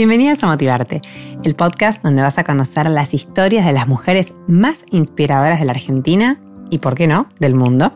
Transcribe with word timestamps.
Bienvenidas 0.00 0.42
a 0.42 0.46
Motivarte, 0.46 1.02
el 1.44 1.54
podcast 1.54 2.02
donde 2.02 2.22
vas 2.22 2.38
a 2.38 2.44
conocer 2.44 2.88
las 2.88 3.12
historias 3.12 3.66
de 3.66 3.72
las 3.72 3.86
mujeres 3.86 4.32
más 4.48 4.86
inspiradoras 4.92 5.60
de 5.60 5.66
la 5.66 5.72
Argentina 5.72 6.40
y, 6.70 6.78
por 6.78 6.94
qué 6.94 7.06
no, 7.06 7.28
del 7.38 7.54
mundo. 7.54 7.92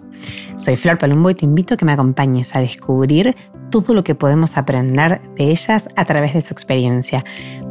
Soy 0.54 0.76
Flor 0.76 0.98
Palumbo 0.98 1.30
y 1.30 1.34
te 1.34 1.46
invito 1.46 1.72
a 1.72 1.76
que 1.78 1.86
me 1.86 1.92
acompañes 1.92 2.54
a 2.54 2.60
descubrir 2.60 3.34
todo 3.70 3.94
lo 3.94 4.04
que 4.04 4.14
podemos 4.14 4.58
aprender 4.58 5.22
de 5.34 5.44
ellas 5.44 5.88
a 5.96 6.04
través 6.04 6.34
de 6.34 6.42
su 6.42 6.52
experiencia. 6.52 7.24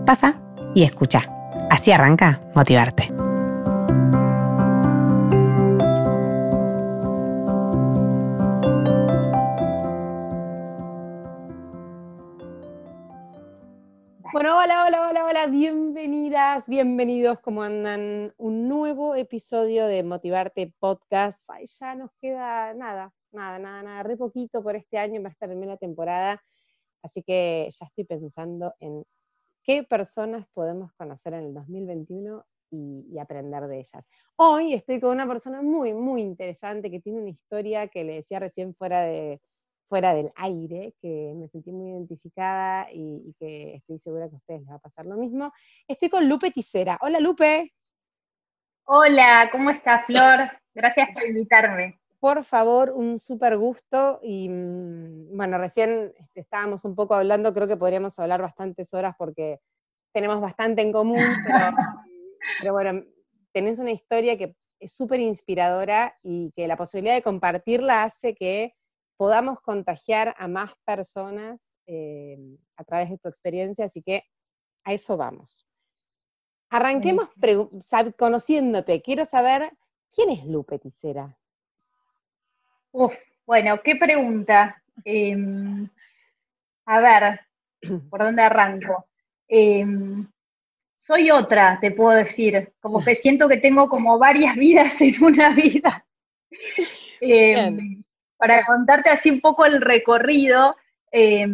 Pasa 0.04 0.42
y 0.74 0.82
escucha. 0.82 1.22
Así 1.70 1.92
arranca 1.92 2.42
Motivarte. 2.56 3.14
Bienvenidas, 15.50 16.66
bienvenidos, 16.68 17.42
¿cómo 17.42 17.64
andan? 17.64 18.34
Un 18.38 18.70
nuevo 18.70 19.14
episodio 19.14 19.88
de 19.88 20.02
Motivarte 20.02 20.74
Podcast. 20.80 21.42
Ay, 21.50 21.66
ya 21.66 21.96
nos 21.96 22.12
queda 22.22 22.74
nada, 22.74 23.14
nada, 23.32 23.60
nada, 23.60 23.84
nada, 23.84 24.04
re 24.04 24.16
poquito 24.16 24.64
por 24.64 24.78
este 24.78 24.98
año, 24.98 25.22
va 25.22 25.28
a 25.28 25.32
estar 25.32 25.52
en 25.52 25.68
la 25.68 25.76
temporada, 25.76 26.42
así 27.02 27.24
que 27.24 27.68
ya 27.78 27.86
estoy 27.86 28.06
pensando 28.06 28.74
en 28.80 29.04
qué 29.64 29.84
personas 29.84 30.48
podemos 30.54 30.94
conocer 30.94 31.34
en 31.34 31.48
el 31.48 31.54
2021 31.54 32.46
y, 32.72 33.06
y, 33.12 33.20
aprender 33.20 33.68
de 33.68 33.80
ellas. 33.80 34.10
Hoy 34.38 34.74
estoy 34.74 35.02
con 35.02 35.12
una 35.12 35.28
persona 35.28 35.62
muy, 35.62 35.94
muy 35.94 36.22
interesante 36.22 36.90
que 36.90 37.02
tiene 37.02 37.20
una 37.20 37.30
historia 37.30 37.90
que 37.90 38.06
le 38.06 38.16
decía 38.16 38.40
recién 38.40 38.74
fuera 38.76 39.02
de 39.02 39.42
fuera 39.94 40.16
del 40.16 40.32
aire, 40.38 40.96
que 41.00 41.34
me 41.36 41.48
sentí 41.48 41.72
muy 41.72 41.92
identificada 41.92 42.88
y, 42.92 43.32
que 43.38 43.76
estoy 43.76 44.00
segura 44.00 44.28
que 44.28 44.34
a 44.34 44.38
ustedes 44.40 44.62
les 44.62 44.70
va 44.72 44.78
a 44.78 44.80
pasar 44.80 45.06
lo 45.06 45.18
mismo. 45.18 45.54
Estoy 45.88 46.10
con 46.10 46.28
Lupe 46.28 46.50
Ticera. 46.50 46.98
Hola 47.00 47.20
Lupe. 47.20 47.72
Hola, 48.86 49.50
¿cómo 49.52 49.70
estás 49.70 50.08
Flor? 50.08 50.50
Gracias 50.74 51.10
por 51.14 51.24
invitarme. 51.30 52.00
Por 52.20 52.44
favor, 52.44 52.90
un 52.90 53.20
súper 53.20 53.56
gusto 53.56 54.20
y 54.24 54.50
mm, 54.50 55.38
bueno, 55.38 55.60
recién 55.60 56.12
este, 56.18 56.40
estábamos 56.40 56.86
un 56.86 56.96
poco 56.96 57.14
hablando, 57.14 57.54
creo 57.54 57.68
que 57.68 57.78
podríamos 57.78 58.18
hablar 58.18 58.42
bastantes 58.42 58.96
horas 58.96 59.14
porque 59.16 59.60
tenemos 60.12 60.42
bastante 60.42 60.82
en 60.82 60.92
común, 60.92 61.24
pero, 61.46 61.70
pero 62.60 62.74
bueno, 62.74 63.04
tenés 63.52 63.78
una 63.78 63.92
historia 63.92 64.40
que 64.40 64.56
es 64.80 64.92
súper 64.92 65.20
inspiradora 65.20 66.16
y 66.24 66.52
que 66.56 66.68
la 66.68 66.78
posibilidad 66.78 67.14
de 67.14 67.22
compartirla 67.22 68.02
hace 68.02 68.34
que 68.34 68.74
podamos 69.18 69.60
contagiar 69.62 70.36
a 70.38 70.48
más 70.48 70.72
personas 70.86 71.60
eh, 71.86 72.38
a 72.78 72.84
través 72.84 73.10
de 73.10 73.18
tu 73.18 73.28
experiencia, 73.28 73.86
así 73.86 74.02
que 74.02 74.24
a 74.84 74.94
eso 74.94 75.18
vamos. 75.18 75.66
Arranquemos 76.70 77.30
conociéndote. 78.18 79.02
Quiero 79.02 79.26
saber, 79.26 79.72
¿quién 80.12 80.32
es 80.32 80.46
Lupe 80.46 80.80
Ticera? 80.80 81.38
Uf, 82.92 83.14
bueno, 83.46 83.80
qué 83.84 83.96
pregunta. 83.96 84.82
Em, 85.06 85.88
a 86.86 87.00
ver, 87.00 87.40
¿por 88.10 88.20
dónde 88.20 88.42
arranco? 88.42 89.08
Em, 89.48 90.28
soy 90.98 91.30
otra, 91.30 91.80
te 91.80 91.92
puedo 91.92 92.18
decir. 92.18 92.74
Como 92.80 93.04
que 93.04 93.16
siento 93.16 93.48
que 93.48 93.58
tengo 93.58 93.88
como 93.88 94.18
varias 94.18 94.56
vidas 94.56 95.00
en 95.00 95.24
una 95.24 95.54
vida. 95.54 96.06
para 98.44 98.66
contarte 98.66 99.10
así 99.10 99.30
un 99.30 99.40
poco 99.40 99.64
el 99.64 99.80
recorrido, 99.80 100.76
eh, 101.14 101.48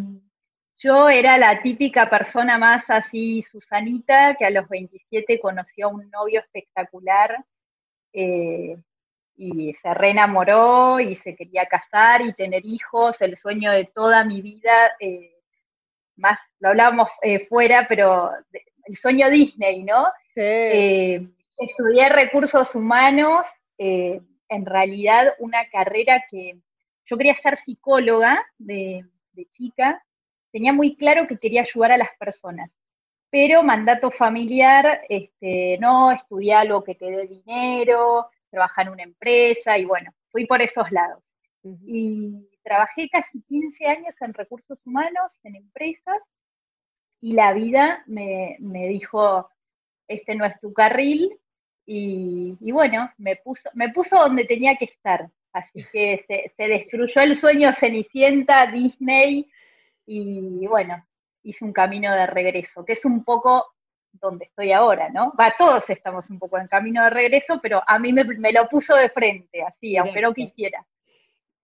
yo 0.80 1.08
era 1.08 1.38
la 1.38 1.62
típica 1.62 2.10
persona 2.10 2.58
más 2.58 2.82
así, 2.88 3.44
Susanita, 3.44 4.36
que 4.40 4.46
a 4.46 4.50
los 4.50 4.68
27 4.68 5.40
conoció 5.40 5.86
a 5.86 5.90
un 5.90 6.10
novio 6.10 6.40
espectacular 6.40 7.46
eh, 8.12 8.76
y 9.36 9.72
se 9.76 9.94
reenamoró 9.94 11.00
y 11.00 11.14
se 11.14 11.36
quería 11.36 11.68
casar 11.68 12.22
y 12.22 12.34
tener 12.34 12.66
hijos, 12.66 13.22
el 13.22 13.38
sueño 13.38 13.72
de 13.72 13.86
toda 13.86 14.24
mi 14.24 14.42
vida, 14.42 14.94
eh, 15.00 15.36
más 16.16 16.40
lo 16.60 16.70
hablábamos 16.70 17.08
fuera, 17.50 17.86
pero 17.88 18.32
el 18.86 18.96
sueño 18.96 19.30
Disney, 19.30 19.84
¿no? 19.84 20.08
estudié 20.34 22.10
recursos 22.10 22.74
humanos, 22.74 23.46
en 23.78 24.66
realidad 24.66 25.36
una 25.38 25.70
carrera 25.70 26.26
que 26.32 26.58
yo 27.10 27.18
quería 27.18 27.34
ser 27.34 27.58
psicóloga 27.58 28.46
de, 28.58 29.06
chica, 29.54 30.04
tenía 30.52 30.74
muy 30.74 30.96
claro 30.96 31.28
que 31.28 31.38
quería 31.38 31.62
ayudar 31.62 31.94
a 31.94 31.98
las 31.98 32.10
personas, 32.20 32.72
pero 33.32 33.64
mandato 33.64 34.12
familiar, 34.12 35.02
este, 35.08 35.78
no, 35.80 36.12
estudiar 36.12 36.62
algo 36.62 36.84
que 36.84 36.96
te 36.96 37.10
dé 37.10 37.28
dinero, 37.28 38.30
trabajar 38.50 38.88
en 38.88 38.94
una 38.94 39.04
empresa, 39.04 39.78
y 39.78 39.86
bueno, 39.86 40.12
fui 40.30 40.46
por 40.46 40.62
esos 40.62 40.92
lados. 40.92 41.24
Y 41.64 42.48
trabajé 42.64 43.10
casi 43.10 43.42
15 43.44 43.86
años 43.86 44.16
en 44.22 44.34
recursos 44.34 44.78
humanos, 44.86 45.38
en 45.44 45.56
empresas, 45.56 46.22
y 47.22 47.34
la 47.34 47.54
vida 47.54 48.04
me, 48.08 48.58
dijo, 48.88 49.50
este 50.08 50.36
no 50.36 50.46
es 50.46 50.60
tu 50.60 50.74
carril, 50.74 51.32
y, 51.86 52.56
y, 52.60 52.72
bueno, 52.72 53.12
me 53.18 53.36
puso, 53.38 53.70
me 53.74 53.90
puso 53.90 54.18
donde 54.18 54.46
tenía 54.46 54.76
que 54.76 54.86
estar. 54.86 55.30
Así 55.54 55.84
que 55.92 56.24
se, 56.28 56.68
destruyó 56.68 57.22
el 57.22 57.36
sueño 57.36 57.72
Cenicienta, 57.74 58.68
Disney, 58.68 59.50
y 60.06 60.66
bueno, 60.68 61.04
hice 61.44 61.66
un 61.66 61.74
camino 61.74 62.14
de 62.14 62.28
regreso, 62.28 62.86
que 62.86 62.94
es 62.94 63.06
un 63.06 63.24
poco 63.24 63.66
donde 64.12 64.46
estoy 64.46 64.72
ahora, 64.72 65.10
¿no? 65.10 65.34
Va, 65.40 65.54
todos 65.58 65.90
estamos 65.90 66.30
un 66.30 66.40
poco 66.40 66.58
en 66.58 66.68
camino 66.68 67.04
de 67.04 67.10
regreso, 67.10 67.60
pero 67.62 67.82
a 67.86 68.00
mí 68.00 68.12
me, 68.12 68.24
lo 68.52 68.68
puso 68.68 68.96
de 68.96 69.10
frente, 69.10 69.62
así, 69.62 69.98
aunque 69.98 70.22
no 70.22 70.34
quisiera. 70.34 70.86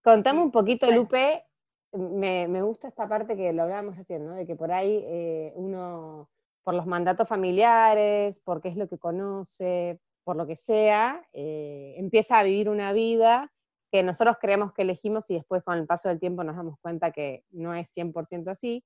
Contame 0.04 0.42
un 0.42 0.52
poquito, 0.52 0.92
Lupe, 0.92 1.44
me, 1.92 2.62
gusta 2.62 2.88
esta 2.88 3.08
parte 3.08 3.36
que 3.36 3.52
lo 3.52 3.64
hablábamos 3.64 3.98
recién, 3.98 4.26
¿no? 4.26 4.36
De 4.36 4.46
que 4.46 4.56
por 4.56 4.72
ahí 4.72 5.04
eh, 5.08 5.52
uno, 5.56 6.30
por 6.64 6.76
los 6.76 6.86
mandatos 6.86 7.28
familiares, 7.28 8.42
porque 8.44 8.70
es 8.70 8.76
lo 8.76 8.88
que 8.88 9.00
conoce, 9.00 10.00
por 10.24 10.36
lo 10.36 10.46
que 10.46 10.56
sea, 10.56 11.26
eh, 11.34 11.96
empieza 11.98 12.40
a 12.40 12.44
vivir 12.44 12.70
una 12.70 12.94
vida 12.94 13.52
que 13.96 14.04
nosotros 14.04 14.36
creemos 14.42 14.74
que 14.74 14.82
elegimos 14.82 15.30
y 15.32 15.36
después 15.36 15.64
con 15.64 15.78
el 15.78 15.88
paso 15.88 16.10
del 16.10 16.20
tiempo 16.20 16.44
nos 16.44 16.58
damos 16.58 16.78
cuenta 16.82 17.12
que 17.12 17.46
no 17.52 17.74
es 17.74 17.96
100% 17.96 18.52
así. 18.52 18.84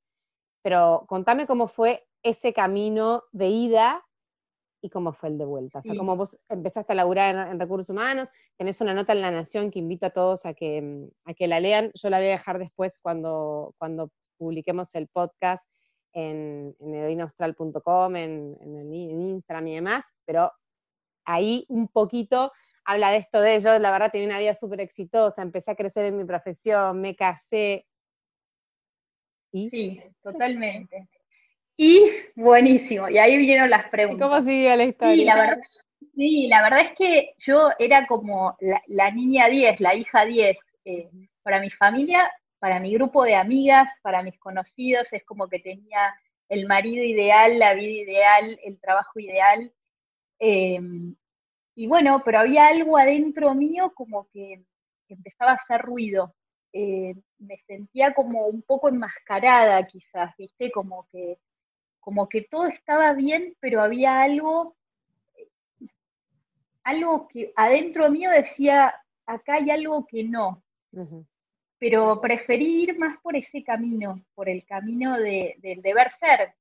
Pero 0.62 1.06
contame 1.08 1.48
cómo 1.48 1.68
fue 1.68 2.06
ese 2.22 2.54
camino 2.54 3.24
de 3.32 3.48
ida 3.48 4.06
y 4.84 4.92
cómo 4.92 5.12
fue 5.12 5.30
el 5.30 5.40
de 5.40 5.46
vuelta. 5.46 5.80
O 5.80 5.82
sea, 5.82 5.96
cómo 5.98 6.16
vos 6.16 6.40
empezaste 6.48 6.94
a 6.94 6.96
laburar 6.96 7.48
en, 7.48 7.60
recursos 7.60 7.90
humanos, 7.90 8.30
tenés 8.56 8.80
una 8.82 8.94
nota 8.94 9.14
en 9.14 9.22
La 9.22 9.32
Nación 9.32 9.72
que 9.72 9.80
invita 9.80 10.08
a 10.08 10.12
todos 10.12 10.46
a 10.46 10.54
que, 10.54 11.10
a 11.26 11.34
que 11.34 11.48
la 11.48 11.60
lean. 11.60 11.90
Yo 11.96 12.12
la 12.12 12.20
voy 12.20 12.28
a 12.28 12.32
dejar 12.32 12.60
después 12.60 13.00
cuando, 13.02 13.74
cuando 13.80 14.12
publiquemos 14.38 14.94
el 14.94 15.08
podcast 15.08 15.68
en, 16.14 16.76
en 16.80 16.94
en, 16.94 17.26
en, 18.62 18.94
en 18.94 19.22
Instagram 19.22 19.68
y 19.70 19.76
demás, 19.76 20.06
pero 20.24 20.52
ahí 21.26 21.66
un 21.68 21.88
poquito 21.88 22.52
habla 22.90 23.12
de 23.12 23.18
esto 23.18 23.40
de 23.40 23.56
ellos, 23.56 23.80
la 23.80 23.92
verdad 23.92 24.12
tenía 24.12 24.28
una 24.28 24.40
vida 24.40 24.56
súper 24.56 24.82
exitosa, 24.82 25.44
empecé 25.44 25.70
a 25.70 25.76
crecer 25.76 26.06
en 26.06 26.18
mi 26.18 26.26
profesión, 26.26 27.00
me 27.00 27.16
casé. 27.16 27.84
Sí, 29.52 30.02
totalmente. 30.24 31.08
Y 31.78 32.10
buenísimo, 32.36 33.08
y 33.08 33.20
ahí 33.20 33.38
vinieron 33.38 33.70
las 33.70 33.88
preguntas. 33.90 34.28
¿Cómo 34.28 34.42
sigue 34.42 34.76
la 34.76 34.86
historia? 34.86 35.16
Sí, 35.16 35.24
la 35.24 35.36
verdad, 35.36 35.58
sí, 36.16 36.48
la 36.48 36.64
verdad 36.64 36.82
es 36.82 36.98
que 36.98 37.34
yo 37.46 37.70
era 37.78 38.08
como 38.08 38.58
la, 38.88 39.12
niña 39.12 39.48
10, 39.48 39.80
la 39.80 39.94
hija 39.94 40.26
10. 40.26 40.58
Eh, 40.86 41.10
para 41.44 41.60
mi 41.60 41.70
familia, 41.70 42.32
para 42.58 42.80
mi 42.80 42.92
grupo 42.96 43.24
de 43.24 43.36
amigas, 43.36 43.88
para 44.02 44.24
mis 44.24 44.38
conocidos, 44.40 45.14
es 45.14 45.24
como 45.26 45.48
que 45.48 45.60
tenía 45.60 46.16
el 46.48 46.66
marido 46.66 47.04
ideal, 47.04 47.60
la 47.60 47.76
vida 47.76 48.02
ideal, 48.02 48.60
el 48.64 48.80
trabajo 48.80 49.20
ideal. 49.20 49.72
Eh, 50.40 50.80
y 51.80 51.88
bueno, 51.88 52.22
pero 52.26 52.40
había 52.40 52.68
algo 52.68 52.98
adentro 52.98 53.56
mío 53.56 53.94
como 53.96 54.28
que, 54.34 54.66
empezaba 55.08 55.52
a 55.52 55.54
hacer 55.54 55.80
ruido. 55.80 56.36
Eh, 56.74 57.16
me 57.38 57.56
sentía 57.68 58.14
como 58.14 58.48
un 58.48 58.64
poco 58.64 58.90
enmascarada 58.90 59.88
quizás, 59.88 60.36
¿viste? 60.38 60.72
Como 60.74 61.08
que, 61.10 61.38
como 62.02 62.28
que 62.28 62.42
todo 62.42 62.68
estaba 62.68 63.14
bien, 63.14 63.56
pero 63.62 63.82
había 63.82 64.22
algo, 64.22 64.76
algo 66.84 67.30
que 67.30 67.54
adentro 67.56 68.12
mío 68.12 68.30
decía, 68.30 68.94
acá 69.26 69.54
hay 69.54 69.72
algo 69.72 70.06
que 70.06 70.26
no. 70.26 70.62
Pero 71.78 72.20
preferí 72.20 72.84
ir 72.84 73.00
más 73.00 73.18
por 73.22 73.38
ese 73.38 73.64
camino, 73.64 74.22
por 74.36 74.50
el 74.50 74.66
camino 74.66 75.18
de, 75.18 75.56
del 75.60 75.82
deber 75.82 76.10
ser. 76.10 76.56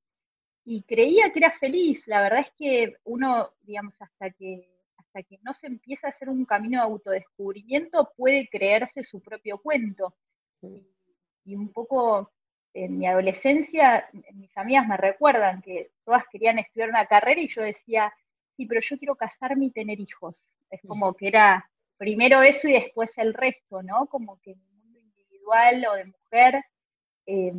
Y 0.62 0.84
creía 0.84 1.32
que 1.32 1.40
era 1.40 1.58
feliz. 1.58 2.06
La 2.06 2.20
verdad 2.22 2.42
es 2.42 2.52
que 2.56 2.98
uno, 3.02 3.50
digamos, 3.64 4.00
hasta 4.00 4.30
que 4.30 4.77
hasta 5.18 5.22
que 5.28 5.38
no 5.42 5.52
se 5.52 5.66
empieza 5.66 6.06
a 6.06 6.10
hacer 6.10 6.28
un 6.28 6.44
camino 6.44 6.80
de 6.80 6.84
autodescubrimiento, 6.84 8.12
puede 8.16 8.48
creerse 8.48 9.02
su 9.02 9.20
propio 9.20 9.58
cuento. 9.58 10.14
Y, 10.62 11.54
un 11.54 11.72
poco 11.72 12.30
en 12.74 12.98
mi 12.98 13.06
adolescencia, 13.06 14.08
mis 14.34 14.54
amigas 14.56 14.86
me 14.86 14.96
recuerdan 14.96 15.62
que 15.62 15.90
todas 16.04 16.24
querían 16.30 16.58
estudiar 16.58 16.90
una 16.90 17.06
carrera 17.06 17.40
y 17.40 17.48
yo 17.48 17.62
decía, 17.62 18.12
sí, 18.54 18.66
pero 18.66 18.80
yo 18.82 18.98
quiero 18.98 19.16
casarme 19.16 19.66
y 19.66 19.70
tener 19.70 19.98
hijos. 19.98 20.44
Es 20.70 20.80
como 20.86 21.14
que 21.14 21.28
era 21.28 21.70
primero 21.96 22.42
eso 22.42 22.68
y 22.68 22.72
después 22.72 23.10
el 23.16 23.32
resto, 23.32 23.82
¿no? 23.82 24.06
Como 24.06 24.38
que 24.40 24.54
mi 24.54 24.66
mundo 24.74 24.98
individual 25.00 25.86
o 25.90 25.94
de 25.94 26.04
mujer 26.04 26.64
eh, 27.26 27.52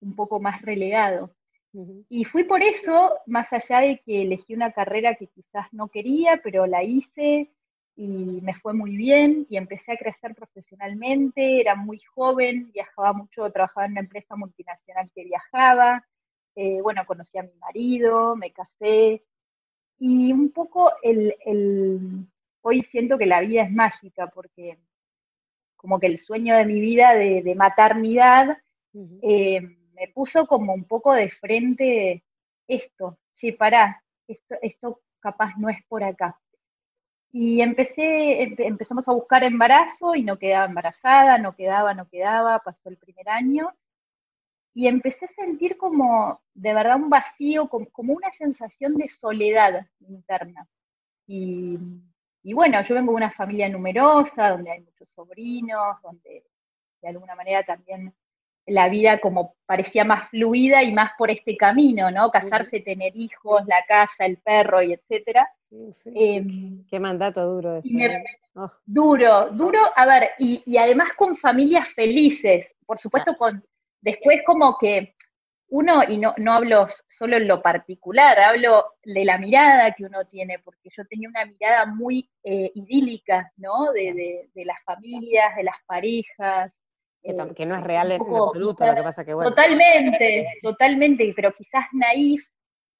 un 0.00 0.14
poco 0.14 0.38
más 0.38 0.62
relegado. 0.62 1.34
Y 2.08 2.24
fui 2.24 2.44
por 2.44 2.62
eso, 2.62 3.18
más 3.26 3.52
allá 3.52 3.80
de 3.80 4.00
que 4.04 4.22
elegí 4.22 4.54
una 4.54 4.72
carrera 4.72 5.14
que 5.16 5.26
quizás 5.26 5.66
no 5.72 5.88
quería, 5.88 6.40
pero 6.42 6.66
la 6.66 6.82
hice 6.82 7.50
y 7.94 8.40
me 8.42 8.54
fue 8.54 8.74
muy 8.74 8.96
bien 8.96 9.44
y 9.50 9.56
empecé 9.56 9.92
a 9.92 9.96
crecer 9.96 10.34
profesionalmente, 10.34 11.60
era 11.60 11.74
muy 11.74 12.00
joven, 12.14 12.70
viajaba 12.72 13.12
mucho, 13.12 13.50
trabajaba 13.50 13.86
en 13.86 13.92
una 13.92 14.00
empresa 14.02 14.36
multinacional 14.36 15.10
que 15.14 15.24
viajaba, 15.24 16.06
eh, 16.54 16.80
bueno, 16.80 17.04
conocí 17.06 17.36
a 17.38 17.42
mi 17.42 17.54
marido, 17.56 18.36
me 18.36 18.52
casé. 18.52 19.24
Y 19.98 20.32
un 20.32 20.52
poco 20.52 20.92
el, 21.02 21.34
hoy 22.62 22.82
siento 22.82 23.18
que 23.18 23.26
la 23.26 23.40
vida 23.40 23.62
es 23.64 23.72
mágica 23.72 24.28
porque 24.28 24.78
como 25.76 25.98
que 25.98 26.06
el 26.06 26.18
sueño 26.18 26.56
de 26.56 26.64
mi 26.64 26.80
vida 26.80 27.14
de, 27.14 27.54
maternidad 27.56 28.58
eh, 29.22 29.77
me 29.98 30.08
puso 30.08 30.46
como 30.46 30.74
un 30.74 30.84
poco 30.84 31.12
de 31.12 31.30
frente 31.30 32.24
esto, 32.68 33.18
sí, 33.32 33.52
pará, 33.52 34.02
esto, 34.26 34.56
esto 34.62 35.00
capaz 35.20 35.56
no 35.56 35.68
es 35.68 35.78
por 35.88 36.04
acá. 36.04 36.38
Y 37.30 37.60
empecé, 37.60 38.42
empezamos 38.42 39.06
a 39.06 39.12
buscar 39.12 39.44
embarazo 39.44 40.14
y 40.14 40.22
no 40.22 40.38
quedaba 40.38 40.66
embarazada, 40.66 41.38
no 41.38 41.54
quedaba, 41.54 41.92
no 41.94 42.08
quedaba, 42.08 42.58
pasó 42.60 42.88
el 42.88 42.96
primer 42.96 43.28
año. 43.28 43.70
Y 44.74 44.86
empecé 44.86 45.26
a 45.26 45.34
sentir 45.34 45.76
como 45.76 46.40
de 46.54 46.72
verdad 46.72 46.96
un 46.96 47.10
vacío, 47.10 47.68
como, 47.68 47.88
una 48.14 48.30
sensación 48.32 48.94
de 48.96 49.08
soledad 49.08 49.86
interna. 50.00 50.66
Y, 51.26 51.78
y, 52.42 52.54
bueno, 52.54 52.80
yo 52.82 52.94
vengo 52.94 53.12
de 53.12 53.16
una 53.16 53.30
familia 53.30 53.68
numerosa, 53.68 54.50
donde 54.50 54.70
hay 54.70 54.80
muchos 54.80 55.08
sobrinos, 55.10 56.00
donde 56.02 56.44
de 57.02 57.08
alguna 57.08 57.34
manera 57.34 57.62
también 57.64 58.14
la 58.68 58.88
vida 58.88 59.18
como 59.18 59.54
parecía 59.66 60.04
más 60.04 60.28
fluida 60.30 60.82
y 60.82 60.92
más 60.92 61.12
por 61.18 61.30
este 61.30 61.56
camino, 61.56 62.10
¿no? 62.10 62.30
Casarse, 62.30 62.80
tener 62.80 63.12
hijos, 63.16 63.62
la 63.66 63.84
casa, 63.86 64.26
el 64.26 64.38
perro 64.38 64.82
y 64.82 64.92
etcétera. 64.92 65.48
Em, 66.14 66.84
qué 66.88 66.98
mandato 66.98 67.44
duro 67.46 67.76
ese. 67.76 67.88
¿eh? 67.88 68.24
Oh. 68.54 68.70
Duro, 68.84 69.50
duro, 69.50 69.78
a 69.94 70.06
ver, 70.06 70.30
y, 70.38 70.76
además 70.76 71.08
con 71.16 71.36
familias 71.36 71.88
felices, 71.88 72.66
por 72.86 72.98
supuesto 72.98 73.36
con, 73.36 73.62
después 74.00 74.40
como 74.46 74.76
que 74.78 75.14
uno, 75.70 76.02
y 76.08 76.16
no, 76.16 76.34
no 76.38 76.54
hablo 76.54 76.86
solo 77.06 77.36
en 77.36 77.46
lo 77.46 77.60
particular, 77.60 78.38
hablo 78.40 78.94
de 79.04 79.24
la 79.24 79.36
mirada 79.36 79.92
que 79.92 80.04
uno 80.04 80.24
tiene, 80.24 80.58
porque 80.60 80.88
yo 80.96 81.04
tenía 81.04 81.28
una 81.28 81.44
mirada 81.44 81.84
muy 81.84 82.30
eh, 82.42 82.70
idílica, 82.74 83.52
¿no? 83.58 83.92
De, 83.92 84.48
de, 84.54 84.64
las 84.64 84.82
familias, 84.84 85.54
de 85.56 85.64
las 85.64 85.76
parejas, 85.86 86.74
que, 87.54 87.62
eh, 87.62 87.66
no 87.66 87.76
es 87.76 87.82
real 87.82 88.12
en 88.12 88.20
absoluto, 88.20 88.86
lo 88.86 88.94
que 88.94 89.02
pasa 89.02 89.24
que 89.24 89.34
bueno. 89.34 89.50
Totalmente, 89.50 90.46
totalmente, 90.62 91.32
pero 91.34 91.52
quizás 91.52 91.86
naif, 91.92 92.46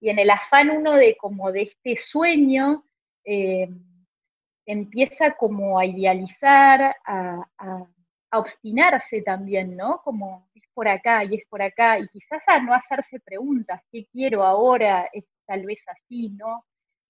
y 0.00 0.10
en 0.10 0.18
el 0.18 0.30
afán 0.30 0.70
uno 0.70 0.94
de 0.94 1.16
como 1.16 1.50
de 1.50 1.62
este 1.62 1.96
sueño, 1.96 2.84
eh, 3.24 3.68
empieza 4.66 5.34
como 5.34 5.78
a 5.78 5.86
idealizar, 5.86 6.96
a, 7.04 7.44
obstinarse 8.30 9.22
también, 9.22 9.74
¿no? 9.74 10.02
Como 10.04 10.50
es 10.54 10.62
por 10.74 10.86
acá 10.86 11.24
y 11.24 11.36
es 11.36 11.46
por 11.48 11.62
acá, 11.62 11.98
y 11.98 12.06
quizás 12.08 12.42
a 12.46 12.60
no 12.60 12.74
hacerse 12.74 13.20
preguntas, 13.20 13.80
¿qué 13.90 14.06
quiero 14.12 14.44
ahora? 14.44 15.08
Es 15.14 15.24
tal 15.46 15.64
vez 15.64 15.78
así, 15.88 16.28
¿no? 16.28 16.66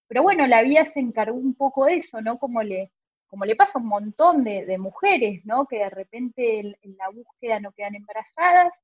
Pero 0.07 0.23
bueno, 0.23 0.47
la 0.47 0.63
vida 0.63 0.85
se 0.85 1.01
encargó 1.01 1.37
un 1.37 1.57
poco 1.57 1.87
de 1.87 1.97
eso, 1.97 2.21
¿no? 2.21 2.39
Como 2.39 2.63
le, 2.63 2.93
como 3.29 3.45
le 3.45 3.57
pasa 3.57 3.73
a 3.75 3.79
un 3.79 3.87
montón 3.87 4.43
de, 4.45 4.79
mujeres, 4.79 5.45
¿no? 5.45 5.67
Que 5.67 5.79
de 5.79 5.91
repente 5.91 6.61
en, 6.61 6.97
la 6.97 7.11
búsqueda 7.11 7.61
no 7.61 7.73
quedan 7.73 7.95
embarazadas. 7.95 8.75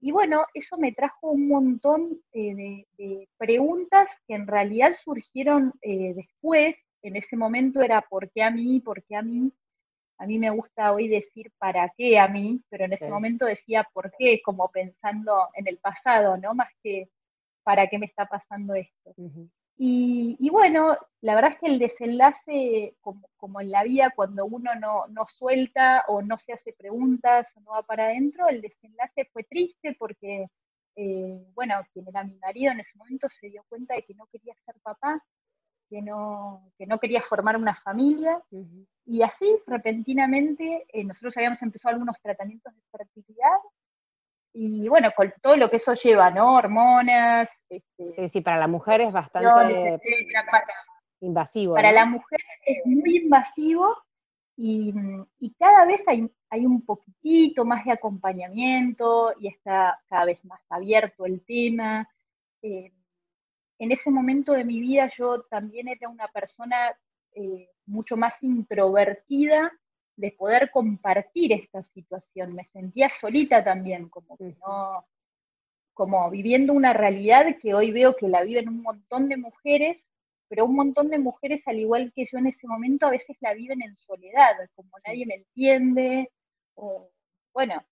Y 0.00 0.12
bueno, 0.12 0.44
eso 0.54 0.76
me 0.78 0.92
trajo 0.92 1.30
un 1.30 1.48
montón 1.48 2.20
eh, 2.32 2.84
de, 2.96 3.28
preguntas 3.38 4.08
que 4.26 4.34
en 4.34 4.46
realidad 4.46 4.92
surgieron 5.04 5.72
eh, 5.82 6.14
después. 6.14 6.76
En 7.02 7.16
ese 7.16 7.36
momento 7.36 7.80
era 7.80 8.02
¿por 8.02 8.30
qué 8.30 8.42
a 8.42 8.50
mí? 8.50 8.80
¿Por 8.80 9.02
qué 9.04 9.16
a 9.16 9.22
mí? 9.22 9.52
A 10.18 10.26
mí 10.26 10.38
me 10.38 10.50
gusta 10.50 10.92
hoy 10.92 11.08
decir 11.08 11.50
¿para 11.58 11.88
qué 11.96 12.18
a 12.18 12.28
mí? 12.28 12.62
Pero 12.68 12.84
en 12.84 12.92
ese 12.92 13.08
momento 13.08 13.46
decía 13.46 13.86
¿por 13.92 14.12
qué? 14.18 14.42
Como 14.42 14.68
pensando 14.70 15.48
en 15.54 15.68
el 15.68 15.78
pasado, 15.78 16.36
¿no? 16.36 16.54
Más 16.54 16.68
que 16.82 17.08
¿para 17.62 17.86
qué 17.88 17.98
me 17.98 18.06
está 18.06 18.26
pasando 18.26 18.74
esto? 18.74 19.14
Y, 19.82 20.50
bueno, 20.50 20.94
la 21.22 21.34
verdad 21.34 21.52
es 21.52 21.58
que 21.58 21.66
el 21.68 21.78
desenlace, 21.78 22.96
como, 23.00 23.62
en 23.62 23.70
la 23.70 23.82
vida, 23.82 24.12
cuando 24.14 24.44
uno 24.44 24.74
no, 24.74 25.24
suelta 25.38 26.04
o 26.08 26.20
no 26.20 26.36
se 26.36 26.52
hace 26.52 26.74
preguntas 26.74 27.48
o 27.54 27.60
no 27.60 27.70
va 27.70 27.82
para 27.82 28.04
adentro, 28.04 28.46
el 28.48 28.60
desenlace 28.60 29.30
fue 29.32 29.44
triste 29.44 29.96
porque, 29.98 30.48
eh, 30.96 31.46
bueno, 31.54 31.76
quien 31.94 32.06
era 32.08 32.24
mi 32.24 32.36
marido 32.36 32.72
en 32.72 32.80
ese 32.80 32.90
momento 32.98 33.26
se 33.30 33.48
dio 33.48 33.64
cuenta 33.70 33.94
de 33.94 34.02
que 34.02 34.12
no 34.12 34.26
quería 34.26 34.54
ser 34.66 34.74
papá, 34.82 35.24
que 35.88 36.02
no, 36.02 36.70
que 36.76 36.86
no 36.86 36.98
quería 36.98 37.22
formar 37.22 37.56
una 37.56 37.74
familia. 37.76 38.38
Y 39.06 39.22
así, 39.22 39.46
repentinamente, 39.66 40.84
eh, 40.92 41.04
nosotros 41.04 41.34
habíamos 41.38 41.62
empezado 41.62 41.94
algunos 41.94 42.20
tratamientos 42.20 42.74
de 42.74 42.82
fertilidad 42.98 43.58
y 44.52 44.88
bueno, 44.88 45.10
con 45.16 45.32
todo 45.40 45.56
lo 45.56 45.70
que 45.70 45.76
eso 45.76 45.92
lleva, 45.92 46.30
¿no? 46.30 46.56
Hormonas. 46.56 47.48
Este, 47.68 48.08
sí, 48.10 48.28
sí, 48.28 48.40
para 48.40 48.58
la 48.58 48.66
mujer 48.66 49.00
es 49.00 49.12
bastante 49.12 50.00
invasivo. 51.20 51.74
Para 51.74 51.92
la 51.92 52.04
mujer 52.04 52.40
es 52.64 52.84
muy 52.84 53.18
invasivo 53.18 53.96
y, 54.56 54.92
cada 55.58 55.86
vez 55.86 56.00
hay, 56.06 56.30
hay, 56.50 56.66
un 56.66 56.84
poquitito 56.84 57.64
más 57.64 57.84
de 57.84 57.92
acompañamiento 57.92 59.34
y 59.38 59.48
está 59.48 60.00
cada 60.08 60.24
vez 60.24 60.44
más 60.44 60.60
abierto 60.68 61.26
el 61.26 61.44
tema. 61.44 62.08
Eh, 62.62 62.92
en 63.78 63.92
ese 63.92 64.10
momento 64.10 64.52
de 64.52 64.64
mi 64.64 64.80
vida 64.80 65.10
yo 65.16 65.42
también 65.42 65.88
era 65.88 66.08
una 66.08 66.28
persona 66.28 66.94
eh, 67.34 67.68
mucho 67.86 68.16
más 68.16 68.34
introvertida 68.42 69.72
de 70.20 70.32
poder 70.32 70.70
compartir 70.70 71.52
esta 71.52 71.82
situación. 71.94 72.54
Me 72.54 72.64
sentía 72.72 73.08
solita 73.08 73.64
también, 73.64 74.08
como 74.10 74.36
que 74.36 74.54
no, 74.60 75.06
como 75.94 76.30
viviendo 76.30 76.72
una 76.72 76.92
realidad 76.92 77.56
que 77.60 77.74
hoy 77.74 77.90
veo 77.90 78.14
que 78.16 78.28
la 78.28 78.42
viven 78.42 78.68
un 78.68 78.82
montón 78.82 79.28
de 79.28 79.38
mujeres, 79.38 79.98
pero 80.48 80.66
un 80.66 80.76
montón 80.76 81.08
de 81.08 81.18
mujeres, 81.18 81.62
al 81.66 81.78
igual 81.78 82.12
que 82.14 82.26
yo 82.30 82.38
en 82.38 82.48
ese 82.48 82.66
momento, 82.66 83.06
a 83.06 83.10
veces 83.10 83.36
la 83.40 83.54
viven 83.54 83.82
en 83.82 83.94
soledad, 83.94 84.52
como 84.74 84.90
nadie 85.06 85.24
me 85.24 85.36
entiende, 85.36 86.30
o 86.74 87.08
bueno, 87.54 87.82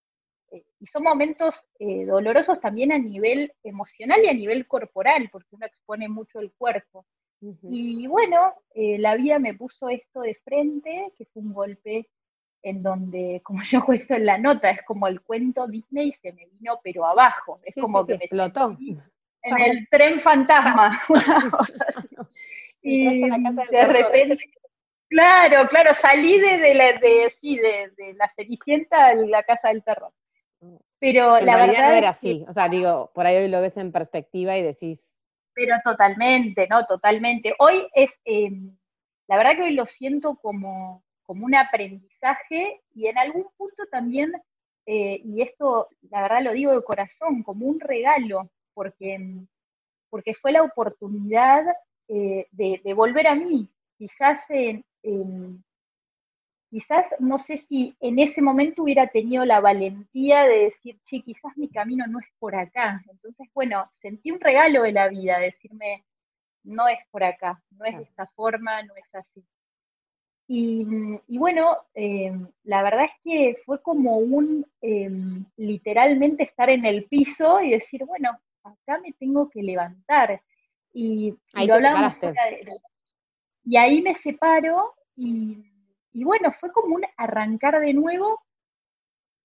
eh, 0.51 0.65
y 0.81 0.87
son 0.87 1.05
momentos 1.05 1.55
eh, 1.79 2.05
dolorosos 2.05 2.61
también 2.61 2.93
a 2.93 2.99
nivel 2.99 3.53
emocional 3.63 4.21
y 4.23 4.29
a 4.29 4.35
nivel 4.35 4.67
corporal, 4.67 5.29
porque 5.33 5.57
uno 5.57 5.67
expone 5.67 6.09
mucho 6.09 6.41
el 6.41 6.53
cuerpo. 6.53 7.07
Y 7.41 8.05
bueno, 8.09 8.53
eh, 8.75 8.99
la 8.99 9.15
vida 9.15 9.39
me 9.39 9.55
puso 9.55 9.89
esto 9.89 10.23
de 10.23 10.35
frente, 10.43 11.13
que 11.17 11.25
fue 11.27 11.43
un 11.43 11.53
golpe 11.53 12.09
en 12.63 12.83
donde, 12.83 13.41
como 13.45 13.61
yo 13.71 13.85
cuento 13.85 14.15
en 14.15 14.27
la 14.27 14.39
nota, 14.39 14.71
es 14.71 14.83
como 14.83 15.07
el 15.07 15.21
cuento 15.23 15.67
Disney 15.67 16.13
se 16.23 16.33
me 16.33 16.47
vino 16.47 16.81
pero 16.83 17.07
abajo, 17.07 17.61
es 17.65 17.75
como 17.75 18.07
que 18.07 18.19
me 18.19 18.25
explotó. 18.25 18.77
En 19.43 19.59
el 19.59 19.89
tren 19.89 20.21
fantasma, 20.21 21.01
y 22.83 23.29
de 23.29 23.87
repente, 23.87 24.45
claro, 25.09 25.69
claro, 25.69 25.93
salí 26.01 26.39
de, 26.41 26.75
la, 26.75 26.93
de, 26.99 27.33
sí, 27.41 27.57
de, 27.57 27.91
de 27.97 28.15
la 28.15 28.31
Cenicienta 28.35 29.07
a 29.07 29.15
la 29.15 29.43
Casa 29.45 29.69
del 29.69 29.85
Terror. 29.85 30.13
Pero 30.99 31.39
la 31.39 31.57
verdad 31.57 31.91
no 31.91 31.95
era 31.95 32.09
así, 32.09 32.45
o 32.49 32.53
sea, 32.53 32.69
digo, 32.69 33.13
por 33.15 33.27
ahí 33.27 33.37
hoy 33.37 33.49
lo 33.49 33.61
ves 33.61 33.77
en 33.77 33.93
perspectiva 33.93 34.59
y 34.59 34.63
decís... 34.63 35.17
Pero 35.55 35.77
totalmente, 35.85 36.67
¿no? 36.69 36.85
Totalmente. 36.87 37.55
Hoy 37.59 37.87
es, 37.95 38.11
em, 38.25 38.77
la 39.29 39.37
verdad 39.37 39.57
que 39.57 39.63
hoy 39.63 39.75
lo 39.75 39.87
siento 39.87 40.37
como, 40.37 41.05
como 41.29 41.45
un 41.45 41.55
aprendizaje 41.55 42.81
y 42.95 43.07
en 43.07 43.19
algún 43.19 43.45
punto 43.59 43.85
también, 43.91 44.33
eh, 44.87 45.21
y 45.23 45.43
esto 45.43 45.89
la 46.11 46.23
verdad 46.23 46.43
lo 46.43 46.53
digo 46.55 46.73
de 46.73 46.83
corazón, 46.83 47.43
como 47.43 47.67
un 47.67 47.81
regalo, 47.81 48.51
porque, 48.73 49.19
porque 50.09 50.33
fue 50.33 50.53
la 50.53 50.63
oportunidad 50.63 51.67
eh, 52.09 52.47
de, 52.51 52.95
volver 52.95 53.27
a 53.27 53.35
mí. 53.35 53.69
Quizás, 53.99 54.41
quizás 56.71 57.05
no 57.19 57.37
sé 57.37 57.57
si 57.57 57.95
en 58.01 58.19
ese 58.19 58.41
momento 58.41 58.85
hubiera 58.85 59.07
tenido 59.09 59.45
la 59.45 59.61
valentía 59.61 60.45
de 60.45 60.61
decir, 60.61 60.99
che, 61.05 61.21
quizás 61.21 61.55
mi 61.59 61.69
camino 61.69 62.07
no 62.07 62.21
es 62.21 62.27
por 62.39 62.57
acá. 62.57 63.03
Entonces, 63.11 63.49
bueno, 63.53 63.87
sentí 64.01 64.31
un 64.31 64.41
regalo 64.41 64.85
de 64.85 64.93
la 64.93 65.09
vida, 65.09 65.39
decirme, 65.39 66.07
no 66.63 66.89
es 66.89 67.01
por 67.11 67.23
acá, 67.23 67.63
no 67.73 67.85
es 67.85 67.99
de 67.99 68.05
esta 68.05 68.27
forma, 68.29 68.83
no 68.83 68.95
es 68.97 69.15
así. 69.15 69.45
Y, 70.51 70.83
bueno, 71.29 71.77
eh, 71.95 72.33
la 72.65 72.83
verdad 72.83 73.05
es 73.05 73.11
que 73.23 73.61
fue 73.67 73.83
como 73.83 74.17
un 74.17 74.67
em, 74.81 75.45
literalmente 75.59 76.45
estar 76.45 76.71
en 76.71 76.87
el 76.87 77.05
piso 77.05 77.61
y 77.61 77.73
decir, 77.73 78.07
bueno, 78.07 78.31
acá 78.65 78.99
me 78.99 79.13
tengo 79.13 79.51
que 79.51 79.63
levantar. 79.63 80.41
Y, 80.95 81.35
ahí 81.53 81.69
y 83.65 83.77
ahí 83.77 84.01
me 84.01 84.15
separo 84.15 84.95
y, 85.15 85.63
bueno, 86.15 86.51
fue 86.59 86.73
como 86.73 86.95
un 86.95 87.05
arrancar 87.19 87.79
de 87.81 87.93
nuevo 87.93 88.41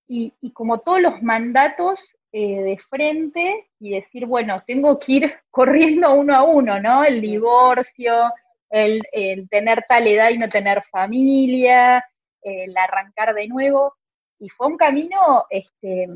y, 0.08 0.32
como 0.54 0.80
todos 0.80 1.02
los 1.02 1.22
mandatos 1.22 2.00
eh, 2.32 2.62
de 2.62 2.78
frente 2.78 3.68
y 3.78 3.90
decir, 3.90 4.26
bueno, 4.26 4.64
tengo 4.66 4.98
que 4.98 5.12
ir 5.12 5.34
corriendo 5.52 6.14
uno 6.14 6.34
a 6.34 6.44
uno, 6.44 6.80
¿no? 6.80 7.04
El 7.04 7.20
divorcio, 7.20 8.32
el, 8.74 9.48
tener 9.50 9.86
tal 9.88 10.08
edad 10.08 10.32
y 10.32 10.38
no 10.38 10.48
tener 10.48 10.84
familia, 10.92 12.04
el 12.42 12.76
arrancar 12.76 13.34
de 13.34 13.48
nuevo. 13.48 13.96
Y 14.40 14.50
fue 14.50 14.68
un 14.68 14.78
camino 14.78 15.46
este, 15.50 16.08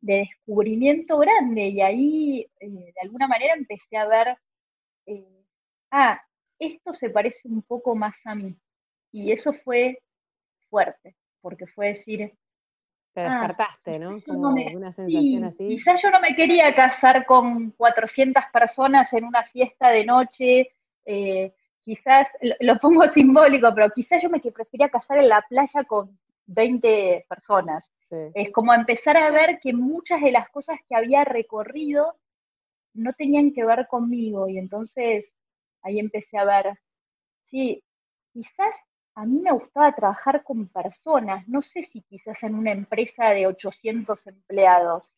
de 0.00 0.14
descubrimiento 0.14 1.18
grande 1.18 1.68
y 1.68 1.80
ahí 1.80 2.46
eh, 2.58 2.68
de 2.68 3.00
alguna 3.02 3.28
manera 3.28 3.54
empecé 3.54 3.96
a 3.96 4.06
ver, 4.06 4.36
eh, 5.06 5.44
ah, 5.92 6.20
esto 6.58 6.92
se 6.92 7.08
parece 7.08 7.40
un 7.44 7.62
poco 7.62 7.94
más 7.94 8.16
a 8.24 8.34
mí. 8.34 8.56
Y 9.12 9.32
eso 9.32 9.52
fue 9.52 9.98
fuerte, 10.68 11.16
porque 11.40 11.66
fue 11.66 11.88
decir... 11.88 12.32
Te 13.12 13.22
ah, 13.22 13.30
despertaste, 13.30 13.98
¿no? 13.98 14.20
Como 14.22 14.50
una 14.50 14.92
sensación 14.92 15.44
así. 15.44 15.68
Quizás 15.68 16.00
yo 16.02 16.10
no 16.10 16.20
me 16.20 16.34
quería 16.34 16.72
casar 16.74 17.26
con 17.26 17.70
400 17.72 18.42
personas 18.52 19.12
en 19.12 19.24
una 19.24 19.42
fiesta 19.44 19.88
de 19.88 20.04
noche, 20.04 20.72
eh, 21.06 21.52
quizás, 21.90 22.28
lo, 22.60 22.78
pongo 22.78 23.02
simbólico, 23.14 23.74
pero 23.74 23.90
quizás 23.90 24.22
yo 24.22 24.30
me 24.30 24.38
prefería 24.40 24.88
casar 24.88 25.18
en 25.18 25.28
la 25.28 25.44
playa 25.48 25.82
con 25.86 26.16
20 26.46 27.26
personas. 27.28 27.84
Es 28.34 28.50
como 28.52 28.74
empezar 28.74 29.16
a 29.16 29.30
ver 29.30 29.60
que 29.60 29.72
muchas 29.72 30.20
de 30.20 30.32
las 30.32 30.48
cosas 30.50 30.78
que 30.88 30.96
había 30.96 31.24
recorrido 31.24 32.16
no 32.92 33.12
tenían 33.12 33.52
que 33.52 33.64
ver 33.64 33.86
conmigo 33.86 34.48
y 34.48 34.58
entonces 34.58 35.32
ahí 35.82 36.00
empecé 36.00 36.38
a 36.38 36.44
ver, 36.44 36.78
sí, 37.46 37.84
quizás 38.32 38.74
a 39.14 39.26
mí 39.26 39.38
me 39.40 39.52
gustaba 39.52 39.94
trabajar 39.94 40.42
con 40.42 40.66
personas, 40.68 41.46
no 41.46 41.60
sé 41.60 41.88
si 41.92 42.02
quizás 42.02 42.42
en 42.42 42.56
una 42.56 42.72
empresa 42.72 43.30
de 43.30 43.46
800 43.46 44.26
empleados. 44.26 45.12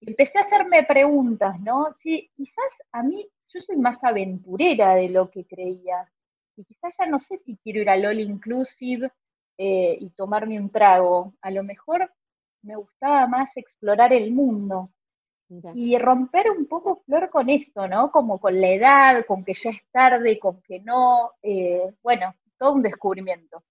empecé 0.00 0.38
a 0.38 0.42
hacerme 0.42 0.82
preguntas, 0.82 1.60
¿no? 1.60 1.94
Sí, 2.02 2.28
quizás 2.36 2.72
a 2.90 3.04
mí, 3.04 3.28
yo 3.52 3.60
soy 3.60 3.76
más 3.76 4.02
aventurera 4.02 4.94
de 4.94 5.08
lo 5.08 5.30
que 5.30 5.44
creía. 5.44 6.10
Y 6.56 6.64
quizás 6.64 6.94
ya 6.98 7.06
no 7.06 7.18
sé 7.18 7.38
si 7.38 7.56
quiero 7.58 7.80
ir 7.80 7.90
al 7.90 8.04
All 8.06 8.20
Inclusive 8.20 9.10
eh, 9.58 9.96
y 10.00 10.10
tomarme 10.10 10.58
un 10.58 10.70
trago. 10.70 11.34
A 11.40 11.50
lo 11.50 11.62
mejor 11.62 12.10
me 12.62 12.76
gustaba 12.76 13.26
más 13.26 13.48
explorar 13.56 14.12
el 14.12 14.32
mundo. 14.32 14.90
Y 15.74 15.96
romper 15.96 16.50
un 16.50 16.66
poco 16.66 17.02
flor 17.06 17.30
con 17.30 17.48
esto, 17.48 17.86
¿no? 17.86 18.10
Como 18.10 18.40
con 18.40 18.60
la 18.60 18.68
edad, 18.68 19.24
con 19.26 19.44
que 19.44 19.52
ya 19.54 19.70
es 19.70 19.80
tarde, 19.92 20.40
con 20.40 20.60
que 20.62 20.80
no. 20.80 21.34
Eh, 21.40 21.94
bueno, 22.02 22.34
todo 22.58 22.72
un 22.72 22.82
descubrimiento. 22.82 23.62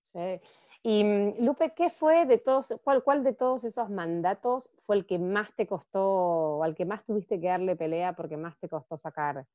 Y 0.88 1.04
mm, 1.04 1.44
Lupe, 1.44 1.74
¿qué 1.76 1.90
fue 1.90 2.28
de 2.28 2.38
todos, 2.38 2.72
cuál, 2.84 3.04
cuál 3.04 3.24
de 3.24 3.34
todos 3.34 3.64
esos 3.64 3.90
mandatos 3.90 4.70
fue 4.86 4.98
el 4.98 5.08
que 5.08 5.18
más 5.18 5.52
te 5.56 5.66
costó, 5.66 6.58
o 6.60 6.64
al 6.64 6.76
que 6.76 6.86
más 6.86 7.04
tuviste 7.04 7.42
que 7.42 7.48
darle 7.48 7.76
pelea 7.76 8.14
porque 8.14 8.38
más 8.38 8.56
te 8.60 8.70
costó 8.70 8.96
sacar? 8.96 9.48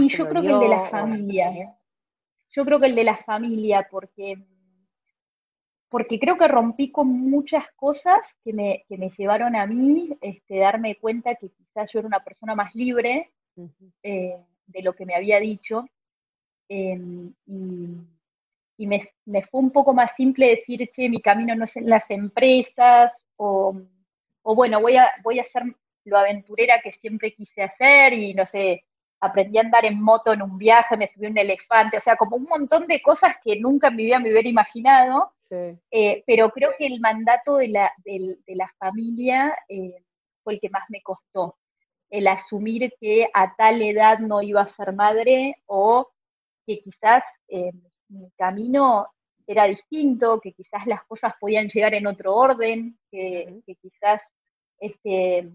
y 0.00 0.08
yo 0.08 0.28
creo 0.28 0.42
que 0.42 0.48
el 0.48 0.58
de 0.58 0.68
la 0.68 0.90
familia. 0.90 1.78
Yo 2.50 2.64
creo 2.64 2.80
que 2.80 2.86
el 2.86 2.96
de 2.96 3.04
la 3.04 3.16
familia, 3.18 3.86
porque 3.88 4.36
porque 5.88 6.18
creo 6.18 6.36
que 6.36 6.48
rompí 6.48 6.90
con 6.90 7.06
muchas 7.06 7.64
cosas 7.76 8.18
que 8.42 8.52
me, 8.52 8.84
llevaron 9.16 9.54
a 9.54 9.66
mí 9.66 10.16
este, 10.22 10.56
darme 10.56 10.96
cuenta 10.96 11.36
que 11.36 11.50
quizás 11.50 11.88
yo 11.92 12.00
era 12.00 12.08
una 12.08 12.24
persona 12.24 12.56
más 12.56 12.74
libre 12.74 13.30
eh, 14.02 14.38
de 14.66 14.82
lo 14.82 14.94
que 14.94 15.06
me 15.06 15.14
había 15.14 15.38
dicho. 15.38 15.84
Em, 16.68 17.32
y, 17.46 17.96
me, 18.86 19.42
fue 19.50 19.60
un 19.60 19.70
poco 19.70 19.94
más 19.94 20.10
simple 20.16 20.48
decir, 20.48 20.88
che, 20.90 21.08
mi 21.08 21.20
camino 21.20 21.54
no 21.54 21.64
es 21.64 21.76
en 21.76 21.88
las 21.88 22.08
empresas, 22.10 23.12
o, 23.36 23.74
bueno, 24.42 24.80
voy 24.80 24.96
a, 24.96 25.10
voy 25.22 25.38
a 25.38 25.42
hacer 25.42 25.62
lo 26.04 26.18
aventurera 26.18 26.80
que 26.82 26.90
siempre 26.92 27.32
quise 27.32 27.62
hacer 27.62 28.12
y 28.12 28.34
no 28.34 28.44
sé, 28.44 28.84
aprendí 29.20 29.58
a 29.58 29.62
andar 29.62 29.84
en 29.84 30.00
moto 30.02 30.32
en 30.32 30.42
un 30.42 30.58
viaje, 30.58 30.96
me 30.96 31.06
subí 31.06 31.26
un 31.26 31.38
elefante, 31.38 31.96
o 31.96 32.00
sea, 32.00 32.16
como 32.16 32.36
un 32.36 32.44
montón 32.44 32.86
de 32.86 33.00
cosas 33.02 33.36
que 33.44 33.56
nunca 33.56 33.88
en 33.88 33.96
mi 33.96 34.04
vida 34.04 34.18
me 34.18 34.30
hubiera 34.30 34.48
imaginado 34.48 35.32
eh, 35.90 36.22
pero 36.26 36.50
creo 36.50 36.70
que 36.78 36.86
el 36.86 37.00
mandato 37.00 37.56
de 37.56 37.68
la, 37.68 37.92
familia 38.78 39.54
eh, 39.68 40.02
fue 40.42 40.54
el 40.54 40.60
que 40.60 40.70
más 40.70 40.84
me 40.88 41.02
costó. 41.02 41.56
El 42.10 42.26
asumir 42.28 42.92
que 43.00 43.28
a 43.32 43.54
tal 43.56 43.82
edad 43.82 44.18
no 44.18 44.42
iba 44.42 44.62
a 44.62 44.66
ser 44.66 44.92
madre 44.94 45.56
o 45.66 46.08
que 46.66 46.78
quizás 46.78 47.24
eh, 47.48 47.72
mi 48.12 48.30
camino 48.32 49.08
era 49.46 49.64
distinto, 49.64 50.40
que 50.40 50.52
quizás 50.52 50.86
las 50.86 51.04
cosas 51.04 51.34
podían 51.40 51.66
llegar 51.66 51.94
en 51.94 52.06
otro 52.06 52.34
orden, 52.34 52.98
que, 53.10 53.62
quizás 53.80 54.20
este, 54.78 55.50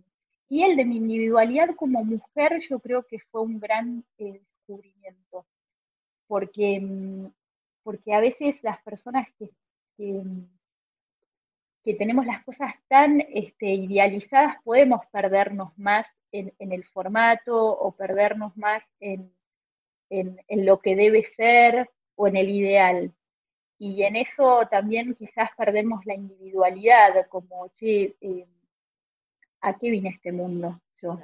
y 0.50 0.64
el 0.64 0.76
de 0.76 0.86
mi 0.86 0.98
individualidad 0.98 1.76
como 1.76 2.04
mujer 2.04 2.60
yo 2.70 2.80
creo 2.80 3.04
que 3.04 3.20
fue 3.32 3.42
un 3.42 3.60
gran 3.60 4.04
descubrimiento, 4.18 5.46
porque, 6.28 6.80
mm, 6.82 7.28
porque 7.84 8.14
a 8.14 8.20
veces 8.20 8.62
las 8.64 8.82
personas 8.84 9.28
que 9.40 9.50
que, 11.84 11.94
tenemos 11.98 12.26
las 12.26 12.44
cosas 12.44 12.74
tan 12.88 13.22
este, 13.34 13.74
idealizadas, 13.74 14.56
podemos 14.64 15.06
perdernos 15.12 15.78
más 15.78 16.06
en, 16.32 16.54
el 16.60 16.84
formato 16.86 17.56
o 17.56 17.92
perdernos 17.94 18.56
más 18.58 18.84
en, 19.00 19.32
lo 20.50 20.80
que 20.80 20.96
debe 20.96 21.24
ser 21.24 21.90
o 22.18 22.28
en 22.28 22.36
el 22.36 22.50
ideal. 22.50 23.14
Y 23.78 24.04
en 24.04 24.16
eso 24.18 24.68
también 24.70 25.16
quizás 25.16 25.50
perdemos 25.56 26.06
la 26.06 26.16
individualidad, 26.16 27.28
como, 27.30 27.70
che, 27.70 28.18
eh, 28.20 28.46
¿a 29.62 29.78
qué 29.78 29.90
vine 29.90 30.10
este 30.10 30.32
mundo 30.32 30.82
yo? 31.02 31.18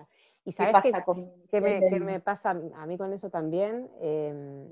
¿Y 0.46 0.52
sabes 0.52 0.76
qué, 0.84 0.92
pasa 0.92 1.06
qué, 1.50 1.62
me, 2.00 2.20
pasa 2.20 2.50
a 2.52 2.86
mí 2.86 2.98
con 2.98 3.12
eso 3.12 3.30
también? 3.30 3.90
Em, 4.02 4.70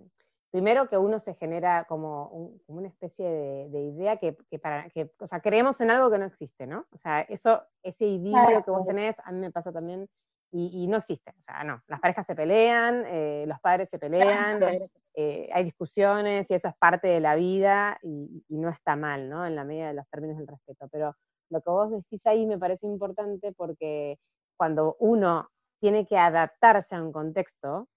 primero 0.52 0.90
que 0.90 0.98
uno 0.98 1.18
se 1.18 1.34
genera 1.34 1.86
como, 1.86 2.60
una 2.68 2.88
especie 2.88 3.26
de, 3.70 3.82
idea 3.82 4.18
que, 4.18 4.34
para, 4.62 4.90
que, 4.90 5.10
o 5.18 5.26
sea, 5.26 5.40
creemos 5.40 5.80
en 5.82 5.92
algo 5.92 6.12
que 6.12 6.18
no 6.18 6.26
existe, 6.26 6.68
¿no? 6.68 6.86
O 6.92 6.98
sea, 6.98 7.22
eso, 7.22 7.64
ese 7.82 8.06
idilio 8.06 8.64
que 8.64 8.72
vos 8.72 8.86
tenés, 8.86 9.20
a 9.26 9.32
mí 9.32 9.40
me 9.40 9.52
pasa 9.52 9.72
también, 9.72 10.08
y, 10.54 10.88
no 10.88 10.98
existe, 10.98 11.32
o 11.32 11.44
sea, 11.44 11.64
no, 11.64 11.82
las 11.88 12.00
parejas 12.02 12.26
se 12.26 12.36
pelean, 12.36 13.06
eh, 13.08 13.46
los 13.48 13.60
padres 13.62 13.90
se 13.90 13.98
pelean, 13.98 14.62
eh, 15.14 15.50
hay 15.54 15.64
discusiones 15.64 16.52
y 16.52 16.54
eso 16.54 16.68
es 16.68 16.76
parte 16.78 17.08
de 17.08 17.22
la 17.22 17.36
vida 17.36 17.98
y, 18.04 18.44
no 18.50 18.70
está 18.70 18.96
mal, 18.96 19.30
¿no? 19.30 19.46
En 19.46 19.56
la 19.56 19.64
medida 19.64 19.88
de 19.88 19.94
los 19.94 20.08
términos 20.10 20.38
del 20.38 20.48
respeto, 20.48 20.88
pero 20.92 21.16
lo 21.50 21.62
que 21.62 21.70
vos 21.70 21.92
decís 21.92 22.26
ahí 22.28 22.46
me 22.46 22.58
parece 22.58 22.86
importante 22.86 23.54
porque 23.54 24.20
cuando 24.58 24.98
uno 25.00 25.50
tiene 25.80 26.06
que 26.06 26.18
adaptarse 26.18 26.96
a 26.96 27.02
un 27.02 27.12
contexto, 27.12 27.88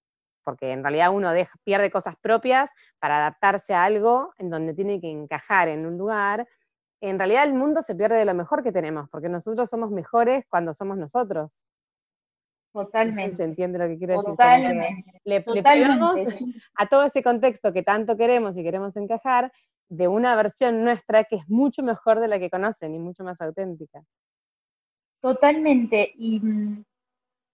porque 0.43 0.71
en 0.71 0.81
realidad 0.81 1.13
uno 1.13 1.31
pierde 1.63 1.91
cosas 1.91 2.15
propias 2.21 2.71
para 2.99 3.17
adaptarse 3.17 3.73
a 3.73 3.83
algo 3.83 4.33
en 4.37 4.49
donde 4.49 4.73
tiene 4.73 5.01
que 5.01 5.11
encajar 5.11 5.67
en 5.67 5.85
un 5.85 5.97
lugar, 5.97 6.47
en 7.01 7.19
realidad 7.19 7.43
el 7.43 7.53
mundo 7.53 7.81
se 7.81 7.95
pierde 7.95 8.15
de 8.15 8.25
lo 8.25 8.33
mejor 8.33 8.63
que 8.63 8.71
tenemos, 8.71 9.09
porque 9.09 9.29
nosotros 9.29 9.69
somos 9.69 9.91
mejores 9.91 10.45
cuando 10.49 10.73
somos 10.73 10.97
nosotros. 10.97 11.63
Totalmente. 12.75 13.37
¿Se 13.37 13.43
entiende 13.45 13.79
lo 13.79 13.87
que 13.87 13.97
quiero 13.97 14.15
decir? 14.15 14.31
Totalmente. 14.31 15.21
Le, 15.23 15.39
le 15.39 15.63
a 16.75 16.87
todo 16.87 17.05
ese 17.05 17.23
contexto 17.23 17.71
que 17.71 17.83
tanto 17.83 18.17
queremos 18.17 18.57
y 18.57 18.63
queremos 18.63 18.97
encajar 18.97 19.49
de 19.87 20.09
una 20.09 20.35
versión 20.35 20.83
nuestra 20.83 21.23
que 21.23 21.37
es 21.37 21.47
mucho 21.47 21.83
mejor 21.83 22.19
de 22.19 22.27
la 22.27 22.37
que 22.37 22.49
conocen 22.49 22.93
y 22.93 22.99
mucho 22.99 23.23
más 23.23 23.39
auténtica. 23.39 24.03
Totalmente. 25.21 26.11
Y, 26.17 26.41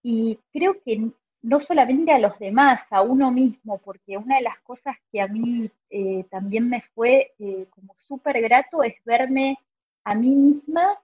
y 0.01 0.39
creo 0.51 0.81
que 0.83 1.11
no 1.43 1.59
solamente 1.59 2.11
a 2.11 2.17
los 2.17 2.39
demás, 2.39 2.81
a 2.89 3.03
uno 3.03 3.29
mismo, 3.29 3.77
porque 3.77 4.17
una 4.17 4.37
de 4.37 4.41
las 4.41 4.59
cosas 4.61 4.95
que 5.11 5.21
a 5.21 5.27
mí 5.27 5.69
eh, 5.91 6.25
también 6.31 6.67
me 6.67 6.81
fue 6.95 7.31
eh, 7.37 7.67
como 7.69 7.93
súper 7.95 8.41
grato 8.41 8.81
es 8.81 8.95
verme 9.05 9.59
a 10.03 10.15
mí 10.15 10.35
misma 10.35 10.97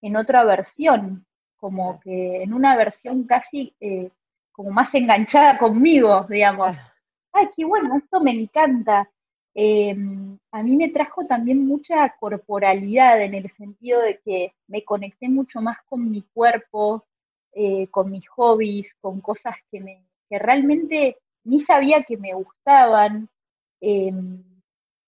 en 0.00 0.16
otra 0.16 0.42
versión, 0.42 1.24
como 1.62 2.00
que 2.00 2.42
en 2.42 2.52
una 2.52 2.76
versión 2.76 3.22
casi 3.22 3.72
eh, 3.78 4.10
como 4.50 4.72
más 4.72 4.92
enganchada 4.94 5.58
conmigo, 5.58 6.26
digamos. 6.28 6.74
Ay, 7.32 7.46
qué 7.56 7.64
bueno, 7.64 7.96
esto 7.96 8.20
me 8.20 8.32
encanta. 8.32 9.08
Em, 9.54 10.36
a 10.50 10.60
mí 10.64 10.76
me 10.76 10.88
trajo 10.88 11.24
también 11.24 11.64
mucha 11.64 12.16
corporalidad 12.18 13.22
en 13.22 13.34
el 13.34 13.48
sentido 13.52 14.00
de 14.02 14.18
que 14.24 14.54
me 14.66 14.82
conecté 14.82 15.28
mucho 15.28 15.60
más 15.60 15.78
con 15.88 16.10
mi 16.10 16.22
cuerpo, 16.34 17.04
eh, 17.52 17.86
con 17.92 18.10
mis 18.10 18.28
hobbies, 18.30 18.92
con 19.00 19.20
cosas 19.20 19.54
que, 19.70 19.80
me, 19.80 20.02
realmente 20.30 21.18
ni 21.44 21.62
sabía 21.62 22.02
que 22.02 22.16
me 22.16 22.34
gustaban. 22.34 23.28
Em, 23.80 24.42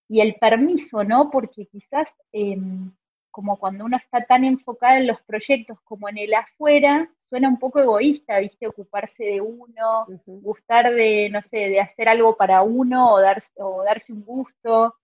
y 0.08 0.20
el 0.20 0.37
permiso, 0.37 1.02
¿no? 1.02 1.30
Porque 1.30 1.66
quizás 1.66 2.06
em, 2.30 2.92
como 3.35 3.59
cuando 3.59 3.85
uno 3.85 3.97
está 3.97 4.25
tan 4.25 4.45
enfocado 4.45 4.97
en 4.97 5.09
los 5.09 5.21
proyectos 5.23 5.81
como 5.81 6.09
en 6.09 6.19
el 6.19 6.33
afuera, 6.35 7.11
suena 7.29 7.49
un 7.49 7.59
poco 7.59 7.81
egoísta, 7.81 8.38
¿viste? 8.38 8.69
Ocuparse 8.69 9.25
de 9.25 9.41
uno, 9.41 10.07
gustar 10.25 10.95
de, 10.95 11.29
no 11.31 11.43
sé, 11.43 11.57
de 11.57 11.81
hacer 11.81 12.09
algo 12.09 12.37
para 12.37 12.62
uno 12.62 13.12
o, 13.12 13.21
dar, 13.21 13.43
o 13.57 13.83
darse 13.83 14.12
un 14.12 14.25
gusto. 14.25 14.95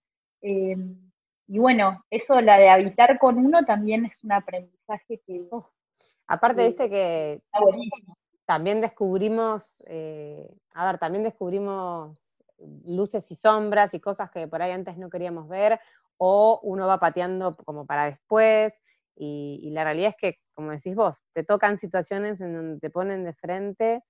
Em, 0.40 0.96
y 1.48 1.58
bueno, 1.58 2.04
eso, 2.08 2.40
la 2.40 2.56
de 2.56 2.68
habitar 2.68 3.18
con 3.18 3.36
uno 3.36 3.64
también 3.64 4.04
es 4.04 4.22
un 4.22 4.30
aprendizaje 4.30 5.20
que... 5.26 5.44
aparte, 6.28 6.66
viste 6.66 6.88
que 6.88 7.42
también 8.46 8.80
descubrimos, 8.80 9.82
eh, 9.88 10.48
a 10.74 10.86
ver, 10.86 10.98
también 10.98 11.24
descubrimos 11.24 12.16
luces 12.84 13.28
y 13.32 13.34
sombras 13.34 13.92
y 13.92 13.98
cosas 13.98 14.30
que 14.30 14.46
por 14.46 14.62
ahí 14.62 14.70
antes 14.70 14.96
no 14.98 15.10
queríamos 15.10 15.48
ver, 15.48 15.80
o 16.22 16.60
uno 16.62 16.86
va 16.86 17.00
pateando 17.00 17.54
como 17.64 17.86
para 17.86 18.04
después, 18.04 18.78
y, 19.16 19.70
la 19.72 19.84
realidad 19.84 20.10
es 20.10 20.16
que, 20.16 20.38
como 20.54 20.70
decís 20.70 20.94
vos, 20.94 21.14
te 21.34 21.44
tocan 21.44 21.76
situaciones 21.76 22.40
en 22.40 22.54
donde 22.54 22.80
te 22.80 22.90
ponen 22.90 23.24
de 23.24 23.34
frente 23.34 24.02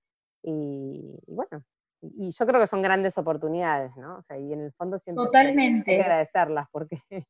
y, 0.42 1.18
bueno, 1.26 1.64
y 2.00 2.30
yo 2.30 2.46
creo 2.46 2.60
que 2.60 2.66
son 2.66 2.82
grandes 2.82 3.16
oportunidades, 3.18 3.96
¿no? 3.96 4.16
O 4.16 4.22
sea, 4.22 4.38
y 4.38 4.52
en 4.52 4.60
el 4.60 4.72
fondo 4.72 4.98
siempre 4.98 5.24
Totalmente. 5.24 5.90
hay 5.90 5.96
que 5.96 6.02
agradecerlas 6.02 6.68
porque... 6.70 7.00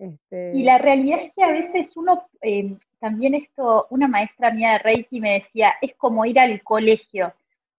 Este 0.00 0.52
y 0.54 0.62
la 0.62 0.78
realidad 0.78 1.18
es 1.22 1.32
que 1.34 1.42
a 1.42 1.50
veces 1.50 1.96
uno, 1.96 2.28
eh, 2.40 2.76
también 3.00 3.34
esto, 3.34 3.88
una 3.90 4.06
maestra 4.06 4.52
mía 4.52 4.74
de 4.74 4.78
Reiki 4.78 5.18
me 5.18 5.40
decía, 5.40 5.74
es 5.82 5.96
como 5.96 6.24
ir 6.24 6.38
al 6.38 6.62
colegio, 6.62 7.34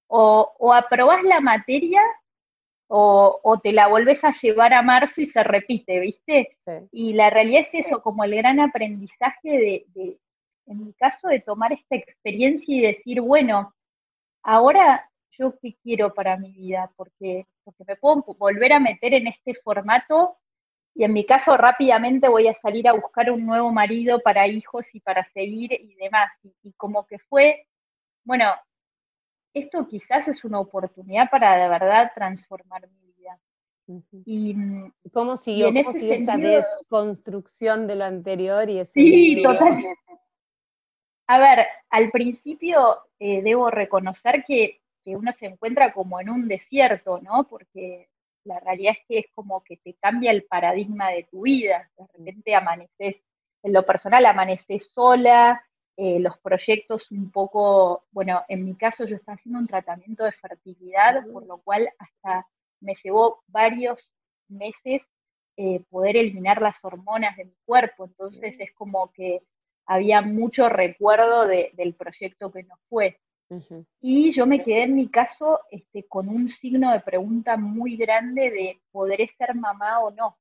o, 0.08 0.52
o 0.60 0.74
aprobás 0.74 1.24
la 1.24 1.40
materia 1.40 2.02
o, 2.92 3.60
te 3.62 3.72
la 3.72 3.88
volvés 3.88 4.24
a 4.24 4.34
llevar 4.42 4.74
a 4.74 4.82
marzo 4.82 5.22
y 5.22 5.26
se 5.26 5.44
repite, 5.44 6.00
¿viste? 6.00 6.58
Y 6.92 7.14
la 7.14 7.30
realidad 7.30 7.68
es 7.72 7.86
eso, 7.86 8.02
como 8.02 8.24
el 8.24 8.36
gran 8.36 8.60
aprendizaje 8.60 9.86
de, 9.96 10.18
en 10.66 10.86
mi 10.86 10.94
caso, 10.94 11.28
de 11.28 11.40
tomar 11.40 11.72
esta 11.72 11.96
experiencia 11.96 12.76
y 12.76 12.82
decir, 12.82 13.22
bueno, 13.22 13.76
ahora 14.42 15.08
yo 15.38 15.54
qué 15.62 15.76
quiero 15.84 16.14
para 16.16 16.38
mi 16.38 16.52
vida, 16.52 16.92
porque, 16.96 17.46
porque 17.64 17.84
me 17.88 17.96
puedo 17.96 18.24
volver 18.40 18.74
a 18.74 18.80
meter 18.80 19.14
en 19.14 19.28
este 19.28 19.54
formato 19.54 20.38
y 20.96 21.04
en 21.04 21.14
mi 21.14 21.26
caso 21.26 21.56
rápidamente 21.56 22.28
voy 22.28 22.48
a 22.48 22.60
salir 22.60 22.88
a 22.88 22.94
buscar 22.94 23.30
un 23.30 23.46
nuevo 23.46 23.72
marido 23.72 24.20
para 24.20 24.48
hijos 24.48 24.84
y 24.94 25.00
para 25.00 25.24
seguir 25.32 25.74
y 25.74 25.94
demás. 25.94 26.32
y 26.64 26.74
como 26.74 27.06
que 27.06 27.20
fue, 27.20 27.68
bueno, 28.24 28.46
esto 29.54 29.88
quizás 29.88 30.28
es 30.28 30.44
una 30.44 30.60
oportunidad 30.60 31.30
para 31.30 31.56
de 31.56 31.70
verdad 31.70 32.12
transformar 32.14 32.88
mi 32.90 33.12
vida. 33.14 33.40
y, 34.26 34.54
mm, 34.54 34.94
¿Cómo 35.12 35.36
siguió, 35.36 35.68
¿cómo 35.74 35.94
siguió 35.94 36.14
esa 36.14 36.38
desconstrucción 36.38 37.88
de 37.88 37.96
lo 37.96 38.06
anterior 38.06 38.70
y 38.70 38.80
ese 38.80 38.92
Sí, 38.94 39.42
totalmente. 39.44 40.00
A 41.28 41.38
ver, 41.38 41.68
al 41.90 42.10
principio 42.12 42.98
eh, 43.20 43.42
debo 43.44 43.70
reconocer 43.70 44.44
que, 44.48 44.82
que, 45.04 45.16
uno 45.16 45.32
se 45.32 45.46
encuentra 45.48 45.94
como 45.94 46.20
en 46.20 46.30
un 46.30 46.48
desierto, 46.48 47.20
¿no? 47.22 47.48
Porque 47.48 48.10
la 48.44 48.60
realidad 48.60 48.94
es 48.98 49.06
que 49.08 49.20
es 49.20 49.26
como 49.36 49.64
que 49.64 49.78
te 49.78 49.94
cambia 49.96 50.32
el 50.32 50.44
paradigma 50.46 51.10
de 51.10 51.28
tu 51.30 51.44
vida. 51.44 51.92
De 51.98 52.06
repente 52.14 52.56
amaneces, 52.56 53.22
en 53.64 53.74
lo 53.74 53.86
personal 53.86 54.26
amaneces 54.26 54.90
sola, 54.92 55.64
eh, 56.02 56.18
los 56.18 56.38
proyectos 56.38 57.12
un 57.12 57.30
poco, 57.30 58.06
bueno, 58.12 58.42
en 58.48 58.64
mi 58.64 58.74
caso 58.74 59.04
yo 59.04 59.18
estaba 59.18 59.36
haciendo 59.36 59.60
un 59.60 59.68
tratamiento 59.68 60.24
de 60.24 60.32
fertilidad, 60.32 61.28
por 61.34 61.46
lo 61.46 61.58
cual 61.58 61.90
hasta 62.00 62.48
me 62.80 62.94
llevó 63.04 63.44
varios 63.48 64.10
meses 64.48 65.02
eh, 65.58 65.84
poder 65.90 66.16
eliminar 66.16 66.62
las 66.62 66.78
hormonas 66.84 67.36
de 67.36 67.44
mi 67.44 67.56
cuerpo, 67.66 68.06
entonces 68.06 68.56
es 68.60 68.72
como 68.76 69.12
que 69.12 69.42
había 69.86 70.22
mucho 70.22 70.70
recuerdo 70.70 71.46
del 71.48 71.94
proyecto 71.96 72.50
que 72.50 72.64
no 72.64 72.76
fue. 72.88 73.20
Y 74.00 74.32
yo 74.32 74.46
me 74.46 74.64
quedé 74.64 74.84
en 74.84 74.96
mi 74.96 75.10
caso 75.10 75.60
este, 75.70 76.08
con 76.08 76.30
un 76.30 76.48
signo 76.48 76.94
de 76.94 77.02
pregunta 77.02 77.58
muy 77.58 77.98
grande 77.98 78.52
de 78.52 78.80
¿podré 78.90 79.30
ser 79.38 79.54
mamá 79.54 80.00
o 80.00 80.12
no? 80.12 80.38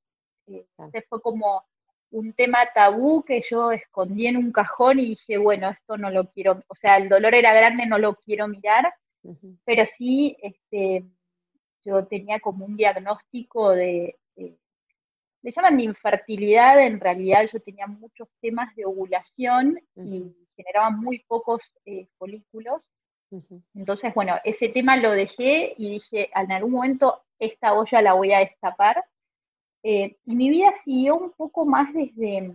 Eh, 0.47 0.65
entonces 0.79 1.05
fue 1.09 1.21
como 1.21 1.65
un 2.11 2.33
tema 2.33 2.59
tabú 2.75 3.23
que 3.23 3.41
yo 3.51 3.73
escondí 3.73 4.27
en 4.27 4.37
un 4.37 4.53
cajón 4.53 4.99
y 4.99 5.11
dije, 5.11 5.39
bueno, 5.39 5.71
esto 5.71 5.97
no 5.97 6.11
lo 6.11 6.31
quiero, 6.31 6.63
o 6.69 6.75
sea, 6.75 6.97
el 6.97 7.09
dolor 7.09 7.35
era 7.35 7.53
grande, 7.53 7.87
no 7.87 7.99
lo 7.99 8.15
quiero 8.15 8.49
mirar, 8.49 8.93
pero 9.65 9.85
sí, 9.85 10.37
este, 10.43 11.05
yo 11.85 12.07
tenía 12.07 12.41
como 12.41 12.65
un 12.65 12.77
diagnóstico 12.77 13.71
de, 13.71 14.17
le 15.43 15.51
llaman 15.51 15.77
de 15.77 15.85
infertilidad, 15.85 16.81
en 16.81 17.01
realidad 17.01 17.49
yo 17.53 17.61
tenía 17.61 17.87
muchos 17.87 18.29
temas 18.41 18.75
de 18.75 18.85
ovulación 18.85 19.81
y 19.97 20.35
generaba 20.57 20.91
muy 20.91 21.21
pocos 21.21 21.63
eh, 21.85 22.09
folículos. 22.19 22.91
Entonces, 23.75 24.13
bueno, 24.15 24.37
ese 24.43 24.69
tema 24.69 24.97
lo 24.97 25.13
dejé 25.13 25.75
y 25.77 25.91
dije, 25.91 26.31
en 26.35 26.51
algún 26.51 26.73
momento 26.73 27.23
esta 27.39 27.75
olla 27.75 28.03
la 28.03 28.15
voy 28.15 28.33
a 28.33 28.41
destapar 28.41 29.05
eh, 29.83 30.17
y 30.25 30.35
mi 30.35 30.49
vida 30.49 30.73
siguió 30.85 31.17
un 31.17 31.33
poco 31.33 31.65
más 31.65 31.93
desde, 31.93 32.55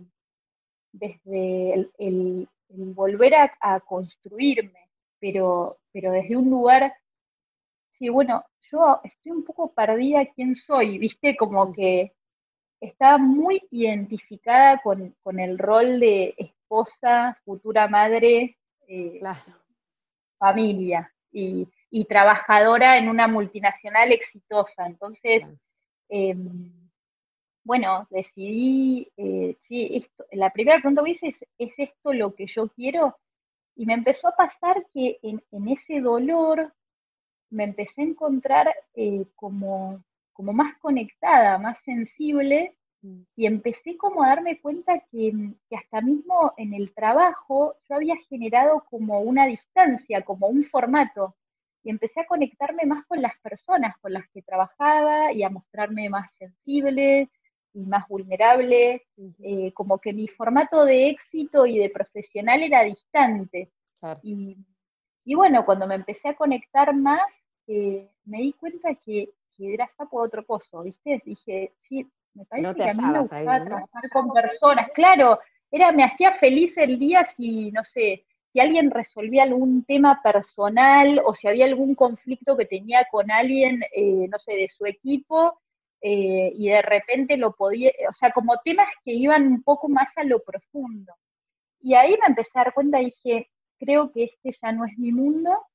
desde 0.92 1.90
el, 1.98 2.48
volver 2.68 3.34
a, 3.60 3.80
construirme, 3.80 4.88
pero, 5.20 5.78
pero 5.92 6.12
desde 6.12 6.36
un 6.36 6.50
lugar, 6.50 6.92
sí, 7.98 8.08
bueno, 8.08 8.44
yo 8.70 9.00
estoy 9.04 9.32
un 9.32 9.44
poco 9.44 9.72
perdida 9.72 10.26
quién 10.34 10.54
soy, 10.54 10.98
viste, 10.98 11.36
como 11.36 11.72
que 11.72 12.12
estaba 12.80 13.18
muy 13.18 13.62
identificada 13.70 14.80
con, 14.82 15.14
el 15.38 15.58
rol 15.58 16.00
de 16.00 16.34
esposa, 16.36 17.38
futura 17.44 17.88
madre, 17.88 18.58
eh, 18.88 19.20
familia 20.38 21.12
y, 21.32 21.68
trabajadora 22.08 22.98
en 22.98 23.08
una 23.08 23.28
multinacional 23.28 24.12
exitosa. 24.12 24.86
Entonces, 24.86 25.44
em, 26.08 26.83
bueno, 27.64 28.06
decidí, 28.10 29.10
eh, 29.16 29.56
sí, 29.66 29.88
esto, 29.96 30.26
la 30.32 30.50
primera 30.50 30.78
pregunta 30.78 31.02
que 31.02 31.12
hice 31.12 31.28
es, 31.28 31.38
¿es 31.58 31.72
esto 31.78 32.12
lo 32.12 32.34
que 32.34 32.46
yo 32.46 32.68
quiero? 32.68 33.16
Y 33.74 33.86
me 33.86 33.94
empezó 33.94 34.28
a 34.28 34.36
pasar 34.36 34.86
que 34.92 35.18
en, 35.22 35.42
ese 35.68 36.00
dolor 36.00 36.74
me 37.50 37.64
empecé 37.64 38.02
a 38.02 38.04
encontrar 38.04 38.74
eh, 38.94 39.26
como, 39.34 40.04
como 40.34 40.52
más 40.52 40.76
conectada, 40.78 41.58
más 41.58 41.78
sensible, 41.84 42.76
mm. 43.02 43.22
y 43.36 43.46
empecé 43.46 43.96
como 43.96 44.22
a 44.22 44.28
darme 44.28 44.60
cuenta 44.60 45.00
que, 45.10 45.32
que, 45.70 45.76
hasta 45.76 46.02
mismo 46.02 46.52
en 46.58 46.74
el 46.74 46.92
trabajo 46.92 47.76
yo 47.88 47.96
había 47.96 48.16
generado 48.28 48.84
como 48.90 49.20
una 49.20 49.46
distancia, 49.46 50.22
como 50.22 50.48
un 50.48 50.64
formato, 50.64 51.34
y 51.82 51.90
empecé 51.90 52.20
a 52.20 52.26
conectarme 52.26 52.84
más 52.86 53.06
con 53.06 53.22
las 53.22 53.38
personas 53.40 53.96
con 54.00 54.12
las 54.12 54.28
que 54.30 54.42
trabajaba 54.42 55.32
y 55.32 55.42
a 55.42 55.50
mostrarme 55.50 56.08
más 56.08 56.30
sensible, 56.38 57.30
y 57.74 57.80
más 57.80 58.08
vulnerable, 58.08 59.02
eh, 59.42 59.72
como 59.74 59.98
que 59.98 60.12
mi 60.12 60.28
formato 60.28 60.84
de 60.84 61.08
éxito 61.08 61.66
y 61.66 61.78
de 61.78 61.90
profesional 61.90 62.62
era 62.62 62.84
distante. 62.84 63.70
Y, 64.22 65.34
bueno, 65.34 65.64
cuando 65.64 65.86
me 65.86 65.96
empecé 65.96 66.28
a 66.28 66.36
conectar 66.36 66.94
más, 66.94 67.22
eh, 67.66 68.08
me 68.24 68.38
di 68.38 68.52
cuenta 68.52 68.94
que, 68.94 69.30
que 69.56 69.74
era 69.74 69.90
por 70.10 70.26
otro 70.26 70.44
pozo, 70.44 70.82
¿viste? 70.82 71.20
Dije, 71.24 71.72
sí, 71.88 72.06
me 72.34 72.44
parece 72.44 72.74
que 72.74 72.82
a 72.82 72.94
mí 72.94 73.12
me 73.12 73.18
gustaba 73.20 73.64
trabajar 73.64 74.10
con 74.12 74.32
personas. 74.32 74.90
Claro, 74.94 75.40
era, 75.70 75.90
me 75.92 76.04
hacía 76.04 76.32
feliz 76.34 76.76
el 76.76 76.98
día 76.98 77.28
si, 77.36 77.72
no 77.72 77.82
sé, 77.82 78.24
si 78.52 78.60
alguien 78.60 78.90
resolvía 78.90 79.42
algún 79.42 79.84
tema 79.84 80.20
personal 80.22 81.20
o 81.24 81.32
si 81.32 81.48
había 81.48 81.64
algún 81.64 81.96
conflicto 81.96 82.56
que 82.56 82.66
tenía 82.66 83.04
con 83.10 83.30
alguien, 83.30 83.82
eh, 83.92 84.28
no 84.28 84.38
sé, 84.38 84.52
de 84.52 84.68
su 84.68 84.86
equipo, 84.86 85.58
eh, 86.06 86.52
y 86.54 86.68
de 86.68 86.82
repente 86.82 87.38
lo 87.38 87.52
podía, 87.52 87.90
o 88.06 88.12
sea, 88.12 88.30
como 88.32 88.58
temas 88.62 88.88
que 89.02 89.12
iban 89.14 89.46
un 89.46 89.62
poco 89.62 89.88
más 89.88 90.08
a 90.18 90.24
lo 90.24 90.42
profundo. 90.42 91.14
Y 91.80 91.94
ahí 91.94 92.10
me 92.20 92.26
empecé 92.26 92.50
a 92.54 92.64
dar 92.64 92.74
cuenta 92.74 93.00
y 93.00 93.06
dije, 93.06 93.50
creo 93.78 94.12
que 94.12 94.24
este 94.24 94.50
ya 94.62 94.70
no 94.72 94.84
es 94.84 94.98
mi 94.98 95.12
mundo, 95.12 95.66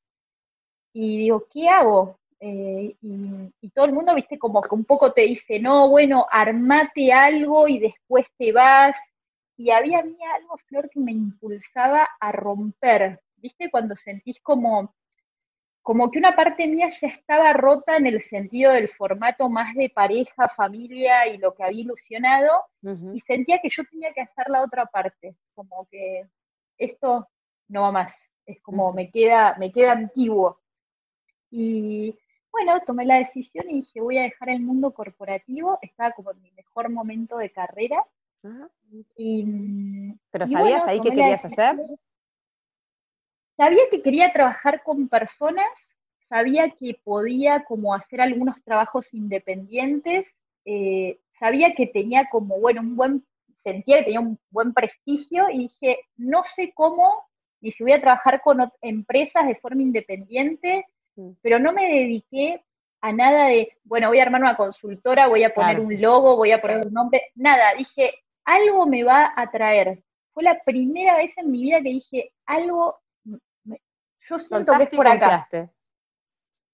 y 0.94 1.18
digo, 1.18 1.48
¿qué 1.52 1.68
hago? 1.68 2.20
Eh, 2.40 2.96
y, 3.02 3.70
todo 3.72 3.86
el 3.86 3.94
mundo, 3.94 4.14
viste, 4.14 4.38
como 4.38 4.62
que 4.62 4.76
un 4.76 4.86
poco 4.86 5.12
te 5.14 5.22
dice, 5.22 5.60
no, 5.60 5.90
bueno, 5.90 6.28
armate 6.32 7.12
algo 7.12 7.68
y 7.68 7.80
después 7.80 8.28
te 8.38 8.52
vas. 8.52 8.96
Y 9.58 9.72
había 9.72 10.00
a 10.00 10.04
mí 10.04 10.16
algo, 10.36 10.58
Flor, 10.68 10.90
que 10.92 11.00
me 11.00 11.12
impulsaba 11.12 12.08
a 12.20 12.32
romper, 12.32 13.20
viste, 13.38 13.72
cuando 13.72 13.96
sentís 13.96 14.40
como 14.42 14.94
como 15.90 16.12
que 16.12 16.20
una 16.20 16.36
parte 16.36 16.68
mía 16.68 16.88
ya 17.02 17.08
estaba 17.08 17.52
rota 17.52 17.98
en 17.98 18.06
el 18.06 18.22
sentido 18.22 18.74
del 18.74 18.90
formato 18.90 19.50
más 19.50 19.74
de 19.74 19.90
pareja, 19.90 20.48
familia 20.50 21.26
y 21.26 21.40
lo 21.40 21.56
que 21.56 21.64
había 21.64 21.82
ilusionado, 21.82 22.62
y 23.12 23.20
sentía 23.22 23.60
que 23.60 23.70
yo 23.70 23.82
tenía 23.90 24.14
que 24.14 24.22
hacer 24.22 24.50
la 24.50 24.62
otra 24.62 24.86
parte, 24.86 25.36
como 25.56 25.88
que 25.90 26.28
esto 26.78 27.28
no 27.70 27.82
va 27.82 27.92
más, 27.92 28.14
es 28.46 28.62
como 28.62 28.94
me 28.94 29.10
queda, 29.10 29.56
me 29.58 29.72
queda 29.72 29.94
antiguo. 29.94 30.60
Y, 31.50 32.16
bueno, 32.52 32.80
tomé 32.86 33.08
la 33.08 33.18
decisión 33.18 33.68
y 33.72 33.80
dije, 33.80 34.00
voy 34.00 34.20
a 34.20 34.24
dejar 34.26 34.50
el 34.50 34.62
mundo 34.62 34.94
corporativo, 34.94 35.80
estaba 35.82 36.12
como 36.12 36.30
en 36.34 36.42
mi 36.44 36.52
mejor 36.52 36.92
momento 36.92 37.40
de 37.40 37.50
carrera. 37.50 38.06
¿Pero 40.30 40.46
sabías 40.46 40.86
ahí 40.86 41.00
qué 41.00 41.10
querías 41.10 41.44
hacer? 41.44 41.78
Sabía 43.60 43.84
que 43.92 44.02
quería 44.02 44.32
trabajar 44.32 44.84
con 44.84 45.10
personas, 45.10 45.68
sabía 46.30 46.70
que 46.70 46.98
podía 47.04 47.66
como 47.66 47.94
hacer 47.94 48.22
algunos 48.22 48.64
trabajos 48.64 49.14
independientes, 49.14 50.34
eh, 50.64 51.20
sabía 51.38 51.74
que 51.76 51.86
tenía 51.86 52.30
como, 52.32 52.58
bueno, 52.58 52.80
un 52.80 52.96
buen, 52.96 53.26
sentía 53.62 53.98
que 53.98 54.04
tenía 54.06 54.22
un 54.22 54.40
buen 54.50 54.74
prestigio 54.74 55.50
y 55.50 55.60
dije, 55.64 56.00
no 56.16 56.42
sé 56.44 56.72
cómo, 56.74 57.26
ni 57.60 57.72
si 57.72 57.84
voy 57.84 57.92
a 57.92 58.00
trabajar 58.00 58.40
con 58.42 58.60
empresas 58.82 59.46
de 59.46 59.56
forma 59.56 59.82
independiente, 59.82 60.86
mm. 61.18 61.32
pero 61.42 61.60
no 61.60 61.74
me 61.74 61.84
dediqué 61.84 62.64
a 63.02 63.12
nada 63.12 63.48
de, 63.48 63.74
bueno, 63.84 64.08
voy 64.08 64.20
a 64.20 64.24
armar 64.24 64.40
una 64.40 64.56
consultora, 64.56 65.28
voy 65.28 65.44
a 65.44 65.54
poner 65.54 65.82
un 65.82 66.02
logo, 66.02 66.38
voy 66.38 66.54
a 66.54 66.62
poner 66.62 66.88
un 66.88 66.94
nombre, 66.94 67.24
nada, 67.36 67.74
dije, 67.78 68.14
algo 68.46 68.86
me 68.86 69.04
va 69.04 69.34
a 69.36 69.52
traer. 69.52 70.02
Fue 70.34 70.44
la 70.44 70.64
primera 70.64 71.18
vez 71.18 71.38
en 71.38 71.52
mi 71.52 71.64
vida 71.64 71.82
que 71.82 71.90
dije, 71.90 72.32
algo 72.46 72.96
yo 74.30 74.38
siento 74.38 74.74
que 74.78 74.84
es 74.84 74.90
por 74.90 75.08
acá. 75.08 75.50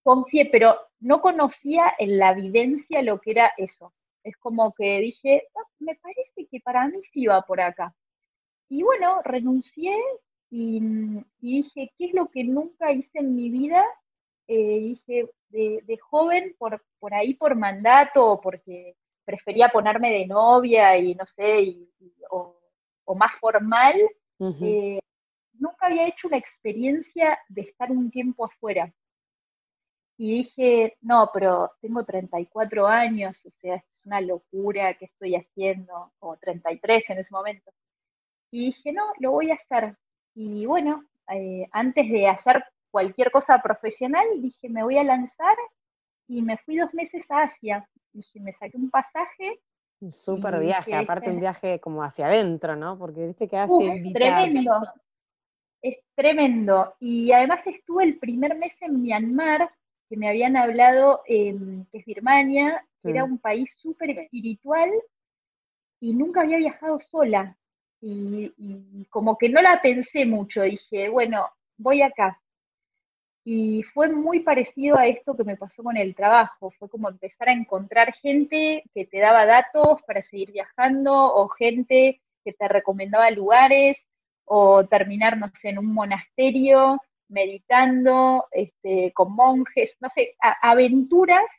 Confié, 0.04 0.50
pero 0.52 0.78
no 1.00 1.22
conocía 1.22 1.94
en 1.98 2.18
la 2.20 2.32
evidencia 2.32 3.02
lo 3.02 3.20
que 3.20 3.32
era 3.32 3.52
eso. 3.58 3.94
Es 4.24 4.36
como 4.38 4.74
que 4.74 5.00
dije, 5.00 5.48
ah, 5.56 5.68
me 5.80 5.96
parece 5.96 6.48
que 6.50 6.60
para 6.60 6.88
mí 6.88 7.00
sí 7.12 7.22
iba 7.22 7.42
por 7.44 7.62
acá. 7.62 7.94
Y 8.70 8.84
bueno, 8.84 9.22
renuncié 9.24 9.96
y, 10.50 10.80
dije, 11.40 11.92
¿qué 11.98 12.06
es 12.06 12.14
lo 12.14 12.28
que 12.30 12.44
nunca 12.44 12.92
hice 12.92 13.20
en 13.20 13.36
mi 13.36 13.50
vida? 13.50 13.84
Eh, 14.48 14.80
dije, 14.80 15.30
de, 15.50 15.98
joven, 16.10 16.56
por, 16.58 16.84
por 17.00 17.14
ahí 17.14 17.34
por 17.34 17.56
mandato, 17.56 18.32
o 18.32 18.42
porque 18.42 18.96
prefería 19.24 19.70
ponerme 19.70 20.12
de 20.12 20.28
novia 20.28 20.98
y 20.98 21.16
no 21.16 21.26
sé, 21.26 21.78
o, 22.30 22.56
más 23.16 23.32
formal, 23.40 23.96
nunca 25.60 25.88
había 25.88 26.08
hecho 26.08 26.28
una 26.28 26.38
experiencia 26.38 27.38
de 27.50 27.62
estar 27.62 27.92
un 27.92 28.10
tiempo 28.10 28.46
afuera. 28.46 28.92
Y 30.18 30.38
dije, 30.38 30.98
no, 31.02 31.30
pero 31.34 31.74
tengo 31.82 32.06
34 32.06 32.88
años, 32.88 33.42
o 33.46 33.50
sea, 33.50 33.76
es 33.76 34.06
una 34.06 34.22
locura 34.22 34.94
que 34.94 35.06
estoy 35.06 35.36
haciendo, 35.36 36.14
o 36.20 36.38
33 36.38 37.04
en 37.10 37.18
ese 37.18 37.30
momento. 37.32 37.72
Y 38.50 38.68
dije, 38.68 38.94
no, 38.94 39.04
lo 39.20 39.32
voy 39.32 39.52
a 39.52 39.56
hacer. 39.56 39.98
Y 40.34 40.66
bueno, 40.66 41.04
eh, 41.34 41.68
antes 41.72 42.10
de 42.10 42.28
hacer 42.28 42.64
cualquier 42.92 43.30
cosa 43.30 43.62
profesional, 43.62 44.26
dije, 44.42 44.70
me 44.70 44.84
voy 44.84 44.98
a 44.98 45.04
lanzar 45.04 45.58
y 46.28 46.42
me 46.42 46.58
fui 46.58 46.78
dos 46.78 46.94
meses 46.94 47.30
a 47.30 47.44
Asia. 47.44 47.90
Dije, 48.14 48.40
me 48.40 48.54
saqué 48.54 48.78
un 48.78 48.90
pasaje. 48.90 49.60
Un 50.00 50.12
súper 50.12 50.60
viaje, 50.60 50.96
aparte 50.96 51.32
un 51.32 51.42
viaje 51.42 51.80
como 51.82 52.04
hacia 52.04 52.28
adentro, 52.28 52.78
¿no? 52.78 52.98
Porque 52.98 53.28
viste 53.28 53.50
que 53.50 53.58
Asia 53.58 53.96
es 53.96 54.14
tremendo 54.14 54.72
es 55.86 56.00
tremendo. 56.16 56.96
Y 57.00 57.32
además 57.32 57.62
estuve 57.66 58.04
el 58.04 58.18
primer 58.18 58.58
mes 58.58 58.74
en 58.82 59.04
Myanmar, 59.04 59.70
que 60.10 60.18
me 60.18 60.28
habían 60.28 60.58
hablado, 60.58 61.22
que 61.28 61.56
es 61.94 62.06
Birmania, 62.06 62.84
que 63.04 63.12
era 63.12 63.26
mm. 63.26 63.34
un 63.34 63.38
país 63.38 63.70
súper 63.82 64.10
espiritual, 64.10 64.90
y 66.00 66.14
nunca 66.14 66.42
había 66.42 66.58
viajado 66.58 66.98
sola. 66.98 67.56
Y, 68.02 68.52
como 69.10 69.38
que 69.38 69.50
no 69.50 69.62
la 69.62 69.80
pensé 69.82 70.26
mucho, 70.26 70.62
dije, 70.64 71.10
bueno, 71.10 71.48
voy 71.78 72.02
acá. 72.02 72.42
Y 73.44 73.84
fue 73.94 74.10
muy 74.10 74.40
parecido 74.40 74.98
a 74.98 75.06
esto 75.08 75.38
que 75.38 75.44
me 75.44 75.56
pasó 75.56 75.84
con 75.84 75.98
el 75.98 76.16
trabajo, 76.16 76.72
fue 76.80 76.90
como 76.90 77.10
empezar 77.10 77.50
a 77.50 77.54
encontrar 77.54 78.12
gente 78.14 78.84
que 78.94 79.06
te 79.06 79.20
daba 79.20 79.46
datos 79.46 80.02
para 80.08 80.24
seguir 80.24 80.52
viajando 80.52 81.14
o 81.14 81.48
gente 81.50 82.22
que 82.44 82.54
te 82.54 82.68
recomendaba 82.68 83.30
lugares 83.30 83.98
o 84.46 84.86
terminar, 84.86 85.38
no 85.38 85.48
sé, 85.50 85.70
en 85.70 85.80
un 85.80 85.94
monasterio, 85.94 87.00
meditando, 87.28 88.46
este, 88.52 89.12
con 89.14 89.34
monjes, 89.34 89.96
no 90.00 90.10
sé, 90.14 90.36
aventuras, 90.62 91.50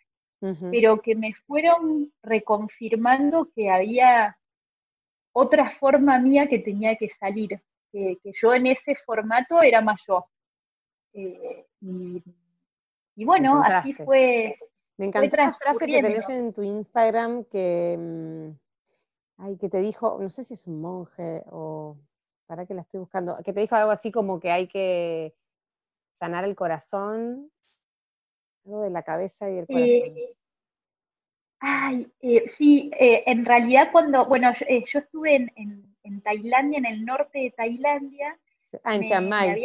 pero 0.71 1.01
que 1.01 1.17
me 1.17 1.35
fueron 1.47 2.13
reconfirmando 2.23 3.51
que 3.53 3.69
había 3.69 4.39
otra 5.33 5.69
forma 5.69 6.19
mía 6.21 6.47
que 6.49 6.61
tenía 6.61 6.95
que 6.97 7.09
salir, 7.09 7.61
que, 7.91 8.19
yo 8.41 8.55
en 8.55 8.67
ese 8.67 8.95
formato 8.95 9.61
era 9.61 9.81
más 9.81 10.01
yo. 10.07 10.25
Eh, 11.13 11.67
y, 11.81 13.25
bueno, 13.25 13.61
así 13.65 13.93
fue. 13.93 14.57
Me 14.99 15.07
encantó 15.07 15.37
la 15.37 15.53
frase 15.53 15.87
que 15.87 16.01
tenés 16.01 16.29
en 16.29 16.53
tu 16.53 16.63
Instagram 16.63 17.45
que, 17.45 17.97
mm, 17.99 19.43
ay, 19.43 19.57
que 19.57 19.69
te 19.69 19.81
dijo, 19.81 20.19
no 20.21 20.31
sé 20.31 20.45
si 20.45 20.55
es 20.55 20.67
un 20.67 20.81
monje 20.81 21.43
o 21.51 21.97
para 22.47 22.65
que 22.65 22.75
la 22.75 22.83
estoy 22.83 23.01
buscando, 23.01 23.37
que 23.45 23.53
te 23.53 23.61
dijo 23.61 23.75
algo 23.75 23.91
así 23.91 24.11
como 24.11 24.41
que 24.41 24.51
hay 24.51 24.69
que 24.69 25.35
sanar 26.13 26.45
el 26.45 26.55
corazón, 26.55 27.51
algo 28.65 28.83
de 28.83 28.91
la 28.91 29.03
cabeza 29.03 29.51
y 29.51 29.59
el 29.59 29.67
corazón. 29.67 30.15
ay, 31.61 32.09
eh, 32.21 32.47
sí, 32.49 32.91
eh, 32.99 33.25
en 33.27 33.45
realidad 33.45 33.89
cuando, 33.93 34.25
bueno, 34.27 34.53
yo, 34.59 34.67
eh, 34.69 34.85
estuve 34.93 35.35
en, 35.35 36.23
Tailandia, 36.23 36.79
en 36.79 36.87
el 36.87 37.05
norte 37.05 37.39
de 37.39 37.51
Tailandia. 37.51 38.39
Ah, 38.85 38.95
en 38.95 39.05
Chiang 39.05 39.29
Mai. 39.29 39.61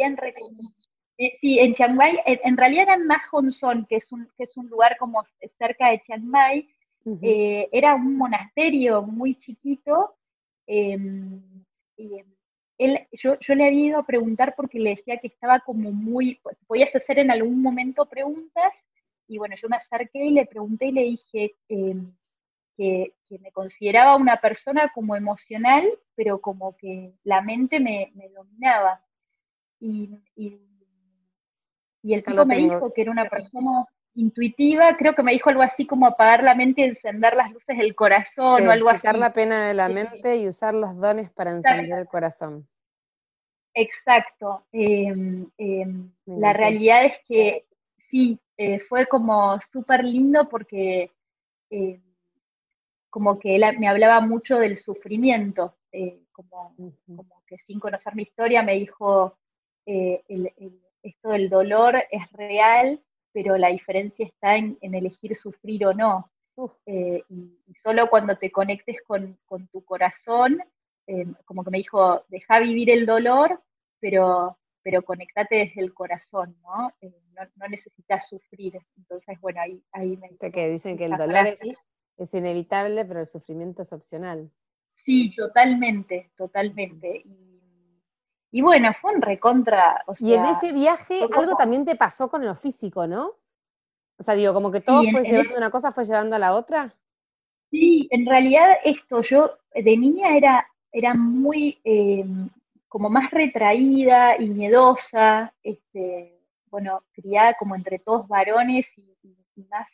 sí, 1.40 1.58
en 1.58 1.72
Chiang 1.72 1.94
Mai, 1.94 2.18
en, 2.24 2.56
realidad 2.56 2.84
era 2.84 2.94
en 2.94 3.06
Mahonson, 3.06 3.86
que 3.86 3.96
es 3.96 4.10
un, 4.12 4.28
que 4.36 4.44
es 4.44 4.56
un 4.56 4.68
lugar 4.68 4.96
como 4.98 5.22
cerca 5.58 5.90
de 5.90 6.00
Chiang 6.02 6.24
Mai, 6.24 6.68
era 7.72 7.94
un 7.94 8.16
monasterio 8.16 9.02
muy 9.02 9.36
chiquito, 9.36 10.16
em, 12.84 13.06
yo, 13.12 13.54
le 13.54 13.66
había 13.66 13.86
ido 13.86 13.98
a 13.98 14.06
preguntar 14.06 14.54
porque 14.56 14.78
le 14.78 14.90
decía 14.90 15.18
que 15.18 15.28
estaba 15.28 15.60
como 15.60 15.92
muy, 15.92 16.40
podías 16.66 16.94
hacer 16.94 17.18
en 17.18 17.30
algún 17.30 17.62
momento 17.62 18.06
preguntas, 18.06 18.72
y 19.26 19.38
bueno, 19.38 19.54
yo 19.60 19.68
me 19.68 19.76
acerqué 19.76 20.24
y 20.24 20.30
le 20.30 20.46
pregunté 20.46 20.86
y 20.86 20.92
le 20.92 21.02
dije 21.02 21.54
em, 21.68 22.12
que, 22.76 23.14
me 23.40 23.50
consideraba 23.50 24.16
una 24.16 24.36
persona 24.36 24.90
como 24.94 25.16
emocional, 25.16 25.88
pero 26.14 26.40
como 26.40 26.76
que 26.76 27.14
la 27.24 27.40
mente 27.40 27.80
me, 27.80 28.12
dominaba. 28.34 29.02
Y, 29.80 30.10
y, 30.36 30.60
el 32.02 32.22
tipo 32.22 32.44
me 32.44 32.56
dijo 32.56 32.92
que 32.92 33.00
era 33.00 33.10
una 33.10 33.28
persona 33.28 33.86
intuitiva, 34.14 34.96
creo 34.96 35.14
que 35.14 35.22
me 35.22 35.32
dijo 35.32 35.50
algo 35.50 35.62
así 35.62 35.86
como 35.86 36.06
apagar 36.06 36.42
la 36.42 36.54
mente 36.54 36.82
y 36.82 36.84
encender 36.84 37.34
las 37.34 37.50
luces 37.50 37.78
del 37.78 37.94
corazón 37.94 38.66
o 38.66 38.70
algo 38.70 38.90
así. 38.90 39.00
Quitar 39.00 39.18
la 39.18 39.32
pena 39.32 39.66
de 39.66 39.74
la 39.74 39.88
mente 39.88 40.36
y 40.36 40.48
usar 40.48 40.74
los 40.74 40.96
dones 40.98 41.30
para 41.30 41.52
encender 41.52 41.98
el 41.98 42.06
corazón. 42.06 42.68
Exacto. 43.74 44.64
Em, 44.72 45.46
em, 45.58 46.10
la 46.26 46.52
realidad 46.52 47.06
es 47.06 47.16
que 47.26 47.66
sí, 48.10 48.38
eh, 48.56 48.78
fue 48.80 49.06
como 49.06 49.58
súper 49.58 50.04
lindo 50.04 50.48
porque 50.48 51.10
eh, 51.70 52.00
como 53.10 53.38
que 53.38 53.56
él 53.56 53.64
me 53.78 53.88
hablaba 53.88 54.20
mucho 54.20 54.58
del 54.58 54.76
sufrimiento, 54.76 55.74
eh, 55.90 56.20
como, 56.32 56.74
que 57.46 57.56
sin 57.66 57.80
conocer 57.80 58.14
mi 58.14 58.22
historia 58.22 58.62
me 58.62 58.74
dijo, 58.74 59.36
esto 59.84 61.30
del 61.30 61.50
dolor 61.50 61.96
es 62.10 62.30
real, 62.32 63.02
pero 63.32 63.58
la 63.58 63.68
diferencia 63.68 64.24
está 64.24 64.56
en, 64.56 64.78
elegir 64.80 65.34
sufrir 65.34 65.86
o 65.86 65.94
no. 65.94 66.30
y, 66.86 67.74
solo 67.82 68.08
cuando 68.08 68.36
te 68.36 68.50
conectes 68.50 68.96
con, 69.06 69.38
con 69.46 69.66
tu 69.68 69.84
corazón 69.84 70.62
eh, 71.06 71.26
como 71.44 71.64
que 71.64 71.70
me 71.70 71.78
dijo, 71.78 72.24
deja 72.28 72.60
vivir 72.60 72.90
el 72.90 73.06
dolor, 73.06 73.62
pero, 74.00 74.58
pero 74.82 75.02
conectate 75.02 75.56
desde 75.56 75.80
el 75.80 75.94
corazón, 75.94 76.56
¿no? 76.62 76.92
Eh, 77.00 77.12
no, 77.56 77.68
necesitas 77.68 78.28
sufrir. 78.28 78.78
Entonces, 78.96 79.40
bueno, 79.40 79.60
ahí, 79.60 79.82
ahí 79.92 80.16
me... 80.16 80.36
Que 80.50 80.68
dicen 80.68 80.96
que 80.96 81.06
el 81.06 81.16
dolor 81.16 81.56
es, 82.16 82.34
inevitable, 82.34 83.04
pero 83.04 83.20
el 83.20 83.26
sufrimiento 83.26 83.82
es 83.82 83.92
opcional. 83.92 84.50
Sí, 85.04 85.34
totalmente, 85.34 86.30
totalmente. 86.36 87.24
Y, 88.50 88.60
bueno, 88.60 88.92
fue 88.92 89.14
un 89.14 89.22
recontra. 89.22 90.04
y 90.20 90.34
en 90.34 90.44
ese 90.46 90.72
viaje 90.72 91.20
algo 91.34 91.56
también 91.56 91.84
te 91.84 91.96
pasó 91.96 92.30
con 92.30 92.44
lo 92.44 92.54
físico, 92.54 93.06
¿no? 93.06 93.34
O 94.18 94.22
sea, 94.22 94.34
digo, 94.34 94.54
como 94.54 94.70
que 94.70 94.80
todo 94.80 95.02
fue 95.10 95.24
llevando 95.24 95.56
una 95.56 95.70
cosa, 95.70 95.90
fue 95.90 96.04
llevando 96.04 96.36
a 96.36 96.38
la 96.38 96.54
otra. 96.54 96.94
Sí, 97.70 98.06
en 98.10 98.26
realidad 98.26 98.68
esto, 98.84 99.20
yo 99.20 99.58
de 99.74 99.96
niña 99.96 100.36
era 100.36 100.68
era 100.92 101.14
muy 101.14 101.80
eh, 101.84 102.24
como 102.88 103.08
más 103.08 103.30
retraída 103.30 104.36
y 104.38 104.48
miedosa, 104.48 105.52
este, 105.62 106.38
bueno, 106.66 107.02
criada 107.12 107.54
como 107.58 107.74
entre 107.74 107.98
todos 107.98 108.28
varones 108.28 108.86
y, 108.96 109.64
más, 109.70 109.88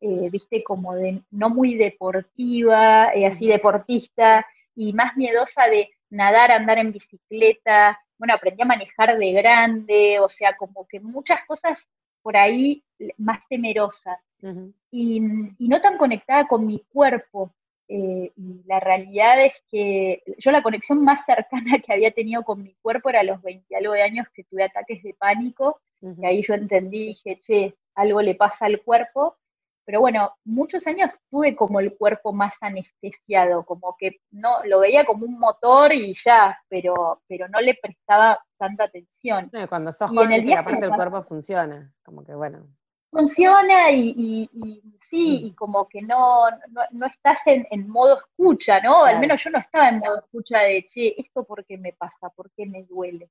eh, 0.00 0.28
viste, 0.30 0.62
como 0.62 0.94
de 0.94 1.22
no 1.30 1.50
muy 1.50 1.74
deportiva, 1.74 3.12
eh, 3.14 3.26
así 3.26 3.46
deportista, 3.46 4.46
y 4.74 4.92
más 4.92 5.16
miedosa 5.16 5.66
de 5.66 5.90
nadar, 6.08 6.52
andar 6.52 6.78
en 6.78 6.92
bicicleta, 6.92 7.98
bueno, 8.18 8.34
aprendí 8.34 8.62
a 8.62 8.66
manejar 8.66 9.18
de 9.18 9.32
grande, 9.32 10.20
o 10.20 10.28
sea, 10.28 10.56
como 10.56 10.86
que 10.86 11.00
muchas 11.00 11.40
cosas 11.46 11.78
por 12.22 12.36
ahí 12.36 12.84
más 13.16 13.40
temerosa 13.48 14.20
y, 14.90 15.20
no 15.20 15.80
tan 15.80 15.96
conectada 15.98 16.46
con 16.46 16.66
mi 16.66 16.80
cuerpo. 16.88 17.52
Eh, 17.92 18.32
y 18.36 18.62
la 18.66 18.78
realidad 18.78 19.44
es 19.44 19.52
que 19.68 20.22
yo 20.38 20.52
la 20.52 20.62
conexión 20.62 21.02
más 21.02 21.24
cercana 21.26 21.80
que 21.84 21.92
había 21.92 22.12
tenido 22.12 22.44
con 22.44 22.62
mi 22.62 22.72
cuerpo 22.80 23.10
era 23.10 23.20
a 23.20 23.24
los 23.24 23.42
20 23.42 23.74
algo 23.74 23.94
de 23.94 24.02
años 24.02 24.28
que 24.32 24.44
tuve 24.44 24.62
ataques 24.62 25.02
de 25.02 25.12
pánico, 25.14 25.80
y 26.00 26.24
ahí 26.24 26.42
yo 26.46 26.54
entendí, 26.54 27.08
dije, 27.08 27.38
che, 27.40 27.74
algo 27.96 28.22
le 28.22 28.36
pasa 28.36 28.66
al 28.66 28.80
cuerpo, 28.82 29.36
pero 29.84 29.98
bueno, 30.00 30.32
muchos 30.44 30.86
años 30.86 31.10
tuve 31.30 31.56
como 31.56 31.80
el 31.80 31.96
cuerpo 31.96 32.32
más 32.32 32.54
anestesiado, 32.60 33.64
como 33.64 33.96
que 33.98 34.20
no 34.30 34.62
lo 34.64 34.78
veía 34.78 35.04
como 35.04 35.26
un 35.26 35.36
motor 35.36 35.92
y 35.92 36.14
ya, 36.24 36.56
pero, 36.68 37.20
pero 37.26 37.48
no 37.48 37.60
le 37.60 37.74
prestaba 37.74 38.38
tanta 38.56 38.84
atención. 38.84 39.50
cuando 39.68 39.90
sos 39.90 40.08
joven, 40.10 40.32
en 40.32 40.84
el 40.84 40.94
cuerpo 40.94 41.22
funciona, 41.24 41.92
como 42.04 42.24
que 42.24 42.34
bueno. 42.34 42.68
Funciona 43.10 43.90
y, 43.90 44.48
sí, 45.10 45.40
mm. 45.42 45.46
y 45.46 45.54
como 45.54 45.88
que 45.88 46.00
no, 46.02 46.44
no, 46.92 47.06
estás 47.06 47.38
en, 47.46 47.88
modo 47.88 48.20
escucha, 48.20 48.80
¿no? 48.80 49.04
Al 49.04 49.18
menos 49.18 49.42
yo 49.42 49.50
no 49.50 49.58
estaba 49.58 49.88
en 49.88 49.98
modo 49.98 50.20
escucha 50.20 50.60
de, 50.60 50.84
che, 50.84 51.20
¿esto 51.20 51.44
por 51.44 51.64
qué 51.64 51.76
me 51.76 51.92
pasa? 51.92 52.30
¿Por 52.30 52.50
qué 52.52 52.66
me 52.66 52.84
duele? 52.84 53.28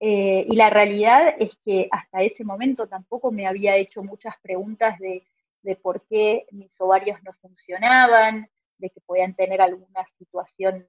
Eh, 0.00 0.46
y 0.48 0.56
la 0.56 0.70
realidad 0.70 1.34
es 1.38 1.50
que 1.64 1.88
hasta 1.90 2.22
ese 2.22 2.42
momento 2.42 2.88
tampoco 2.88 3.30
me 3.30 3.46
había 3.46 3.76
hecho 3.76 4.02
muchas 4.02 4.34
preguntas 4.42 4.98
de 4.98 5.24
de 5.62 5.76
por 5.76 6.04
qué 6.06 6.46
mis 6.50 6.78
ovarios 6.80 7.22
no 7.22 7.32
funcionaban, 7.34 8.48
de 8.78 8.90
que 8.90 9.00
podían 9.00 9.34
tener 9.34 9.60
alguna 9.60 10.04
situación 10.18 10.86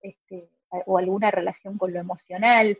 este, 0.00 0.50
o 0.86 0.98
alguna 0.98 1.30
relación 1.30 1.78
con 1.78 1.92
lo 1.92 2.00
emocional. 2.00 2.78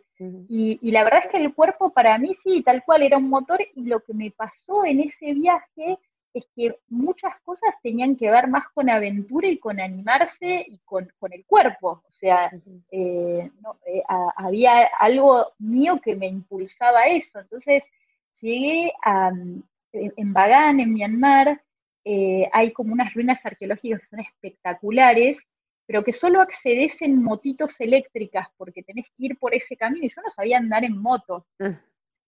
y, 0.48 0.90
la 0.90 1.04
verdad 1.04 1.22
es 1.24 1.30
que 1.30 1.38
el 1.38 1.54
cuerpo 1.54 1.92
para 1.92 2.18
mí 2.18 2.34
sí, 2.42 2.62
tal 2.62 2.84
cual 2.84 3.02
era 3.02 3.18
un 3.18 3.28
motor 3.28 3.60
y 3.74 3.84
lo 3.84 4.00
que 4.00 4.14
me 4.14 4.30
pasó 4.30 4.84
en 4.84 5.00
ese 5.00 5.34
viaje 5.34 5.98
es 6.34 6.44
que 6.54 6.76
muchas 6.88 7.32
cosas 7.44 7.74
tenían 7.82 8.14
que 8.14 8.30
ver 8.30 8.46
más 8.48 8.68
con 8.74 8.90
aventura 8.90 9.48
y 9.48 9.58
con 9.58 9.80
animarse 9.80 10.66
y 10.68 10.78
con, 10.84 11.08
el 11.30 11.46
cuerpo. 11.46 12.02
O 12.06 12.10
sea, 12.10 12.50
eh, 12.90 13.50
eh, 13.86 14.02
había 14.36 14.84
algo 14.98 15.52
mío 15.58 15.98
que 16.02 16.14
me 16.14 16.26
impulsaba 16.26 17.00
a 17.00 17.06
eso. 17.08 17.40
Entonces 17.40 17.82
llegué 18.40 18.92
a, 19.02 19.32
en 19.92 20.32
Bagán, 20.34 20.80
en 20.80 20.92
Myanmar, 20.92 21.62
eh, 22.04 22.48
hay 22.52 22.72
como 22.72 22.92
unas 22.92 23.12
ruinas 23.14 23.44
arqueológicas 23.44 24.00
que 24.00 24.06
son 24.06 24.20
espectaculares, 24.20 25.38
pero 25.86 26.02
que 26.02 26.12
solo 26.12 26.40
accedes 26.40 27.00
en 27.00 27.22
motitos 27.22 27.74
eléctricas 27.78 28.48
porque 28.56 28.82
tenés 28.82 29.06
que 29.16 29.26
ir 29.26 29.38
por 29.38 29.54
ese 29.54 29.76
camino 29.76 30.04
y 30.04 30.08
yo 30.08 30.20
no 30.22 30.28
sabía 30.30 30.58
andar 30.58 30.84
en 30.84 31.00
moto. 31.00 31.46
Ah. 31.60 31.80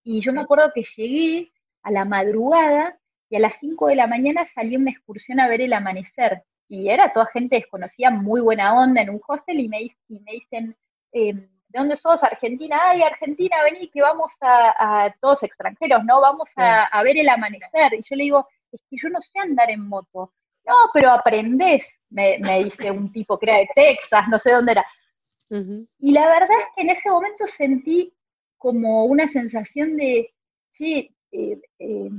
Y 0.03 0.21
yo 0.21 0.31
me 0.33 0.41
acuerdo 0.41 0.71
que 0.73 0.83
llegué 0.95 1.51
a 1.83 1.91
la 1.91 2.05
madrugada 2.05 2.97
y 3.29 3.35
a 3.35 3.39
las 3.39 3.53
5 3.59 3.87
de 3.87 3.95
la 3.95 4.07
mañana 4.07 4.45
salí 4.45 4.75
a 4.75 4.79
una 4.79 4.91
excursión 4.91 5.39
a 5.39 5.47
ver 5.47 5.61
el 5.61 5.73
amanecer. 5.73 6.43
Y 6.67 6.89
era 6.89 7.11
toda 7.11 7.27
gente 7.27 7.57
desconocida, 7.57 8.09
muy 8.09 8.41
buena 8.41 8.73
onda 8.73 9.01
en 9.01 9.09
un 9.09 9.21
hostel 9.27 9.59
y 9.59 9.67
me, 9.67 9.81
y 9.81 10.19
me 10.19 10.31
dicen, 10.31 10.77
em, 11.11 11.37
¿de 11.69 11.79
dónde 11.79 11.95
sos? 11.95 12.21
Argentina, 12.23 12.77
ay, 12.81 13.01
Argentina, 13.01 13.57
vení, 13.63 13.89
que 13.89 14.01
vamos 14.01 14.31
a, 14.41 15.13
todos 15.19 15.43
extranjeros, 15.43 16.03
¿no? 16.05 16.21
Vamos 16.21 16.49
a, 16.55 17.03
ver 17.03 17.17
el 17.17 17.29
amanecer. 17.29 17.93
Y 17.93 18.01
yo 18.09 18.15
le 18.15 18.23
digo, 18.23 18.47
es 18.71 18.81
que 18.89 18.97
yo 19.01 19.09
no 19.09 19.19
sé 19.19 19.39
andar 19.39 19.69
en 19.69 19.87
moto. 19.87 20.33
No, 20.65 20.75
pero 20.93 21.11
aprendés, 21.11 21.87
me, 22.09 22.63
dice 22.63 22.91
un 22.91 23.11
tipo 23.11 23.37
que 23.37 23.49
era 23.49 23.59
de 23.59 23.69
Texas, 23.75 24.25
no 24.29 24.37
sé 24.37 24.51
dónde 24.51 24.73
era. 24.73 24.85
Y 25.99 26.11
la 26.11 26.27
verdad 26.27 26.57
es 26.59 26.75
que 26.75 26.81
en 26.81 26.89
ese 26.89 27.09
momento 27.09 27.45
sentí 27.45 28.13
como 28.57 29.05
una 29.05 29.27
sensación 29.27 29.97
de, 29.97 30.33
sí, 30.73 31.15
eh, 31.31 31.59
eh, 31.79 32.09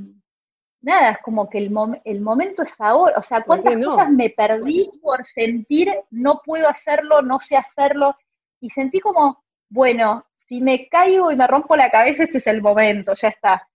nada, 0.80 1.10
es 1.12 1.18
como 1.22 1.48
que 1.48 1.58
el, 1.58 1.72
el, 2.04 2.20
momento 2.20 2.62
es 2.62 2.72
ahora, 2.78 3.18
o 3.18 3.20
sea, 3.20 3.42
cuántas 3.42 3.76
cosas 3.84 4.10
me 4.10 4.30
perdí 4.30 4.90
por 5.02 5.24
sentir, 5.24 5.90
no 6.10 6.40
puedo 6.44 6.68
hacerlo, 6.68 7.22
no 7.22 7.38
sé 7.38 7.56
hacerlo, 7.56 8.16
y 8.60 8.70
sentí 8.70 9.00
como, 9.00 9.44
bueno, 9.68 10.24
si 10.48 10.60
me 10.60 10.88
caigo 10.88 11.30
y 11.30 11.36
me 11.36 11.46
rompo 11.46 11.76
la 11.76 11.90
cabeza, 11.90 12.24
este 12.24 12.38
es 12.38 12.46
el 12.46 12.62
momento, 12.62 13.12
ya 13.14 13.28
está. 13.28 13.68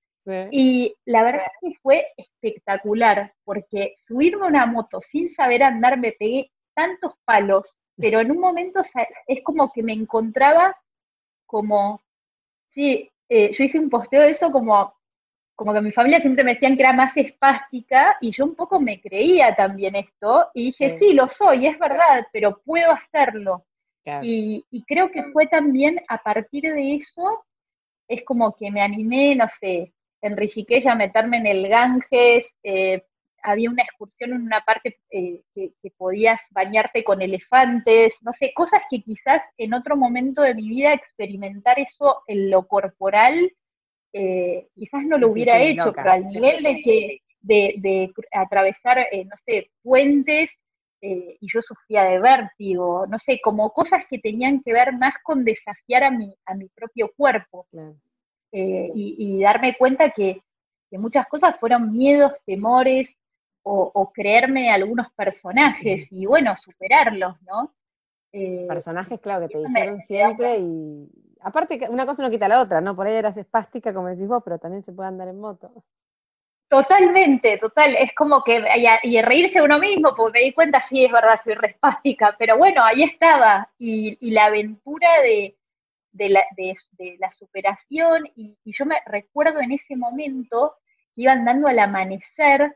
Y 0.51 0.95
la 1.05 1.23
verdad 1.23 1.43
es 1.45 1.69
que 1.73 1.79
fue 1.81 2.07
espectacular, 2.17 3.33
porque 3.43 3.93
subirme 4.07 4.45
a 4.45 4.49
una 4.49 4.65
moto 4.65 4.99
sin 4.99 5.29
saber 5.29 5.63
andar 5.63 5.99
me 5.99 6.13
pegué 6.13 6.51
tantos 6.73 7.13
palos, 7.25 7.75
pero 7.95 8.19
en 8.19 8.31
un 8.31 8.39
momento 8.39 8.81
es 9.27 9.43
como 9.43 9.71
que 9.71 9.83
me 9.83 9.93
encontraba 9.93 10.75
como, 11.45 12.03
sí, 12.69 13.09
eh, 13.29 13.49
yo 13.51 13.63
hice 13.63 13.79
un 13.79 13.89
posteo 13.89 14.21
de 14.21 14.29
eso 14.29 14.51
como, 14.51 14.93
como 15.55 15.73
que 15.73 15.81
mi 15.81 15.91
familia 15.91 16.19
siempre 16.21 16.43
me 16.43 16.53
decían 16.53 16.75
que 16.75 16.83
era 16.83 16.93
más 16.93 17.15
espástica 17.15 18.17
y 18.19 18.31
yo 18.31 18.45
un 18.45 18.55
poco 18.55 18.79
me 18.79 18.99
creía 18.99 19.55
también 19.55 19.95
esto 19.95 20.49
y 20.53 20.65
dije, 20.65 20.97
sí. 20.97 21.13
Lo 21.13 21.29
soy, 21.29 21.67
es 21.67 21.79
verdad, 21.79 22.27
pero 22.33 22.61
puedo 22.65 22.91
hacerlo. 22.91 23.65
Y, 24.21 24.63
creo 24.87 25.09
que 25.09 25.23
fue 25.31 25.47
también 25.47 25.99
a 26.09 26.21
partir 26.21 26.63
de 26.63 26.95
eso, 26.95 27.43
es 28.07 28.23
como 28.23 28.55
que 28.55 28.69
me 28.69 28.81
animé, 28.81 29.35
no 29.35 29.45
sé, 29.47 29.94
en 30.25 30.37
Rishikesh 30.37 30.87
a 30.87 30.95
meterme 30.95 31.37
en 31.37 31.45
el 31.45 31.67
Ganges, 31.67 32.45
eh, 32.63 33.03
había 33.43 33.69
una 33.69 33.83
excursión 33.83 34.31
en 34.31 34.41
una 34.41 34.61
parte 34.61 34.97
eh, 35.11 35.41
que, 35.53 35.71
podías 35.97 36.41
bañarte 36.49 37.03
con 37.03 37.21
elefantes, 37.21 38.13
no 38.21 38.31
sé, 38.33 38.51
cosas 38.55 38.81
que 38.89 39.01
quizás 39.01 39.41
en 39.57 39.73
otro 39.73 39.95
momento 39.95 40.41
de 40.41 40.55
mi 40.55 40.67
vida 40.67 40.93
experimentar 40.93 41.79
eso 41.79 42.23
en 42.27 42.49
lo 42.49 42.67
corporal, 42.67 43.51
eh, 44.13 44.67
quizás 44.73 45.03
no 45.03 45.17
lo 45.19 45.29
hubiera 45.29 45.61
hecho, 45.61 45.93
pero 45.93 46.11
al 46.11 46.25
nivel 46.25 46.63
de 46.63 46.81
que 46.81 47.19
de, 47.41 47.75
de 47.77 48.11
atravesar, 48.31 49.05
no 49.25 49.35
sé, 49.45 49.69
puentes 49.83 50.49
eh, 51.07 51.37
y 51.39 51.47
yo 51.53 51.61
sufría 51.61 52.03
de 52.05 52.19
vértigo, 52.19 53.05
no 53.07 53.19
sé, 53.19 53.39
como 53.43 53.71
cosas 53.71 54.05
que 54.09 54.17
tenían 54.17 54.61
que 54.63 54.73
ver 54.73 54.91
más 54.93 55.13
con 55.23 55.43
desafiar 55.43 56.03
a 56.03 56.09
mi, 56.09 56.35
a 56.47 56.55
mi 56.55 56.67
propio 56.69 57.11
cuerpo 57.15 57.67
eh, 58.57 58.89
y, 58.93 59.41
darme 59.41 59.75
cuenta 59.75 60.11
que, 60.11 60.41
muchas 60.91 61.27
cosas 61.27 61.59
fueron 61.59 61.91
miedos, 61.91 62.31
temores 62.45 63.13
o, 63.63 64.11
creerme 64.13 64.71
algunos 64.71 65.11
personajes 65.11 66.07
y 66.09 66.25
bueno, 66.25 66.55
superarlos, 66.55 67.35
¿no? 67.41 67.73
Eh, 68.31 68.65
personajes, 68.65 69.19
claro, 69.19 69.47
que 69.47 69.55
te 69.55 69.59
dijeron 69.59 69.99
siempre 69.99 70.59
y 70.59 71.09
aparte 71.41 71.85
una 71.89 72.05
cosa 72.05 72.23
no 72.23 72.29
quita 72.29 72.47
la 72.47 72.61
otra, 72.61 72.79
¿no? 72.79 72.95
Por 72.95 73.07
ahí 73.07 73.15
eras 73.15 73.35
espástica, 73.35 73.93
como 73.93 74.07
decís 74.07 74.27
vos, 74.27 74.41
pero 74.43 74.57
también 74.57 74.83
se 74.83 74.93
puede 74.93 75.09
andar 75.09 75.27
en 75.27 75.39
moto. 75.39 75.83
Totalmente, 76.69 77.57
total. 77.57 77.95
Es 77.95 78.13
como 78.15 78.41
que, 78.41 78.63
y, 79.03 79.21
reírse 79.21 79.61
uno 79.61 79.79
mismo, 79.79 80.15
porque 80.15 80.39
me 80.39 80.45
di 80.45 80.53
cuenta, 80.53 80.81
sí, 80.87 81.03
es 81.03 81.11
verdad, 81.11 81.35
soy 81.43 81.55
respástica, 81.55 82.35
pero 82.39 82.57
bueno, 82.57 82.83
ahí 82.83 83.03
estaba. 83.03 83.69
Y, 83.77 84.31
la 84.31 84.45
aventura 84.45 85.09
de, 85.23 85.55
la, 86.17 87.29
superación, 87.29 88.25
y, 88.35 88.57
yo 88.65 88.85
me 88.85 88.95
recuerdo 89.05 89.59
en 89.59 89.71
ese 89.71 89.95
momento 89.95 90.75
que 91.13 91.23
iba 91.23 91.33
andando 91.33 91.67
al 91.67 91.79
amanecer 91.79 92.75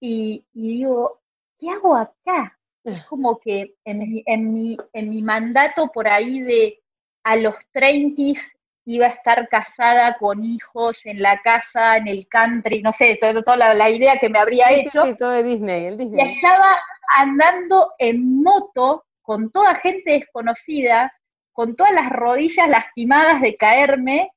y, 0.00 0.44
digo, 0.52 1.20
¿qué 1.58 1.70
hago 1.70 1.96
acá? 1.96 2.58
Es 2.84 3.04
como 3.06 3.40
que 3.40 3.74
en 3.84 3.98
mi, 3.98 4.22
en 4.26 4.52
mi, 4.52 4.76
en 4.92 5.10
mi 5.10 5.22
mandato 5.22 5.90
por 5.92 6.06
ahí 6.06 6.40
de 6.40 6.80
a 7.24 7.34
los 7.34 7.56
30 7.72 8.40
iba 8.86 9.06
a 9.06 9.10
estar 9.10 9.48
casada 9.48 10.16
con 10.18 10.42
hijos 10.42 11.04
en 11.04 11.20
la 11.20 11.40
casa, 11.42 11.96
en 11.96 12.06
el 12.06 12.28
country, 12.28 12.82
no 12.82 12.92
sé, 12.92 13.18
toda, 13.20 13.74
la, 13.74 13.90
idea 13.90 14.18
que 14.20 14.28
me 14.28 14.38
habría 14.38 14.70
hecho. 14.70 15.04
Sí, 15.04 15.16
todo 15.18 15.32
de 15.32 15.42
Disney, 15.42 15.86
el 15.86 15.98
Disney. 15.98 16.24
Y 16.24 16.34
estaba 16.36 16.78
andando 17.16 17.92
en 17.98 18.42
moto 18.42 19.04
con 19.22 19.50
toda 19.50 19.74
gente 19.76 20.12
desconocida, 20.12 21.12
con 21.56 21.74
todas 21.74 21.92
las 21.94 22.10
rodillas 22.10 22.68
lastimadas 22.68 23.40
de 23.40 23.56
caerme, 23.56 24.30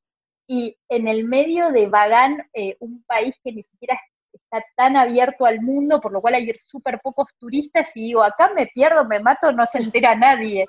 y 0.48 0.78
en 0.88 1.10
el 1.10 1.26
medio 1.26 1.70
de 1.70 1.86
Bagán, 1.88 2.50
eh, 2.54 2.78
un 2.80 3.04
país 3.04 3.36
que 3.44 3.52
ni 3.52 3.62
siquiera 3.62 4.00
está 4.32 4.64
tan 4.78 4.96
abierto 4.96 5.46
al 5.46 5.62
mundo, 5.62 6.00
por 6.00 6.14
lo 6.14 6.22
cual 6.22 6.36
hay 6.36 6.50
súper 6.66 7.02
pocos 7.02 7.28
turistas, 7.38 7.88
y 7.94 8.06
digo, 8.06 8.24
acá 8.24 8.52
me 8.56 8.68
pierdo, 8.68 9.04
me 9.04 9.20
mato, 9.20 9.52
no 9.52 9.66
se 9.66 9.80
entera 9.80 10.16
nadie. 10.16 10.66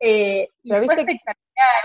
Eh, 0.00 0.48
y 0.62 0.70
fue 0.70 0.78
espectacular 0.78 1.82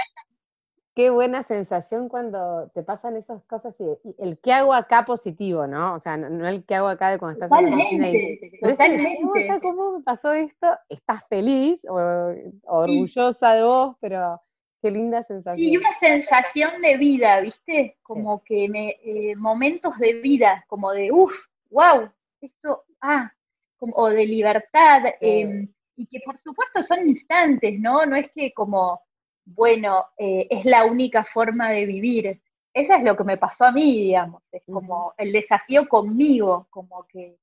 qué 0.96 1.10
buena 1.10 1.44
sensación 1.44 2.08
cuando 2.08 2.72
te 2.74 2.82
pasan 2.82 3.18
esas 3.18 3.44
cosas 3.44 3.76
y, 3.80 3.86
el 4.18 4.40
qué 4.40 4.54
hago 4.54 4.74
acá 4.74 5.06
positivo, 5.06 5.68
¿no? 5.68 5.96
O 5.96 6.00
sea, 6.00 6.16
no, 6.16 6.48
el 6.48 6.64
qué 6.64 6.76
hago 6.76 6.88
acá 6.88 7.12
de 7.12 7.20
cuando 7.20 7.44
estás 7.44 7.60
en 7.60 7.70
la 7.70 7.76
oficina 7.76 8.10
y 8.10 8.12
dices, 8.14 8.60
pero 8.62 9.62
¿cómo 9.62 9.98
me 9.98 10.04
pasó 10.04 10.34
esto? 10.34 10.68
Estás 10.88 11.28
feliz 11.28 11.86
o, 11.88 12.34
orgullosa 12.64 13.56
de 13.56 13.64
vos, 13.64 13.98
pero 14.00 14.42
qué 14.82 14.90
linda 14.90 15.22
sensación. 15.24 15.68
Y 15.68 15.76
una 15.76 15.92
sensación 16.00 16.80
de 16.82 16.96
vida, 16.96 17.42
¿viste? 17.42 17.98
Como 18.02 18.42
que 18.44 18.70
me, 18.70 18.96
eh, 19.04 19.36
momentos 19.36 19.98
de 20.00 20.14
vida, 20.14 20.64
como 20.68 20.94
de, 20.94 21.12
uff, 21.12 21.34
wow, 21.72 22.10
esto, 22.40 22.86
ah, 23.02 23.34
como, 23.78 23.94
o 23.98 24.10
de 24.10 24.26
libertad, 24.26 25.04
em, 25.20 25.68
y 25.98 26.08
que 26.08 26.22
por 26.26 26.38
supuesto 26.38 26.82
son 26.82 27.06
instantes, 27.06 27.78
¿no? 27.80 28.06
No 28.06 28.16
es 28.16 28.32
que 28.32 28.54
como 28.54 29.02
bueno, 29.46 30.06
eh, 30.18 30.48
es 30.50 30.66
la 30.66 30.86
única 30.86 31.24
forma 31.24 31.70
de 31.70 31.86
vivir. 31.86 32.42
eso 32.74 32.94
es 32.94 33.04
lo 33.04 33.16
que 33.16 33.24
me 33.24 33.38
pasó 33.38 33.66
a 33.66 33.72
mí, 33.72 34.00
digamos, 34.00 34.44
es 34.52 34.64
como 34.66 35.14
el 35.18 35.32
desafío 35.32 35.88
conmigo, 35.88 36.68
como 36.70 37.06
que, 37.08 37.38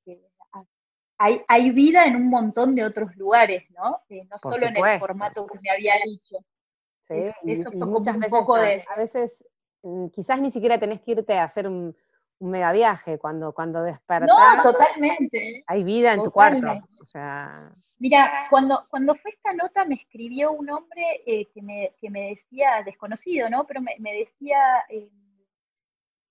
hay, 1.18 1.40
hay, 1.46 1.70
vida 1.70 2.04
en 2.04 2.16
un 2.16 2.28
montón 2.28 2.74
de 2.74 2.84
otros 2.84 3.14
lugares, 3.16 3.64
¿no? 3.70 4.00
Eh, 4.08 4.24
no 4.28 4.38
solo 4.38 4.66
en 4.66 4.76
el 4.76 4.98
formato 4.98 5.46
que 5.46 5.58
me 5.62 5.70
había 5.70 5.94
dicho. 6.04 6.38
Sí, 7.02 7.32
eso 7.46 7.70
fue 7.70 7.86
muchas 7.86 8.16
un 8.16 8.22
poco 8.22 8.56
de... 8.56 8.84
A 8.88 8.96
veces 8.96 9.46
mm, 9.82 10.08
quizás 10.08 10.40
ni 10.40 10.50
siquiera 10.50 10.78
tenés 10.78 11.00
que 11.00 11.12
irte 11.12 11.34
a 11.34 11.44
hacer 11.44 11.68
un, 11.68 11.94
un 12.42 12.50
mega 12.50 12.72
viaje, 12.72 13.18
cuando, 13.18 13.52
cuando 13.52 13.82
despertás. 13.84 14.56
No, 14.56 14.62
totalmente. 14.62 15.62
Hay 15.66 15.84
vida 15.84 16.14
en 16.14 16.24
tu 16.24 16.30
cuarto. 16.32 16.72
O 17.00 17.06
sea... 17.06 17.52
Mira, 18.00 18.48
cuando, 18.50 18.84
cuando 18.90 19.14
fue 19.14 19.30
esta 19.30 19.52
nota 19.52 19.84
me 19.84 19.94
escribió 19.94 20.50
un 20.50 20.68
hombre 20.70 21.22
eh, 21.24 21.46
que, 21.54 21.62
me, 21.62 21.94
que, 22.00 22.10
me, 22.10 22.30
decía, 22.30 22.82
desconocido, 22.84 23.48
¿no? 23.48 23.64
Pero 23.64 23.80
me, 23.80 23.94
me 24.00 24.12
decía, 24.12 24.58
eh, 24.88 25.08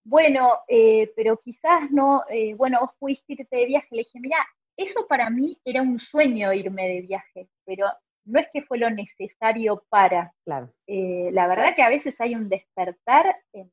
bueno, 0.04 0.60
eh, 0.67 1.13
pero 1.15 1.38
quizás 1.38 1.89
no, 1.91 2.24
bueno, 2.58 2.82
vos 2.82 2.91
pudiste 3.00 3.34
irte 3.34 3.56
de 3.56 3.65
viaje. 3.65 3.88
Le 3.91 4.00
dije, 4.00 4.19
mira, 4.19 4.45
eso 4.76 5.08
para 5.08 5.30
mí 5.30 5.58
era 5.63 5.82
un 5.82 5.97
sueño 5.97 6.52
irme 6.52 6.89
de 6.89 7.02
viaje, 7.02 7.47
pero 7.63 7.88
no 8.26 8.38
es 8.38 8.47
que 8.52 8.63
fue 8.63 8.78
lo 8.78 8.89
necesario 8.89 9.82
para. 9.88 10.34
Claro. 10.43 10.74
la 10.88 11.47
verdad 11.47 11.74
que 11.74 11.84
a 11.84 11.89
veces 11.89 12.19
hay 12.19 12.36
un 12.36 12.50
despertar 12.50 13.34
en 13.54 13.71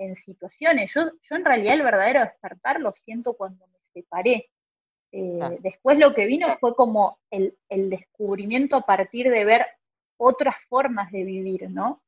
en 0.00 0.16
situaciones. 0.16 0.90
Yo, 0.94 1.02
yo 1.28 1.36
en 1.36 1.44
realidad 1.44 1.74
el 1.74 1.82
verdadero 1.82 2.20
despertar 2.20 2.80
lo 2.80 2.92
siento 2.92 3.34
cuando 3.34 3.66
me 3.66 3.78
separé. 3.92 4.50
Eh, 5.12 5.58
después 5.60 5.98
lo 5.98 6.14
que 6.14 6.24
vino 6.24 6.56
fue 6.58 6.74
como 6.74 7.18
el, 7.30 7.56
descubrimiento 7.68 8.76
a 8.76 8.86
partir 8.86 9.28
de 9.30 9.44
ver 9.44 9.66
otras 10.16 10.54
formas 10.68 11.12
de 11.12 11.24
vivir, 11.24 11.70
¿no? 11.70 12.02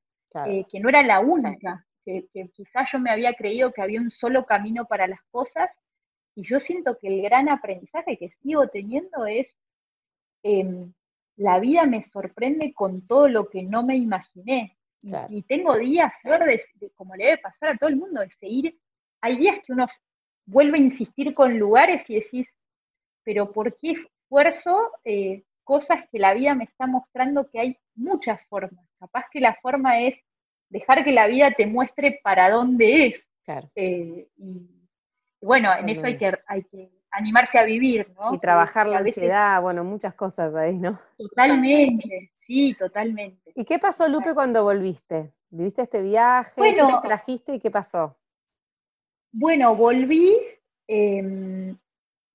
Eh, 0.47 0.65
que 0.71 0.81
no 0.81 0.89
era 0.89 1.03
la 1.03 1.21
única, 1.21 1.87
que, 2.05 2.27
quizás 2.55 2.89
yo 2.91 2.99
me 2.99 3.11
había 3.11 3.35
creído 3.35 3.73
que 3.73 3.83
había 3.83 4.01
un 4.01 4.11
solo 4.11 4.47
camino 4.47 4.87
para 4.87 5.07
las 5.07 5.21
cosas, 5.31 5.69
y 6.35 6.45
yo 6.45 6.59
siento 6.59 6.97
que 6.99 7.09
el 7.09 7.21
gran 7.21 7.51
aprendizaje 7.51 8.17
que 8.17 8.31
sigo 8.43 8.67
teniendo 8.69 9.27
es, 9.27 9.47
em, 10.43 10.95
la 11.37 11.59
vida 11.59 11.85
me 11.85 12.03
sorprende 12.05 12.73
con 12.73 13.05
todo 13.05 13.29
lo 13.29 13.51
que 13.51 13.63
no 13.63 13.83
me 13.83 13.97
imaginé. 13.97 14.79
Y, 15.03 15.43
tengo 15.43 15.77
días, 15.77 16.13
Flor, 16.23 16.45
de, 16.45 16.63
como 16.95 17.17
le 17.17 17.25
debe 17.25 17.39
pasar 17.39 17.71
a 17.71 17.77
todo 17.77 17.89
el 17.89 17.97
mundo, 17.97 18.21
de 18.21 18.31
seguir. 18.39 18.79
Hay 19.21 19.37
días 19.37 19.59
que 19.67 19.73
uno 19.73 19.87
vuelve 20.47 20.79
a 20.79 20.81
insistir 20.81 21.35
con 21.35 21.59
lugares 21.59 22.03
y 22.09 22.17
decís, 22.17 22.47
pero 23.25 23.53
¿por 23.53 23.77
qué 23.79 23.93
esfuerzo 23.93 24.91
eh, 25.05 25.43
cosas 25.65 26.05
que 26.11 26.19
la 26.19 26.35
vida 26.35 26.55
me 26.55 26.65
está 26.65 26.87
mostrando 26.87 27.49
que 27.51 27.61
hay 27.61 27.79
muchas 27.95 28.41
formas? 28.49 28.87
Capaz 28.99 29.27
que 29.31 29.41
la 29.41 29.55
forma 29.61 30.01
es 30.01 30.15
dejar 30.69 31.05
que 31.05 31.13
la 31.13 31.27
vida 31.27 31.53
te 31.53 31.67
muestre 31.67 32.21
para 32.23 32.51
dónde 32.51 33.07
es. 33.07 33.23
Eh, 33.75 34.29
y, 34.37 34.69
bueno, 35.41 35.71
en 35.77 35.89
eso 35.89 36.07
hay 36.07 36.17
que, 36.17 36.33
hay 36.47 36.63
que 36.65 36.91
animarse 37.11 37.59
a 37.59 37.65
vivir, 37.65 38.11
¿no? 38.17 38.35
Y 38.35 38.39
trabajar 38.39 38.89
la 38.89 38.99
ansiedad, 38.99 39.61
bueno, 39.61 39.85
muchas 39.85 40.15
cosas 40.15 40.55
ahí, 40.55 40.77
¿no? 40.77 40.99
Totalmente, 41.19 42.32
sí, 42.47 42.75
totalmente. 42.75 43.53
¿Y 43.55 43.65
qué 43.65 43.79
pasó, 43.79 44.09
Lupe, 44.09 44.35
cuando 44.35 44.65
volviste? 44.65 45.33
¿Viviste 45.51 45.83
este 45.83 46.01
viaje? 46.03 46.55
Bueno, 46.57 47.01
¿Qué 47.03 47.09
trajiste 47.09 47.55
y 47.55 47.61
qué 47.61 47.71
pasó? 47.71 48.17
Bueno, 49.33 49.75
volví 49.75 50.37
em, 50.87 51.77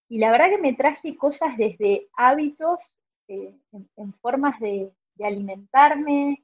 y 0.09 0.19
la 0.19 0.31
verdad 0.31 0.49
que 0.49 0.57
me 0.57 0.73
traje 0.73 1.15
cosas 1.15 1.55
desde 1.57 2.07
hábitos, 2.13 2.81
eh, 3.27 3.55
en, 3.71 4.13
formas 4.13 4.59
de, 4.59 4.91
alimentarme, 5.23 6.43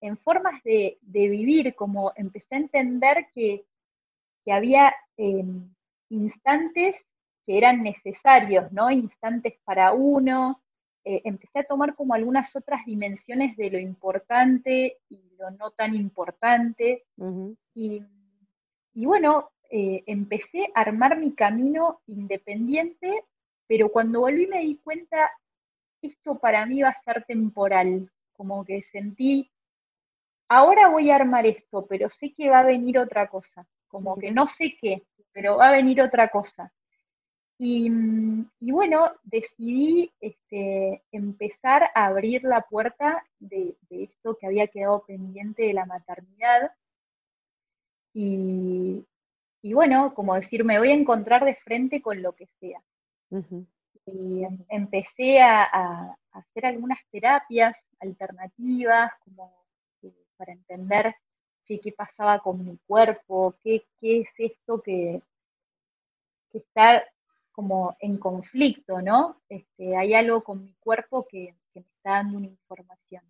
en 0.00 0.18
formas 0.18 0.62
de, 0.62 0.98
vivir, 1.02 1.74
como 1.74 2.12
empecé 2.16 2.56
a 2.56 2.58
entender 2.58 3.26
que, 3.34 3.64
había 4.50 4.94
em, 5.18 5.74
instantes 6.08 6.94
que 7.44 7.58
eran 7.58 7.82
necesarios, 7.82 8.72
¿no? 8.72 8.90
Instantes 8.90 9.54
para 9.64 9.92
uno. 9.92 10.62
Eh, 11.04 11.22
empecé 11.24 11.60
a 11.60 11.64
tomar 11.64 11.94
como 11.94 12.14
algunas 12.14 12.54
otras 12.54 12.84
dimensiones 12.84 13.56
de 13.56 13.70
lo 13.70 13.78
importante 13.78 14.98
y 15.08 15.22
lo 15.38 15.50
no 15.52 15.70
tan 15.70 15.94
importante. 15.94 17.04
y, 17.74 18.02
bueno, 19.06 19.50
eh, 19.70 20.02
empecé 20.06 20.68
a 20.74 20.80
armar 20.80 21.18
mi 21.18 21.34
camino 21.34 22.00
independiente, 22.06 23.24
pero 23.66 23.90
cuando 23.90 24.20
volví 24.20 24.46
me 24.46 24.60
di 24.60 24.76
cuenta, 24.78 25.30
esto 26.02 26.38
para 26.38 26.66
mí 26.66 26.82
va 26.82 26.88
a 26.88 27.02
ser 27.02 27.24
temporal, 27.24 28.10
como 28.32 28.64
que 28.64 28.80
sentí, 28.80 29.50
ahora 30.48 30.88
voy 30.88 31.10
a 31.10 31.16
armar 31.16 31.46
esto, 31.46 31.86
pero 31.86 32.08
sé 32.08 32.32
que 32.34 32.48
va 32.48 32.60
a 32.60 32.64
venir 32.64 32.98
otra 32.98 33.28
cosa, 33.28 33.66
como 33.88 34.16
que 34.16 34.30
no 34.30 34.46
sé 34.46 34.76
qué, 34.80 35.02
pero 35.32 35.58
va 35.58 35.68
a 35.68 35.72
venir 35.72 36.00
otra 36.00 36.28
cosa. 36.28 36.72
Mm, 37.58 38.42
y, 38.60 38.70
bueno, 38.70 39.10
decidí 39.24 40.12
este, 40.20 41.02
empezar 41.10 41.90
a 41.94 42.06
abrir 42.06 42.44
la 42.44 42.62
puerta 42.62 43.24
de, 43.40 43.76
esto 43.90 44.36
que 44.38 44.46
había 44.46 44.68
quedado 44.68 45.04
pendiente 45.04 45.64
de 45.64 45.72
la 45.72 45.84
maternidad. 45.84 46.72
Y, 48.12 49.04
bueno, 49.72 50.14
como 50.14 50.34
decir, 50.34 50.64
me 50.64 50.78
voy 50.78 50.90
a 50.90 50.94
encontrar 50.94 51.44
de 51.44 51.54
frente 51.56 52.00
con 52.00 52.22
lo 52.22 52.32
que 52.34 52.46
sea. 52.60 52.80
Y 54.06 54.44
em, 54.44 54.64
empecé 54.68 55.40
a, 55.40 56.16
hacer 56.32 56.66
algunas 56.66 56.98
terapias 57.10 57.76
alternativas, 58.00 59.10
como 59.24 59.52
eh, 60.02 60.12
para 60.36 60.52
entender 60.52 61.14
qué, 61.66 61.92
pasaba 61.96 62.38
con 62.38 62.64
mi 62.64 62.78
cuerpo, 62.86 63.56
qué, 63.62 63.84
es 64.00 64.28
esto 64.38 64.80
que, 64.80 65.20
que 66.50 66.58
está 66.58 67.02
como 67.58 67.96
en 67.98 68.18
conflicto, 68.18 69.02
¿no? 69.02 69.42
Este, 69.48 69.96
hay 69.96 70.14
algo 70.14 70.44
con 70.44 70.62
mi 70.62 70.74
cuerpo 70.78 71.26
que, 71.28 71.56
me 71.74 71.80
está 71.80 72.10
dando 72.10 72.38
una 72.38 72.46
información. 72.46 73.24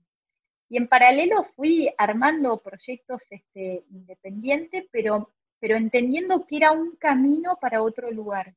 Y 0.68 0.76
en 0.76 0.86
paralelo 0.86 1.44
fui 1.56 1.88
armando 1.96 2.58
proyectos 2.58 3.22
este, 3.30 3.84
independientes, 3.90 4.84
pero, 4.92 5.30
pero 5.58 5.76
entendiendo 5.76 6.44
que 6.44 6.58
era 6.58 6.72
un 6.72 6.96
camino 6.96 7.56
para 7.58 7.80
otro 7.80 8.10
lugar. 8.10 8.54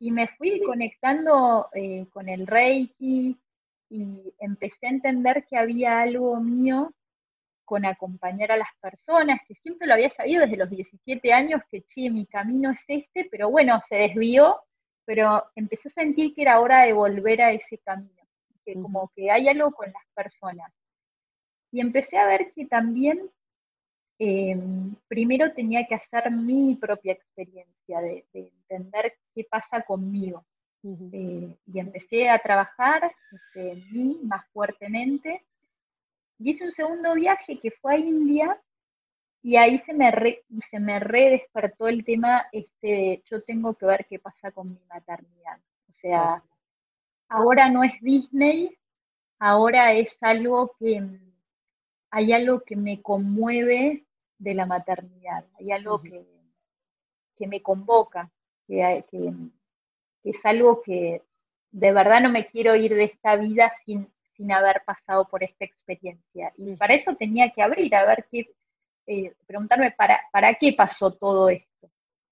Y 0.00 0.10
me 0.10 0.26
fui 0.26 0.60
conectando 0.62 1.68
eh, 1.72 2.06
con 2.10 2.28
el 2.28 2.44
Reiki 2.44 3.38
y 3.88 4.34
empecé 4.40 4.88
a 4.88 4.90
entender 4.90 5.46
que 5.48 5.56
había 5.56 6.00
algo 6.00 6.40
mío 6.40 6.92
con 7.64 7.84
acompañar 7.84 8.50
a 8.50 8.56
las 8.56 8.70
personas, 8.80 9.38
que 9.46 9.54
siempre 9.54 9.86
lo 9.86 9.94
había 9.94 10.08
sabido 10.08 10.42
desde 10.42 10.56
los 10.56 10.68
17 10.68 11.32
años, 11.32 11.62
que 11.70 11.82
sí, 11.82 12.10
mi 12.10 12.26
camino 12.26 12.72
es 12.72 12.80
este, 12.88 13.28
pero 13.30 13.50
bueno, 13.50 13.78
se 13.88 13.94
desvió 13.94 14.62
pero 15.06 15.44
empecé 15.54 15.88
a 15.88 15.92
sentir 15.92 16.34
que 16.34 16.42
era 16.42 16.60
hora 16.60 16.82
de 16.82 16.92
volver 16.92 17.40
a 17.40 17.52
ese 17.52 17.78
camino, 17.78 18.22
que 18.64 18.74
como 18.74 19.10
que 19.14 19.30
hay 19.30 19.48
algo 19.48 19.70
con 19.70 19.86
las 19.86 20.02
personas. 20.12 20.70
Y 21.70 21.80
empecé 21.80 22.18
a 22.18 22.26
ver 22.26 22.52
que 22.52 22.66
también 22.66 23.30
em, 24.18 24.94
primero 25.08 25.52
tenía 25.52 25.86
que 25.86 25.94
hacer 25.94 26.30
mi 26.30 26.74
propia 26.74 27.12
experiencia, 27.12 28.00
de, 28.00 28.26
entender 28.32 29.14
qué 29.34 29.44
pasa 29.44 29.82
conmigo. 29.82 30.44
Eh, 31.12 31.56
y 31.66 31.80
empecé 31.80 32.28
a 32.28 32.38
trabajar 32.38 33.10
este, 33.32 33.72
en 33.72 33.90
mí 33.90 34.20
más 34.24 34.44
fuertemente. 34.52 35.44
Y 36.38 36.50
hice 36.50 36.64
un 36.64 36.70
segundo 36.70 37.14
viaje 37.14 37.58
que 37.60 37.70
fue 37.70 37.94
a 37.94 37.98
India 37.98 38.60
y 39.46 39.54
ahí 39.54 39.78
se 39.86 39.92
me, 39.94 40.10
re, 40.10 40.42
se 40.68 40.80
me 40.80 40.98
redespertó 40.98 41.86
el 41.86 42.04
tema, 42.04 42.48
este, 42.50 43.22
yo 43.30 43.44
tengo 43.44 43.74
que 43.74 43.86
ver 43.86 44.04
qué 44.10 44.18
pasa 44.18 44.50
con 44.50 44.72
mi 44.72 44.80
maternidad. 44.88 45.60
O 45.88 45.92
sea, 45.92 46.42
ahora 47.28 47.70
no 47.70 47.84
es 47.84 47.92
Disney, 48.00 48.76
ahora 49.38 49.92
es 49.92 50.10
algo 50.20 50.74
que, 50.80 51.00
hay 52.10 52.32
algo 52.32 52.62
que 52.62 52.74
me 52.74 53.00
conmueve 53.00 54.04
de 54.36 54.54
la 54.54 54.66
maternidad, 54.66 55.44
hay 55.60 55.70
algo 55.70 56.02
que, 56.02 56.26
que, 57.36 57.46
me 57.46 57.62
convoca, 57.62 58.28
que, 58.66 59.04
que, 59.08 59.32
es 60.24 60.44
algo 60.44 60.82
que 60.82 61.22
de 61.70 61.92
verdad 61.92 62.20
no 62.20 62.30
me 62.30 62.48
quiero 62.48 62.74
ir 62.74 62.96
de 62.96 63.04
esta 63.04 63.36
vida 63.36 63.72
sin, 63.84 64.12
sin 64.36 64.50
haber 64.50 64.82
pasado 64.84 65.28
por 65.28 65.44
esta 65.44 65.64
experiencia. 65.64 66.52
Y 66.56 66.74
para 66.74 66.94
eso 66.94 67.14
tenía 67.14 67.52
que 67.52 67.62
abrir, 67.62 67.94
a 67.94 68.04
ver 68.06 68.26
qué, 68.28 68.50
eh, 69.06 69.34
preguntarme 69.46 69.92
para, 69.92 70.20
para 70.32 70.54
qué 70.54 70.72
pasó 70.72 71.12
todo 71.12 71.48
esto, 71.48 71.90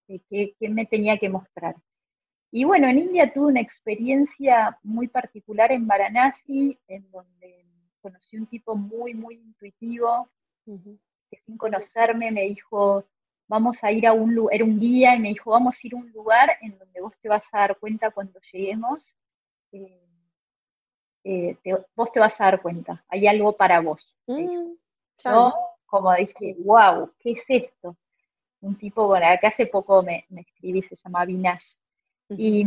eh, 0.08 0.20
¿Qué, 0.28 0.68
me 0.68 0.86
tenía 0.86 1.16
que 1.18 1.28
mostrar. 1.28 1.76
Y 2.50 2.64
bueno, 2.64 2.88
en 2.88 2.98
India 2.98 3.32
tuve 3.32 3.46
una 3.46 3.60
experiencia 3.60 4.78
muy 4.82 5.08
particular 5.08 5.70
en 5.72 5.86
Varanasi, 5.86 6.78
en 6.88 7.10
donde 7.10 7.64
conocí 8.00 8.36
un 8.36 8.46
tipo 8.46 8.76
muy, 8.76 9.14
muy 9.14 9.36
intuitivo, 9.36 10.28
que 10.64 11.38
sin 11.46 11.56
conocerme 11.56 12.30
me 12.30 12.42
dijo, 12.42 13.04
vamos 13.48 13.82
a 13.82 13.92
ir 13.92 14.06
a 14.06 14.12
un 14.12 14.34
lugar, 14.34 14.54
era 14.54 14.64
un 14.64 14.78
guía, 14.78 15.14
y 15.14 15.20
me 15.20 15.28
dijo, 15.28 15.50
vamos 15.52 15.76
a 15.76 15.86
ir 15.86 15.94
a 15.94 15.98
un 15.98 16.10
lugar 16.12 16.50
en 16.60 16.78
donde 16.78 17.00
vos 17.00 17.14
te 17.20 17.28
vas 17.28 17.44
a 17.52 17.60
dar 17.60 17.78
cuenta 17.78 18.10
cuando 18.10 18.38
lleguemos, 18.52 19.08
eh, 19.72 21.58
vos 21.96 22.12
te 22.12 22.20
vas 22.20 22.40
a 22.40 22.44
dar 22.44 22.62
cuenta, 22.62 23.04
hay 23.08 23.26
algo 23.26 23.56
para 23.56 23.80
vos. 23.80 24.14
Mm, 24.26 24.74
como 25.86 26.14
dije, 26.14 26.56
wow, 26.58 27.10
¿qué 27.20 27.32
es 27.32 27.42
esto? 27.48 27.96
un 28.64 28.76
tipo, 28.76 29.06
bueno, 29.06 29.26
acá 29.26 29.48
hace 29.48 29.66
poco 29.66 30.02
me, 30.02 30.24
me 30.30 30.40
escribí, 30.40 30.82
se 30.82 30.96
llama 30.96 31.24
Vinash. 31.24 31.62
Y, 32.30 32.64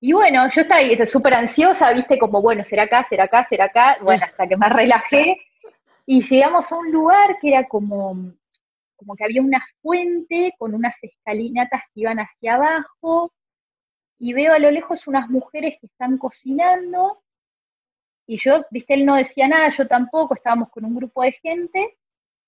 y 0.00 0.12
bueno, 0.12 0.48
yo 0.54 0.62
estaba 0.62 1.06
súper 1.06 1.34
ansiosa, 1.34 1.92
viste, 1.92 2.18
como, 2.18 2.42
bueno, 2.42 2.62
será 2.62 2.82
acá, 2.84 3.06
será 3.08 3.24
acá, 3.24 3.46
será 3.48 3.66
acá, 3.66 3.96
bueno, 4.02 4.24
hasta 4.24 4.46
que 4.46 4.56
me 4.56 4.68
relajé. 4.68 5.36
Y 6.06 6.20
llegamos 6.22 6.70
a 6.70 6.76
un 6.76 6.90
lugar 6.90 7.38
que 7.40 7.48
era 7.50 7.66
como, 7.68 8.32
como 8.96 9.14
que 9.14 9.24
había 9.24 9.40
una 9.42 9.64
fuente 9.80 10.52
con 10.58 10.74
unas 10.74 10.94
escalinatas 11.00 11.82
que 11.94 12.00
iban 12.00 12.18
hacia 12.18 12.54
abajo, 12.54 13.32
y 14.18 14.32
veo 14.32 14.54
a 14.54 14.58
lo 14.58 14.70
lejos 14.70 15.06
unas 15.06 15.28
mujeres 15.28 15.76
que 15.80 15.86
están 15.86 16.18
cocinando, 16.18 17.22
y 18.26 18.38
yo, 18.38 18.64
viste, 18.70 18.94
él 18.94 19.04
no 19.04 19.16
decía 19.16 19.48
nada, 19.48 19.68
yo 19.68 19.86
tampoco, 19.86 20.34
estábamos 20.34 20.70
con 20.70 20.84
un 20.84 20.94
grupo 20.94 21.22
de 21.22 21.32
gente, 21.32 21.98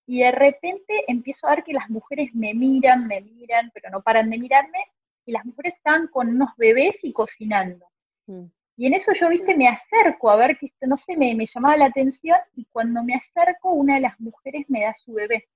y 0.07 0.21
de 0.21 0.31
repente 0.31 1.05
empiezo 1.09 1.47
a 1.47 1.57
ver 1.57 1.65
que 1.65 1.73
las 1.73 1.91
mujeres 1.91 2.35
me 2.35 2.55
miran, 2.55 3.07
me 3.07 3.21
miran, 3.21 3.71
pero 3.75 3.91
no 3.91 4.03
paran 4.03 4.31
de 4.31 4.39
mirarme, 4.39 4.79
y 5.25 5.33
las 5.33 5.45
mujeres 5.45 5.75
están 5.75 6.07
con 6.09 6.29
unos 6.29 6.51
bebés 6.57 7.03
y 7.03 7.13
cocinando. 7.13 7.87
Mm. 8.27 8.45
Y 8.77 8.87
en 8.87 8.95
eso 8.95 9.13
yo, 9.13 9.29
viste, 9.29 9.57
me 9.57 9.69
acerco 9.69 10.31
a 10.31 10.37
ver 10.37 10.59
que, 10.59 10.73
no 10.83 10.97
sé, 10.97 11.17
me, 11.17 11.35
me 11.35 11.47
llamaba 11.47 11.77
la 11.77 11.87
atención, 11.87 12.39
y 12.55 12.65
cuando 12.67 13.03
me 13.03 13.15
acerco, 13.15 13.73
una 13.73 13.97
de 13.97 14.03
las 14.03 14.19
mujeres 14.21 14.65
me 14.69 14.83
da 14.83 14.95
su 14.95 15.15
bebé. 15.15 15.49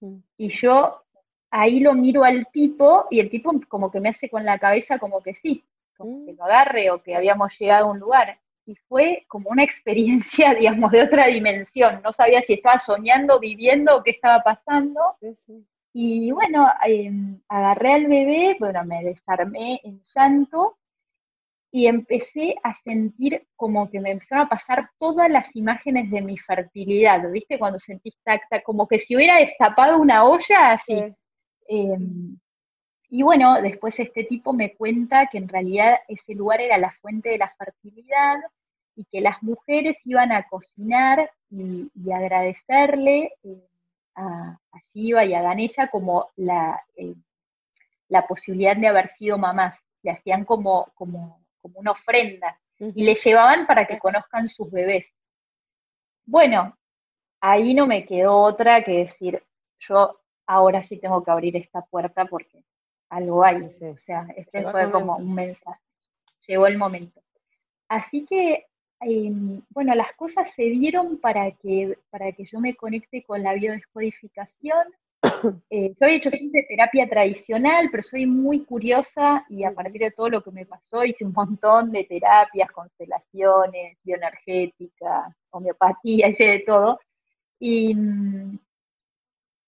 Mm. 0.00 0.18
Y 0.36 0.48
yo 0.60 1.02
ahí 1.50 1.80
lo 1.80 1.94
miro 1.94 2.24
al 2.24 2.46
tipo 2.52 3.06
y 3.10 3.20
el 3.20 3.30
tipo 3.30 3.52
como 3.68 3.90
que 3.90 4.00
me 4.00 4.10
hace 4.10 4.28
con 4.28 4.44
la 4.44 4.58
cabeza 4.58 4.98
como 4.98 5.22
que 5.22 5.32
sí, 5.34 5.64
como 5.96 6.26
que 6.26 6.32
mm. 6.32 6.36
lo 6.36 6.44
agarre 6.44 6.90
o 6.90 7.02
que 7.02 7.16
habíamos 7.16 7.56
llegado 7.58 7.86
a 7.86 7.90
un 7.90 7.98
lugar. 7.98 8.38
Y 8.68 8.76
fue 8.86 9.24
como 9.28 9.48
una 9.48 9.64
experiencia, 9.64 10.52
digamos, 10.60 10.92
de 10.92 11.02
otra 11.02 11.26
dimensión. 11.28 12.02
No 12.04 12.12
sabía 12.12 12.42
si 12.42 12.52
estaba 12.54 12.76
soñando, 12.76 13.40
viviendo 13.40 13.96
o 13.96 14.02
qué 14.02 14.10
estaba 14.10 14.42
pasando. 14.42 15.00
Y 15.94 16.30
bueno, 16.32 16.70
em, 16.86 17.40
agarré 17.48 17.94
al 17.94 18.06
bebé, 18.06 18.56
bueno, 18.60 18.84
me 18.84 19.02
desarmé 19.02 19.80
en 19.84 20.02
llanto 20.14 20.76
y 21.70 21.86
empecé 21.86 22.56
a 22.62 22.74
sentir 22.84 23.46
como 23.56 23.90
que 23.90 24.00
me 24.00 24.10
empezaron 24.10 24.44
a 24.46 24.48
pasar 24.50 24.90
todas 24.98 25.30
las 25.30 25.46
imágenes 25.56 26.10
de 26.10 26.20
mi 26.20 26.36
fertilidad, 26.36 27.30
¿viste? 27.30 27.58
Cuando 27.58 27.78
sentí 27.78 28.12
tacta, 28.22 28.62
como 28.62 28.86
que 28.86 28.98
si 28.98 29.16
hubiera 29.16 29.38
destapado 29.38 29.98
una 29.98 30.24
olla, 30.24 30.72
así. 30.72 30.94
Em, 31.68 32.38
y 33.08 33.22
bueno, 33.22 33.62
después 33.62 33.98
este 33.98 34.24
tipo 34.24 34.52
me 34.52 34.74
cuenta 34.74 35.26
que 35.32 35.38
en 35.38 35.48
realidad 35.48 36.00
ese 36.08 36.34
lugar 36.34 36.60
era 36.60 36.76
la 36.76 36.92
fuente 37.00 37.30
de 37.30 37.38
la 37.38 37.48
fertilidad 37.56 38.36
y 38.98 39.04
que 39.04 39.20
las 39.20 39.40
mujeres 39.44 39.96
iban 40.04 40.32
a 40.32 40.48
cocinar 40.48 41.30
y, 41.50 41.88
agradecerle 42.10 43.32
eh, 43.44 43.68
a, 44.16 44.58
a, 44.72 44.78
Shiva 44.92 45.24
y 45.24 45.34
a 45.34 45.42
Ganesha 45.42 45.88
como 45.88 46.30
la, 46.34 46.82
eh, 46.96 47.14
la 48.08 48.26
posibilidad 48.26 48.76
de 48.76 48.88
haber 48.88 49.06
sido 49.16 49.38
mamás. 49.38 49.78
Le 50.02 50.10
hacían 50.10 50.44
como, 50.44 50.90
como, 50.96 51.46
como 51.62 51.78
una 51.78 51.92
ofrenda 51.92 52.58
y 52.80 53.04
le 53.04 53.14
llevaban 53.14 53.68
para 53.68 53.86
que 53.86 54.00
conozcan 54.00 54.48
sus 54.48 54.68
bebés. 54.68 55.06
Bueno, 56.26 56.76
ahí 57.40 57.72
no 57.74 57.86
me 57.86 58.04
quedó 58.04 58.36
otra 58.36 58.82
que 58.82 58.98
decir, 58.98 59.40
yo 59.88 60.18
ahora 60.44 60.82
sí 60.82 60.98
tengo 60.98 61.22
que 61.22 61.30
abrir 61.30 61.56
esta 61.56 61.82
puerta 61.82 62.24
porque 62.24 62.64
algo 63.10 63.44
hay. 63.44 63.62
O 63.62 63.96
sea, 64.04 64.26
este 64.36 64.68
fue 64.68 64.90
como 64.90 65.18
un 65.18 65.34
mensaje. 65.34 65.80
Llegó 66.48 66.66
el 66.66 66.78
momento. 66.78 67.20
Así 67.88 68.26
que, 68.28 68.66
em, 69.00 69.62
bueno, 69.70 69.94
las 69.94 70.12
cosas 70.16 70.48
se 70.54 70.64
dieron 70.64 71.18
para 71.18 71.50
que, 71.52 71.98
para 72.10 72.32
que 72.32 72.44
yo 72.44 72.60
me 72.60 72.74
conecte 72.74 73.22
con 73.22 73.42
la 73.42 73.54
biodescodificación. 73.54 74.86
Eh, 75.70 75.94
yo 76.00 76.06
he 76.06 76.16
hecho 76.16 76.30
siempre 76.30 76.64
terapia 76.68 77.08
tradicional, 77.08 77.88
pero 77.90 78.02
soy 78.02 78.26
muy 78.26 78.64
curiosa 78.64 79.44
y 79.48 79.64
a 79.64 79.72
partir 79.72 80.00
de 80.00 80.10
todo 80.12 80.28
lo 80.28 80.42
que 80.42 80.50
me 80.52 80.64
pasó 80.64 81.04
hice 81.04 81.24
un 81.24 81.32
montón 81.32 81.90
de 81.90 82.04
terapias, 82.04 82.70
constelaciones, 82.70 83.98
bioenergética, 84.04 85.34
homeopatía, 85.50 86.28
hice 86.28 86.44
de 86.44 86.58
todo. 86.60 87.00
Y, 87.58 87.94
mm, 87.94 88.58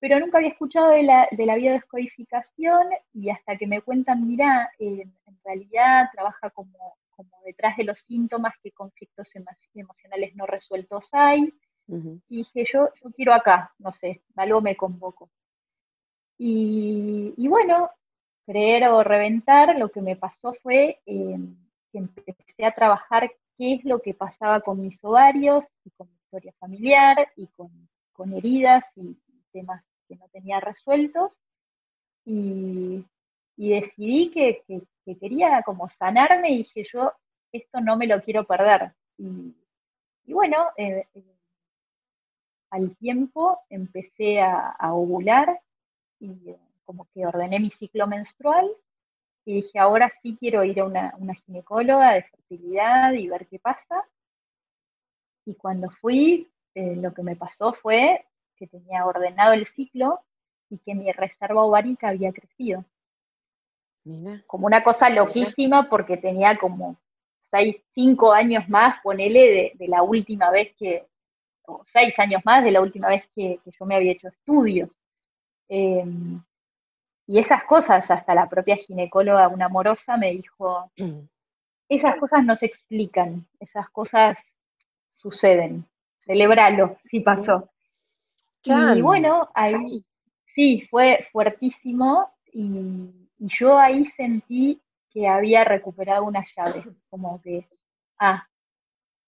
pero 0.01 0.19
nunca 0.19 0.39
había 0.39 0.51
escuchado 0.51 0.91
de 0.91 1.03
la, 1.03 1.29
de 1.31 1.47
la 1.47 1.57
biodescodificación 1.57 2.89
y 3.13 3.31
hasta 3.31 3.57
que 3.57 3.67
me 3.67 3.83
cuentan, 3.83 4.27
mira, 4.27 4.71
en 4.79 5.13
realidad 5.45 6.09
trabaja 6.13 6.51
como, 6.51 6.97
como, 7.29 7.43
detrás 7.45 7.77
de 7.77 7.85
los 7.85 7.99
síntomas 7.99 8.55
que 8.63 8.73
conflictos 8.73 9.29
emocionales 9.75 10.35
no 10.35 10.47
resueltos 10.47 11.09
hay. 11.13 11.53
Y 12.29 12.37
dije, 12.37 12.65
yo, 12.73 12.89
yo 13.03 13.11
quiero 13.11 13.35
acá, 13.35 13.75
no 13.79 13.91
sé, 13.91 14.23
algo 14.37 14.61
me 14.61 14.77
convoco. 14.77 15.29
Y, 16.39 17.35
y 17.37 17.49
bueno, 17.49 17.91
creer 18.47 18.89
o 18.89 19.03
reventar, 19.03 19.77
lo 19.77 19.91
que 19.91 20.01
me 20.01 20.15
pasó 20.15 20.55
fue 20.63 21.01
eh, 21.05 21.39
que 21.91 21.99
empecé 21.99 22.65
a 22.65 22.75
trabajar 22.75 23.31
qué 23.59 23.75
es 23.75 23.85
lo 23.85 24.01
que 24.01 24.15
pasaba 24.15 24.61
con 24.61 24.81
mis 24.81 25.03
ovarios 25.03 25.65
y 25.85 25.91
con 25.91 26.09
mi 26.09 26.17
historia 26.17 26.55
familiar 26.61 27.29
y 27.37 27.49
con, 27.49 27.71
con 28.13 28.33
heridas 28.35 28.85
y 28.95 29.17
temas 29.53 29.83
que 30.09 30.15
no 30.15 30.29
tenía 30.29 30.61
resueltos 30.61 31.37
y, 32.25 33.05
decidí 33.57 34.31
que, 34.31 34.63
quería 35.05 35.63
como 35.63 35.89
sanarme 35.89 36.51
y 36.51 36.59
dije 36.59 36.85
yo, 36.93 37.13
esto 37.53 37.81
no 37.81 37.97
me 37.97 38.07
lo 38.07 38.21
quiero 38.23 38.45
perder. 38.45 38.93
Y, 39.19 39.55
bueno, 40.33 40.69
eh, 40.77 41.07
eh, 41.15 41.37
al 42.71 42.97
tiempo 42.97 43.61
empecé 43.69 44.41
a, 44.41 44.77
ovular 44.95 45.61
y 46.19 46.51
eh, 46.51 46.59
como 46.85 47.09
que 47.13 47.27
ordené 47.27 47.59
mi 47.59 47.71
ciclo 47.71 48.07
menstrual 48.07 48.71
y 49.45 49.55
dije, 49.55 49.79
ahora 49.79 50.11
sí 50.23 50.37
quiero 50.39 50.65
ir 50.65 50.81
a 50.81 50.85
una, 50.85 51.15
una 51.19 51.35
ginecóloga 51.35 52.13
de 52.13 52.23
fertilidad 52.23 53.13
y 53.13 53.29
ver 53.29 53.47
qué 53.49 53.59
pasa. 53.59 54.05
Y 55.45 55.55
cuando 55.55 55.91
fui, 55.91 56.49
lo 56.75 57.13
que 57.13 57.23
me 57.23 57.35
pasó 57.35 57.73
fue 57.73 58.25
que 58.57 58.67
tenía 58.67 59.07
ordenado 59.07 59.55
el 59.55 59.67
ciclo 59.67 60.21
y 60.69 60.79
que 60.79 60.95
mi 60.95 61.11
reserva 61.11 61.65
ovárica 61.65 62.09
había 62.09 62.33
crecido. 62.33 62.85
Como 64.47 64.67
una 64.67 64.83
cosa 64.83 65.11
loquísima 65.11 65.89
porque 65.89 66.17
tenía 66.17 66.57
como 66.57 66.97
seis, 67.51 67.77
cinco 67.95 68.33
años 68.33 68.69
más, 68.69 69.01
ponele, 69.03 69.75
de, 69.77 69.89
la 69.89 70.03
última 70.03 70.51
vez 70.51 70.75
que, 70.79 71.07
o 71.67 71.83
seis 71.85 72.19
años 72.19 72.43
más 72.45 72.65
de 72.65 72.71
la 72.71 72.81
última 72.81 73.09
vez 73.09 73.25
que, 73.35 73.61
yo 73.65 73.85
me 73.85 73.97
había 73.97 74.13
hecho 74.13 74.29
estudios. 74.29 74.91
Em, 75.69 76.43
y 77.27 77.39
esas 77.39 77.65
cosas, 77.65 78.11
hasta 78.11 78.35
la 78.35 78.49
propia 78.49 78.77
ginecóloga, 78.77 79.49
una 79.49 79.67
amorosa, 79.67 80.17
me 80.17 80.33
dijo, 80.33 80.91
esas 81.89 82.17
cosas 82.17 82.45
no 82.45 82.55
se 82.57 82.67
explican, 82.67 83.47
esas 83.59 83.89
cosas 83.91 84.39
suceden, 85.11 85.85
celebralo, 86.25 86.97
si 87.11 87.21
pasó. 87.21 87.69
Y 88.65 89.01
bueno, 89.01 89.49
ahí 89.55 90.05
sí, 90.55 90.87
fue 90.91 91.27
fuertísimo 91.33 92.31
y, 92.53 93.30
yo 93.41 93.79
ahí 93.79 94.07
sentí 94.17 94.81
que 95.11 95.27
había 95.27 95.65
recuperado 95.65 96.25
una 96.25 96.45
llave, 96.57 96.85
como 97.09 97.41
que, 97.43 97.67
ah, 98.19 98.47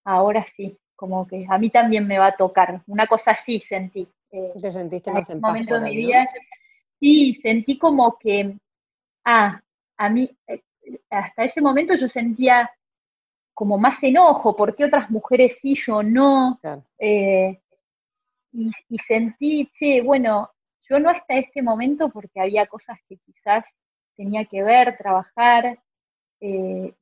ahora 0.05 0.45
sí, 0.45 0.79
como 0.95 1.27
que 1.27 1.47
a 1.49 1.59
mí 1.59 1.71
también 1.71 2.07
me 2.07 2.19
va 2.19 2.27
a 2.27 2.37
tocar. 2.37 2.83
Una 2.87 3.07
cosa 3.07 3.33
así 3.33 3.61
sentí. 3.61 4.07
Eh, 4.31 4.53
¿Te 4.61 4.71
sentiste 4.71 5.11
más 5.11 5.29
en 5.31 5.41
paz? 5.41 5.51
momento 5.51 5.81
de 5.81 5.91
mi 5.91 5.97
vida, 5.97 6.25
sí, 7.01 7.35
sentí 7.43 7.77
como 7.79 8.17
que, 8.19 8.57
ah, 9.25 9.61
a 9.97 10.09
mí, 10.09 10.31
eh, 10.47 10.63
hasta 11.11 11.45
ese 11.45 11.61
momento 11.61 11.95
yo 11.95 12.07
sentía 12.07 12.71
como 13.55 13.79
más 13.79 14.03
enojo, 14.03 14.57
¿por 14.57 14.75
qué 14.75 14.85
otras 14.85 15.11
mujeres 15.11 15.59
sí, 15.61 15.75
yo 15.75 16.03
no? 16.03 16.61
Eh, 16.99 17.61
y, 18.53 18.99
sentí, 19.07 19.71
che, 19.79 20.03
bueno, 20.03 20.51
yo 20.89 20.99
no 20.99 21.11
hasta 21.11 21.37
este 21.37 21.63
momento 21.63 22.11
porque 22.11 22.41
había 22.41 22.67
cosas 22.67 22.99
que 23.09 23.17
quizás 23.19 23.65
tenía 24.17 24.45
que 24.45 24.63
ver, 24.63 24.97
trabajar, 24.97 25.79
eh, 26.41 26.95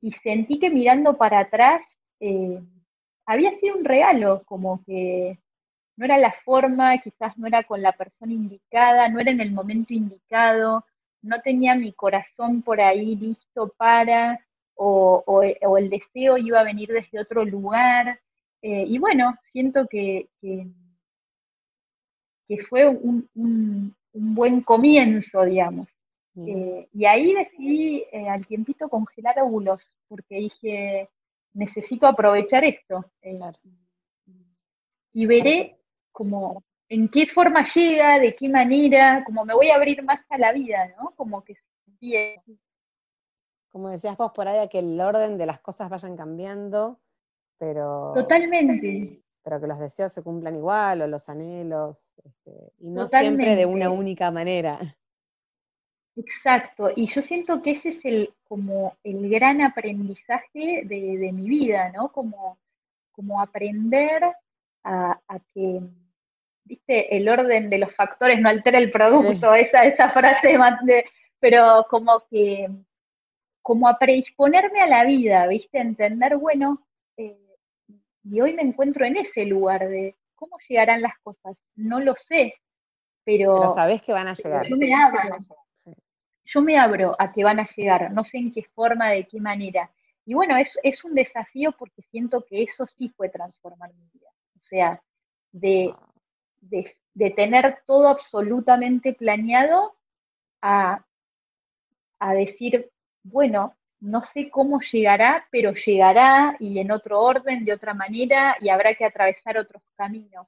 y, 0.00 0.10
sentí 0.22 0.58
que 0.58 0.70
mirando 0.70 1.16
para 1.18 1.40
atrás 1.40 1.82
eh, 2.20 2.58
había 3.26 3.54
sido 3.56 3.76
un 3.76 3.84
regalo, 3.84 4.42
como 4.44 4.82
que 4.84 5.38
no 5.96 6.04
era 6.06 6.16
la 6.18 6.32
forma, 6.32 6.96
quizás 6.98 7.36
no 7.36 7.46
era 7.46 7.62
con 7.64 7.82
la 7.82 7.92
persona 7.92 8.32
indicada, 8.32 9.08
no 9.08 9.20
era 9.20 9.30
en 9.30 9.40
el 9.40 9.52
momento 9.52 9.92
indicado, 9.92 10.84
no 11.22 11.40
tenía 11.42 11.74
mi 11.74 11.92
corazón 11.92 12.62
por 12.62 12.80
ahí 12.80 13.16
listo 13.16 13.74
para, 13.76 14.40
o, 14.74 15.42
el 15.78 15.90
deseo 15.90 16.38
iba 16.38 16.60
a 16.60 16.64
venir 16.64 16.88
desde 16.88 17.20
otro 17.20 17.44
lugar. 17.44 18.18
Eh, 18.62 18.84
y 18.86 18.98
bueno, 18.98 19.34
siento 19.52 19.86
que, 19.88 20.28
que, 20.40 20.66
fue 22.68 22.88
un, 22.88 23.94
buen 24.12 24.62
comienzo, 24.62 25.44
digamos. 25.44 25.88
Eh, 26.36 26.88
y 26.92 27.04
ahí 27.06 27.34
decidí 27.34 28.04
eh, 28.12 28.28
al 28.28 28.46
tiempito 28.46 28.88
congelar 28.88 29.40
óvulos, 29.40 29.92
porque 30.08 30.36
dije, 30.36 31.08
necesito 31.52 32.06
aprovechar 32.06 32.64
esto. 32.64 33.04
Y 35.12 35.26
veré 35.26 35.78
como 36.12 36.62
en 36.88 37.08
qué 37.08 37.26
forma 37.26 37.64
llega, 37.74 38.18
de 38.18 38.34
qué 38.34 38.48
manera, 38.48 39.22
como 39.24 39.44
me 39.44 39.54
voy 39.54 39.70
a 39.70 39.76
abrir 39.76 40.02
más 40.02 40.20
a 40.28 40.38
la 40.38 40.52
vida, 40.52 40.92
¿no? 40.98 41.12
Como 41.16 41.42
que 41.42 41.54
como 43.70 43.90
decías 43.90 44.16
vos 44.16 44.32
por 44.32 44.48
ahí, 44.48 44.68
que 44.68 44.80
el 44.80 45.00
orden 45.00 45.38
de 45.38 45.46
las 45.46 45.60
cosas 45.60 45.88
vayan 45.88 46.16
cambiando, 46.16 46.98
pero... 47.58 48.12
Totalmente. 48.14 49.22
Pero 49.42 49.60
que 49.60 49.66
los 49.66 49.78
deseos 49.78 50.12
se 50.12 50.22
cumplan 50.22 50.56
igual, 50.56 51.02
o 51.02 51.06
los 51.06 51.28
anhelos, 51.28 51.96
este, 52.24 52.72
y 52.78 52.90
no 52.90 53.06
siempre 53.06 53.56
de 53.56 53.66
una 53.66 53.90
única 53.90 54.30
manera. 54.30 54.78
Exacto, 56.16 56.90
y 56.94 57.06
yo 57.06 57.20
siento 57.20 57.62
que 57.62 57.70
ese 57.70 57.90
es 57.90 58.04
el, 58.04 58.34
como 58.48 58.96
el 59.04 59.30
gran 59.30 59.60
aprendizaje 59.60 60.82
de, 60.84 61.30
mi 61.32 61.48
vida, 61.48 61.90
¿no? 61.90 62.10
Como, 62.12 62.58
como 63.12 63.40
aprender 63.40 64.22
a, 64.84 65.18
que, 65.54 65.80
viste, 66.64 67.16
el 67.16 67.28
orden 67.28 67.70
de 67.70 67.78
los 67.78 67.94
factores 67.94 68.40
no 68.40 68.48
altera 68.48 68.78
el 68.78 68.90
producto, 68.90 69.54
esa, 69.54 69.84
esa 69.84 70.08
frase, 70.08 70.58
de, 70.84 71.04
pero 71.38 71.86
como 71.88 72.24
que 72.28 72.68
como 73.62 73.88
a 73.88 73.98
predisponerme 73.98 74.80
a 74.80 74.86
la 74.86 75.04
vida, 75.04 75.46
¿viste? 75.46 75.78
Entender, 75.78 76.36
bueno, 76.36 76.86
eh, 77.16 77.38
y 78.24 78.40
hoy 78.40 78.54
me 78.54 78.62
encuentro 78.62 79.04
en 79.04 79.16
ese 79.16 79.44
lugar 79.44 79.88
de 79.88 80.16
cómo 80.34 80.56
llegarán 80.68 81.02
las 81.02 81.16
cosas. 81.22 81.58
No 81.76 82.00
lo 82.00 82.14
sé, 82.16 82.54
pero... 83.24 83.60
Pero 83.60 83.68
sabés 83.68 84.02
que 84.02 84.12
van 84.12 84.28
a 84.28 84.34
llegar. 84.34 84.66
Me. 84.70 84.88
Yo 86.52 86.62
me 86.62 86.78
abro 86.78 87.14
a 87.18 87.32
que 87.32 87.44
van 87.44 87.60
a 87.60 87.68
llegar, 87.76 88.10
no 88.12 88.24
sé 88.24 88.38
en 88.38 88.52
qué 88.52 88.62
forma, 88.74 89.10
de 89.10 89.26
qué 89.26 89.40
manera. 89.40 89.90
Y 90.24 90.34
bueno, 90.34 90.56
es, 90.56 91.04
un 91.04 91.14
desafío 91.14 91.72
porque 91.72 92.02
siento 92.10 92.44
que 92.44 92.62
eso 92.62 92.86
sí 92.86 93.08
fue 93.16 93.28
transformar 93.28 93.92
mi 93.94 94.08
vida. 94.12 94.28
O 94.56 94.60
sea, 94.60 95.02
de, 95.52 95.94
de, 96.60 96.96
de 97.14 97.30
tener 97.30 97.82
todo 97.86 98.08
absolutamente 98.08 99.12
planeado 99.12 99.94
a, 100.62 101.04
a 102.18 102.34
decir, 102.34 102.90
bueno, 103.22 103.76
no 104.00 104.20
sé 104.22 104.50
cómo 104.50 104.80
llegará, 104.80 105.46
pero 105.50 105.72
llegará 105.72 106.56
y 106.58 106.78
en 106.78 106.90
otro 106.90 107.20
orden, 107.20 107.64
de 107.64 107.72
otra 107.72 107.94
manera, 107.94 108.56
y 108.60 108.70
habrá 108.70 108.94
que 108.94 109.04
atravesar 109.04 109.58
otros 109.58 109.82
caminos. 109.96 110.46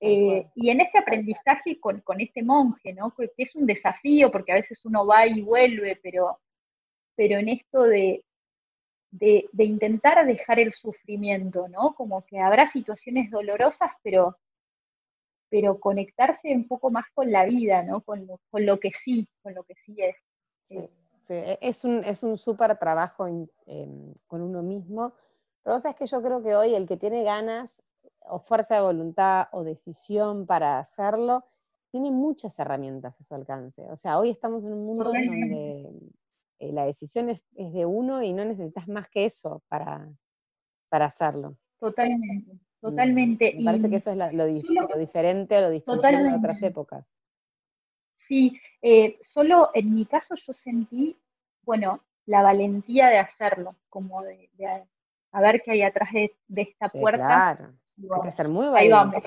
Eh, 0.00 0.48
y 0.54 0.70
en 0.70 0.80
este 0.80 0.98
aprendizaje 0.98 1.80
con, 1.80 2.02
este 2.20 2.42
monje, 2.42 2.92
¿no? 2.92 3.12
Que, 3.14 3.30
es 3.36 3.54
un 3.56 3.66
desafío, 3.66 4.30
porque 4.30 4.52
a 4.52 4.56
veces 4.56 4.84
uno 4.84 5.04
va 5.04 5.26
y 5.26 5.40
vuelve, 5.40 5.98
pero, 6.02 6.38
pero 7.16 7.38
en 7.38 7.48
esto 7.48 7.82
de, 7.82 8.24
de, 9.10 9.48
intentar 9.58 10.24
dejar 10.24 10.60
el 10.60 10.72
sufrimiento, 10.72 11.66
¿no? 11.68 11.94
Como 11.94 12.24
que 12.26 12.38
habrá 12.38 12.70
situaciones 12.70 13.30
dolorosas, 13.30 13.90
pero, 14.04 14.36
pero 15.48 15.80
conectarse 15.80 16.54
un 16.54 16.68
poco 16.68 16.90
más 16.90 17.06
con 17.12 17.32
la 17.32 17.44
vida, 17.44 17.82
¿no? 17.82 18.02
Con 18.02 18.24
lo, 18.26 18.40
con 18.50 18.64
lo 18.64 18.78
que 18.78 18.92
sí, 19.04 19.28
con 19.42 19.54
lo 19.54 19.64
que 19.64 19.74
sí 19.84 19.96
es. 20.00 20.16
Eh, 20.70 20.88
e, 21.28 21.58
es 21.60 21.84
un, 21.84 22.04
es 22.04 22.22
un 22.22 22.36
súper 22.36 22.76
trabajo 22.78 23.26
em, 23.26 24.14
con 24.28 24.42
uno 24.42 24.62
mismo. 24.62 25.12
Pero 25.64 25.74
vos 25.74 25.82
sabés 25.82 25.96
que 25.96 26.06
yo 26.06 26.22
creo 26.22 26.42
que 26.42 26.54
hoy 26.54 26.74
el 26.74 26.86
que 26.86 26.96
tiene 26.96 27.24
ganas 27.24 27.87
o 28.30 28.38
fuerza 28.40 28.76
de 28.76 28.80
voluntad 28.80 29.48
o 29.52 29.64
decisión 29.64 30.46
para 30.46 30.78
hacerlo, 30.78 31.44
tiene 31.90 32.10
muchas 32.10 32.58
herramientas 32.58 33.20
a 33.20 33.24
su 33.24 33.34
alcance. 33.34 33.82
O 33.90 33.96
sea, 33.96 34.18
hoy 34.18 34.30
estamos 34.30 34.64
en 34.64 34.72
un 34.72 34.86
mundo 34.86 35.04
donde 35.04 35.90
eh, 36.58 36.72
la 36.72 36.84
decisión 36.84 37.30
es, 37.30 37.42
de 37.52 37.86
uno 37.86 38.22
y 38.22 38.32
no 38.32 38.44
necesitas 38.44 38.88
más 38.88 39.08
que 39.08 39.24
eso 39.24 39.62
para, 39.68 40.08
para 40.88 41.06
hacerlo. 41.06 41.56
Totalmente, 41.78 42.58
totalmente. 42.80 43.54
Me 43.56 43.64
parece 43.64 43.88
que 43.88 43.96
eso 43.96 44.10
es 44.10 44.34
lo, 44.34 44.46
diferente 44.98 45.56
o 45.58 45.60
lo 45.62 45.70
distinto 45.70 46.02
de 46.02 46.34
otras 46.34 46.62
épocas. 46.62 47.12
Sí, 48.26 48.60
eh, 48.82 49.18
solo 49.32 49.70
en 49.72 49.94
mi 49.94 50.04
caso 50.04 50.34
yo 50.34 50.52
sentí, 50.52 51.16
bueno, 51.62 52.02
la 52.26 52.42
valentía 52.42 53.08
de 53.08 53.18
hacerlo, 53.18 53.76
como 53.88 54.22
de, 54.22 54.50
a 55.32 55.40
ver 55.40 55.62
qué 55.64 55.70
hay 55.72 55.82
atrás 55.82 56.10
de, 56.12 56.32
esta 56.56 56.88
puerta. 56.88 57.24
Claro, 57.24 57.72
hay 58.14 58.20
que 58.22 58.30
ser 58.30 58.48
muy 58.48 58.66
valiente. 58.68 58.80
Ahí 58.80 58.90
vamos. 58.90 59.24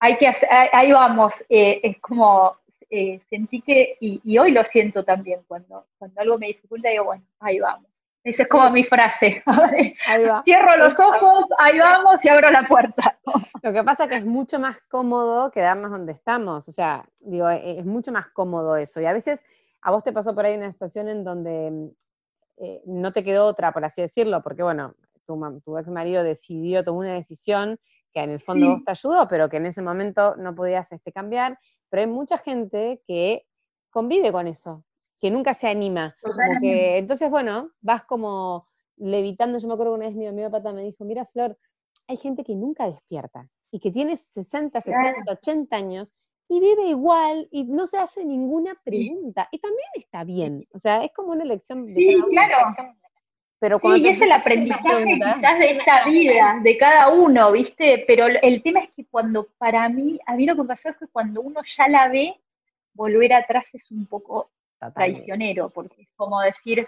Hay 0.00 0.16
que 0.18 0.30
ahí 0.72 0.92
vamos, 0.92 1.32
eh, 1.48 1.80
es 1.82 1.98
como 2.00 2.58
eh, 2.96 3.20
sentí 3.28 3.60
que, 3.60 3.96
y, 3.98 4.38
hoy 4.38 4.52
lo 4.52 4.62
siento 4.62 5.04
también, 5.04 5.40
cuando, 5.48 5.86
cuando 5.98 6.20
algo 6.20 6.38
me 6.38 6.46
dificulta, 6.46 6.90
digo, 6.90 7.04
bueno, 7.04 7.24
ahí 7.40 7.58
vamos. 7.58 7.90
Esa 8.22 8.44
es 8.44 8.48
como 8.48 8.70
mi 8.70 8.84
frase. 8.84 9.42
Cierro 10.44 10.76
los 10.76 10.98
ojos, 10.98 11.44
ahí 11.58 11.78
vamos 11.78 12.24
y 12.24 12.28
abro 12.28 12.50
la 12.50 12.66
puerta. 12.68 13.18
Lo 13.62 13.72
que 13.72 13.82
pasa 13.82 14.04
es 14.04 14.10
que 14.10 14.16
es 14.16 14.24
mucho 14.24 14.58
más 14.58 14.78
cómodo 14.88 15.50
quedarnos 15.50 15.90
donde 15.90 16.12
estamos. 16.12 16.68
O 16.68 16.72
sea, 16.72 17.04
digo, 17.20 17.50
e, 17.50 17.80
es 17.80 17.84
mucho 17.84 18.12
más 18.12 18.28
cómodo 18.28 18.76
eso. 18.76 19.00
Y 19.00 19.06
a 19.06 19.12
veces 19.12 19.44
a 19.82 19.90
vos 19.90 20.04
te 20.04 20.12
pasó 20.12 20.34
por 20.34 20.46
ahí 20.46 20.56
una 20.56 20.70
situación 20.70 21.08
en 21.08 21.24
donde 21.24 21.90
eh, 22.58 22.80
no 22.86 23.12
te 23.12 23.24
quedó 23.24 23.44
otra, 23.44 23.72
por 23.72 23.84
así 23.84 24.02
decirlo, 24.02 24.40
porque 24.42 24.62
bueno, 24.62 24.94
tu, 25.26 25.78
ex 25.78 25.88
marido 25.88 26.22
decidió, 26.22 26.84
tomó 26.84 27.00
una 27.00 27.14
decisión 27.14 27.78
que 28.12 28.20
en 28.20 28.30
el 28.30 28.40
fondo 28.40 28.70
vos 28.70 28.84
te 28.84 28.90
ayudó, 28.92 29.26
pero 29.28 29.48
que 29.48 29.56
en 29.56 29.66
ese 29.66 29.82
momento 29.82 30.36
no 30.36 30.54
podías 30.54 30.90
este, 30.92 31.12
cambiar. 31.12 31.58
Pero 31.90 32.02
hay 32.02 32.06
mucha 32.06 32.38
gente 32.38 33.02
que 33.06 33.46
convive 33.90 34.32
con 34.32 34.46
eso, 34.46 34.84
que 35.18 35.30
nunca 35.30 35.54
se 35.54 35.68
anima. 35.68 36.16
entonces, 36.62 37.28
bueno, 37.30 37.70
vas 37.80 38.04
como 38.04 38.68
levitando. 38.96 39.58
Yo 39.58 39.68
me 39.68 39.74
acuerdo 39.74 39.92
que 39.92 39.98
una 39.98 40.06
vez 40.06 40.16
mi 40.16 40.26
amiga 40.26 40.50
Pata 40.50 40.72
me 40.72 40.82
dijo, 40.82 41.04
mira, 41.04 41.26
Flor, 41.26 41.58
hay 42.06 42.16
gente 42.16 42.44
que 42.44 42.54
nunca 42.54 42.86
despierta 42.86 43.48
y 43.70 43.80
que 43.80 43.90
tiene 43.90 44.16
60, 44.16 44.80
70, 44.80 45.32
80 45.32 45.76
años 45.76 46.14
y 46.48 46.60
vive 46.60 46.88
igual 46.88 47.48
y 47.50 47.64
no 47.64 47.86
se 47.86 47.98
hace 47.98 48.24
ninguna 48.24 48.78
pregunta. 48.84 49.48
Y 49.50 49.58
también 49.58 49.88
está 49.94 50.24
bien. 50.24 50.66
O 50.72 50.78
sea, 50.78 51.02
es 51.04 51.12
como 51.12 51.32
una 51.32 51.42
elección. 51.42 51.84
De 51.84 51.94
sí, 51.94 52.22
claro. 52.30 52.74
Pero 53.64 53.80
cuando 53.80 53.96
sí, 53.96 54.04
y 54.04 54.08
es 54.08 54.20
el 54.20 54.30
aprendizaje 54.30 55.04
quizás 55.06 55.58
de 55.58 55.70
esta 55.70 56.04
vida, 56.04 56.60
de 56.62 56.76
cada 56.76 57.08
uno, 57.08 57.50
¿viste? 57.50 58.04
Pero 58.06 58.26
el 58.26 58.62
tema 58.62 58.80
es 58.80 58.90
que 58.90 59.06
cuando, 59.06 59.48
para 59.56 59.88
mí, 59.88 60.20
a 60.26 60.34
mí 60.34 60.44
lo 60.44 60.54
que 60.54 60.64
pasó 60.64 60.90
es 60.90 60.98
que 60.98 61.06
cuando 61.06 61.40
uno 61.40 61.62
ya 61.78 61.88
la 61.88 62.08
ve, 62.08 62.38
volver 62.92 63.32
atrás 63.32 63.64
es 63.72 63.90
un 63.90 64.04
poco 64.04 64.50
traicionero, 64.94 65.70
porque 65.70 66.02
es 66.02 66.08
como 66.14 66.42
decir, 66.42 66.86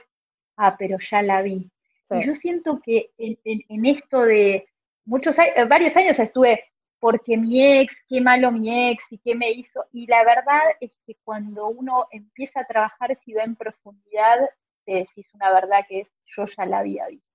ah, 0.58 0.76
pero 0.78 0.98
ya 0.98 1.22
la 1.22 1.40
vi. 1.40 1.66
Y 2.10 2.26
yo 2.26 2.34
siento 2.34 2.78
que 2.84 3.08
en, 3.16 3.86
esto 3.86 4.24
de 4.24 4.68
muchos 5.06 5.38
años, 5.38 5.66
varios 5.70 5.96
años 5.96 6.18
estuve 6.18 6.62
porque 7.00 7.38
mi 7.38 7.78
ex, 7.78 7.96
qué 8.06 8.20
malo 8.20 8.52
mi 8.52 8.90
ex 8.90 9.02
y 9.10 9.16
qué 9.16 9.34
me 9.34 9.50
hizo. 9.50 9.86
Y 9.94 10.08
la 10.08 10.22
verdad 10.24 10.60
es 10.82 10.92
que 11.06 11.16
cuando 11.24 11.68
uno 11.68 12.06
empieza 12.10 12.60
a 12.60 12.66
trabajar, 12.66 13.18
si 13.24 13.32
va 13.32 13.44
en 13.44 13.56
profundidad, 13.56 14.50
te 14.84 14.96
decís 14.96 15.26
una 15.32 15.50
verdad 15.54 15.86
que 15.88 16.00
es, 16.00 16.08
yo 16.36 16.44
ya 16.44 16.66
la 16.66 16.78
había 16.78 17.06
visto. 17.08 17.26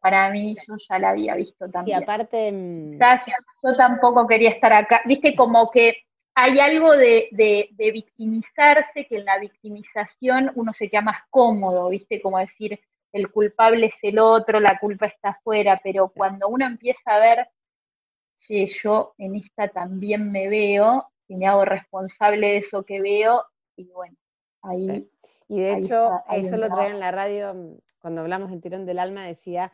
Para 0.00 0.30
mí, 0.30 0.56
yo 0.66 0.76
ya 0.88 0.98
la 0.98 1.10
había 1.10 1.34
visto 1.34 1.68
también. 1.70 2.00
Y 2.00 2.02
aparte... 2.02 2.50
Mm, 2.50 2.98
yo 3.62 3.76
tampoco 3.76 4.26
quería 4.26 4.50
estar 4.50 4.72
acá. 4.72 5.02
Viste, 5.04 5.36
como 5.36 5.70
que 5.70 5.94
hay 6.34 6.58
algo 6.58 6.96
de, 6.96 7.28
victimizarse, 7.76 9.06
que 9.06 9.16
en 9.18 9.26
la 9.26 9.38
victimización 9.38 10.52
uno 10.54 10.72
se 10.72 10.88
queda 10.88 11.02
más 11.02 11.20
cómodo, 11.28 11.90
¿viste? 11.90 12.22
Como 12.22 12.38
decir, 12.38 12.80
el 13.12 13.30
culpable 13.30 13.86
es 13.86 13.94
el 14.02 14.18
otro, 14.18 14.58
la 14.58 14.78
culpa 14.78 15.06
está 15.06 15.30
afuera, 15.30 15.80
pero 15.82 16.08
cuando 16.08 16.48
uno 16.48 16.64
empieza 16.64 17.14
a 17.14 17.18
ver, 17.18 17.48
que 18.46 18.66
yo 18.66 19.14
en 19.18 19.36
esta 19.36 19.68
también 19.68 20.30
me 20.30 20.48
veo 20.48 21.06
y 21.28 21.36
me 21.36 21.46
hago 21.46 21.64
responsable 21.64 22.48
de 22.48 22.56
eso 22.56 22.84
que 22.84 23.00
veo, 23.00 23.44
y 23.76 23.84
bueno, 23.84 24.16
ahí... 24.62 25.08
Y 25.48 25.58
de 25.60 25.74
hecho, 25.74 26.10
eso 26.30 26.56
lo 26.56 26.68
traía 26.68 26.90
en 26.90 27.00
la 27.00 27.10
radio, 27.10 27.76
cuando 27.98 28.20
hablamos 28.20 28.50
del 28.50 28.60
tirón 28.60 28.86
del 28.86 29.00
alma, 29.00 29.24
decía 29.24 29.72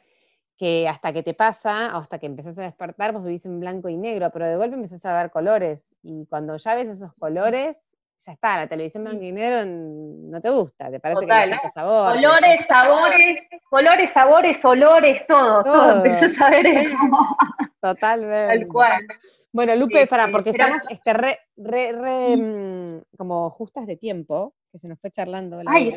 que 0.57 0.89
hasta 0.89 1.13
que 1.13 1.23
te 1.23 1.35
pasa, 1.35 1.97
o 1.97 2.01
hasta 2.01 2.19
que 2.19 2.25
empezás 2.25 2.59
a 2.59 2.63
despertar, 2.63 3.13
vos 3.13 3.23
vivís 3.23 3.45
en 3.45 3.61
blanco 3.61 3.91
y 3.91 3.97
negro, 3.97 4.31
pero 4.33 4.47
de 4.47 4.57
golpe 4.57 4.75
empezás 4.75 5.05
a 5.05 5.15
ver 5.15 5.31
colores. 5.31 5.95
Y 6.03 6.25
cuando 6.27 6.57
ya 6.57 6.75
ves 6.75 6.89
esos 6.89 7.13
colores, 7.15 7.91
ya 8.25 8.33
está, 8.33 8.57
la 8.57 8.67
televisión 8.67 9.05
blanco 9.05 9.23
y 9.23 9.33
negro 9.33 9.65
no 9.67 10.41
te 10.41 10.49
gusta, 10.49 10.91
te 10.91 10.99
parece 10.99 11.27
que 11.27 11.47
no 11.47 11.57
sabor. 11.73 12.15
Colores, 12.15 12.61
sabores, 12.67 13.39
colores, 13.69 14.11
sabores, 14.11 14.65
olores, 14.65 15.27
todo, 15.27 15.63
todo, 15.63 15.97
empezás 15.97 16.41
a 16.41 16.51
ver 16.51 16.65
Totalmente. 17.81 18.59
Tal 18.59 18.69
cual. 18.69 19.07
Bueno, 19.53 19.75
Lupe, 19.77 20.07
para, 20.07 20.29
porque 20.29 20.51
estamos 20.51 20.83
este, 20.91 21.13
re, 21.13 21.39
re, 21.57 22.37
mm, 22.37 23.03
como 23.17 23.51
justas 23.51 23.87
de 23.87 23.97
tiempo, 23.97 24.55
que 24.77 24.81
se 24.81 24.89
nos 24.89 25.01
fue 25.01 25.11
charlando. 25.11 25.61
Ay, 25.67 25.97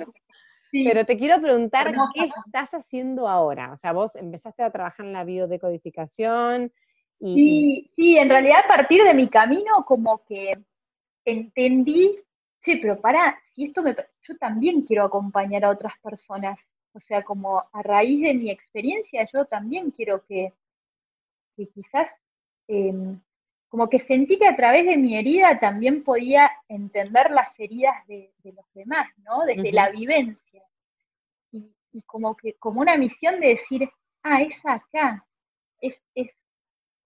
pero 0.72 1.06
te 1.06 1.18
quiero 1.18 1.42
preguntar, 1.42 1.92
¿qué 2.14 2.30
estás 2.46 2.72
haciendo 2.74 3.28
ahora? 3.28 3.72
O 3.72 3.76
sea, 3.76 3.92
vos 3.92 4.16
empezaste 4.16 4.64
a 4.64 4.72
trabajar 4.72 5.06
en 5.06 5.14
la 5.14 5.24
biodecodificación. 5.24 6.72
Y... 7.20 7.36
Sí, 7.36 7.92
sí, 7.96 8.18
en 8.18 8.30
realidad 8.30 8.60
a 8.64 8.68
partir 8.68 9.04
de 9.04 9.14
mi 9.14 9.28
camino 9.30 9.84
como 9.86 10.24
que 10.24 10.58
entendí, 11.26 12.18
sí, 12.64 12.78
pero 12.78 13.02
para, 13.02 13.38
si 13.54 13.66
esto 13.66 13.82
me, 13.82 13.96
yo 14.22 14.38
también 14.38 14.82
quiero 14.84 15.06
acompañar 15.06 15.66
a 15.66 15.72
otras 15.72 15.94
personas. 16.02 16.60
O 16.94 17.00
sea, 17.00 17.24
como 17.24 17.60
a 17.72 17.84
raíz 17.84 18.22
de 18.22 18.34
mi 18.34 18.50
experiencia, 18.50 19.28
yo 19.34 19.46
también 19.46 19.92
quiero 19.92 20.24
que, 20.26 20.54
que 21.56 21.68
quizás 21.68 22.08
em, 22.68 23.20
como 23.70 23.88
que 23.88 24.00
sentí 24.00 24.38
que 24.38 24.48
a 24.48 24.56
través 24.56 24.86
de 24.86 24.98
mi 24.98 25.16
herida 25.16 25.60
también 25.60 26.04
podía 26.04 26.52
entender 26.68 27.30
las 27.30 27.48
heridas 27.60 28.06
de, 28.08 28.34
los 28.44 28.66
demás, 28.74 29.08
¿no? 29.24 29.46
Desde 29.46 29.72
la 29.72 29.90
vivencia. 29.92 30.64
Y, 31.52 32.02
como 32.06 32.36
que, 32.36 32.54
como 32.56 32.82
una 32.82 32.98
misión 32.98 33.40
de 33.40 33.50
decir, 33.50 33.90
ah, 34.24 34.42
es 34.42 34.54
acá, 34.64 35.26
es, 35.82 35.96
es 36.16 36.30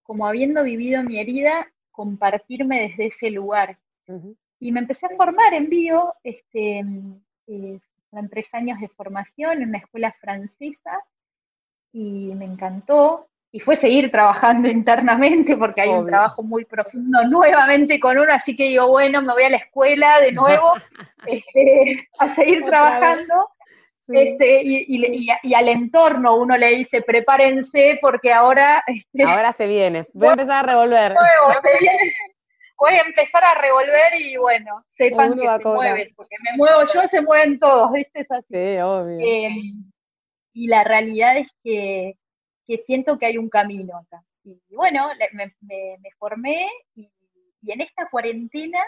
como 0.02 0.26
habiendo 0.26 0.62
vivido 0.62 1.02
mi 1.02 1.18
herida, 1.18 1.70
compartirme 1.90 2.88
desde 2.88 3.06
ese 3.06 3.30
lugar. 3.30 3.78
Y 4.58 4.72
me 4.72 4.80
empecé 4.80 5.06
a 5.06 5.16
formar 5.16 5.52
en 5.52 5.68
bio, 5.68 6.14
este, 6.22 6.84
eh, 7.46 7.80
tres 8.30 8.46
años 8.52 8.80
de 8.80 8.88
formación 8.88 9.62
en 9.62 9.68
una 9.68 9.78
escuela 9.78 10.12
francesa, 10.20 10.98
y 11.92 12.34
me 12.34 12.46
encantó 12.46 13.28
y 13.54 13.60
fue 13.60 13.76
seguir 13.76 14.10
trabajando 14.10 14.66
internamente 14.80 15.56
porque 15.56 15.82
hay 15.82 15.90
un 15.90 16.08
trabajo 16.08 16.42
muy 16.42 16.64
profundo 16.64 17.22
nuevamente 17.28 18.00
con 18.00 18.18
uno, 18.18 18.32
así 18.32 18.56
que 18.56 18.64
digo, 18.64 18.88
bueno, 18.88 19.22
me 19.22 19.32
voy 19.32 19.44
a 19.44 19.50
la 19.50 19.58
escuela 19.58 20.20
de 20.20 20.32
nuevo 20.42 20.72
este, 21.24 22.08
a 22.18 22.34
seguir 22.34 22.64
trabajando. 22.64 23.50
Este, 24.08 24.60
y, 24.64 25.54
al 25.54 25.68
entorno 25.68 26.36
uno 26.36 26.58
le 26.58 26.70
dice, 26.76 27.00
prepárense 27.00 27.98
porque 28.02 28.32
ahora... 28.32 28.82
Este, 28.88 29.22
ahora 29.22 29.52
se 29.52 29.68
viene, 29.68 30.04
voy 30.12 30.28
a 30.28 30.32
empezar 30.32 30.64
a 30.64 30.72
revolver. 30.72 31.14
voy 32.76 32.94
a 32.94 33.00
empezar 33.02 33.44
a 33.44 33.54
revolver 33.54 34.20
y 34.20 34.36
bueno, 34.36 34.84
sepan 34.98 35.38
que 35.38 35.46
se 35.46 35.64
mueven, 35.64 36.12
porque 36.16 36.36
me 36.42 36.56
muevo 36.56 36.82
yo, 36.92 37.02
se 37.06 37.22
mueven 37.22 37.60
todos, 37.60 37.92
¿viste? 37.92 38.20
Es 38.20 38.30
así. 38.32 38.46
Sí, 38.50 38.78
obvio. 38.78 39.20
Eh, 39.20 39.62
y 40.54 40.66
la 40.66 40.82
realidad 40.82 41.38
es 41.38 41.48
que 41.62 42.16
que 42.66 42.82
siento 42.86 43.18
que 43.18 43.26
hay 43.26 43.38
un 43.38 43.48
camino 43.48 43.98
acá. 43.98 44.22
Y 44.44 44.60
bueno, 44.74 45.08
me, 45.32 46.10
formé 46.18 46.68
y, 46.94 47.10
en 47.66 47.80
esta 47.80 48.08
cuarentena 48.10 48.78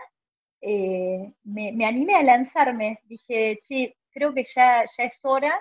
eh, 0.60 1.32
me, 1.44 1.86
animé 1.86 2.14
a 2.14 2.22
lanzarme. 2.22 3.00
Dije, 3.04 3.58
sí, 3.66 3.94
creo 4.10 4.34
que 4.34 4.44
ya, 4.54 4.84
ya 4.96 5.04
es 5.04 5.18
hora 5.22 5.58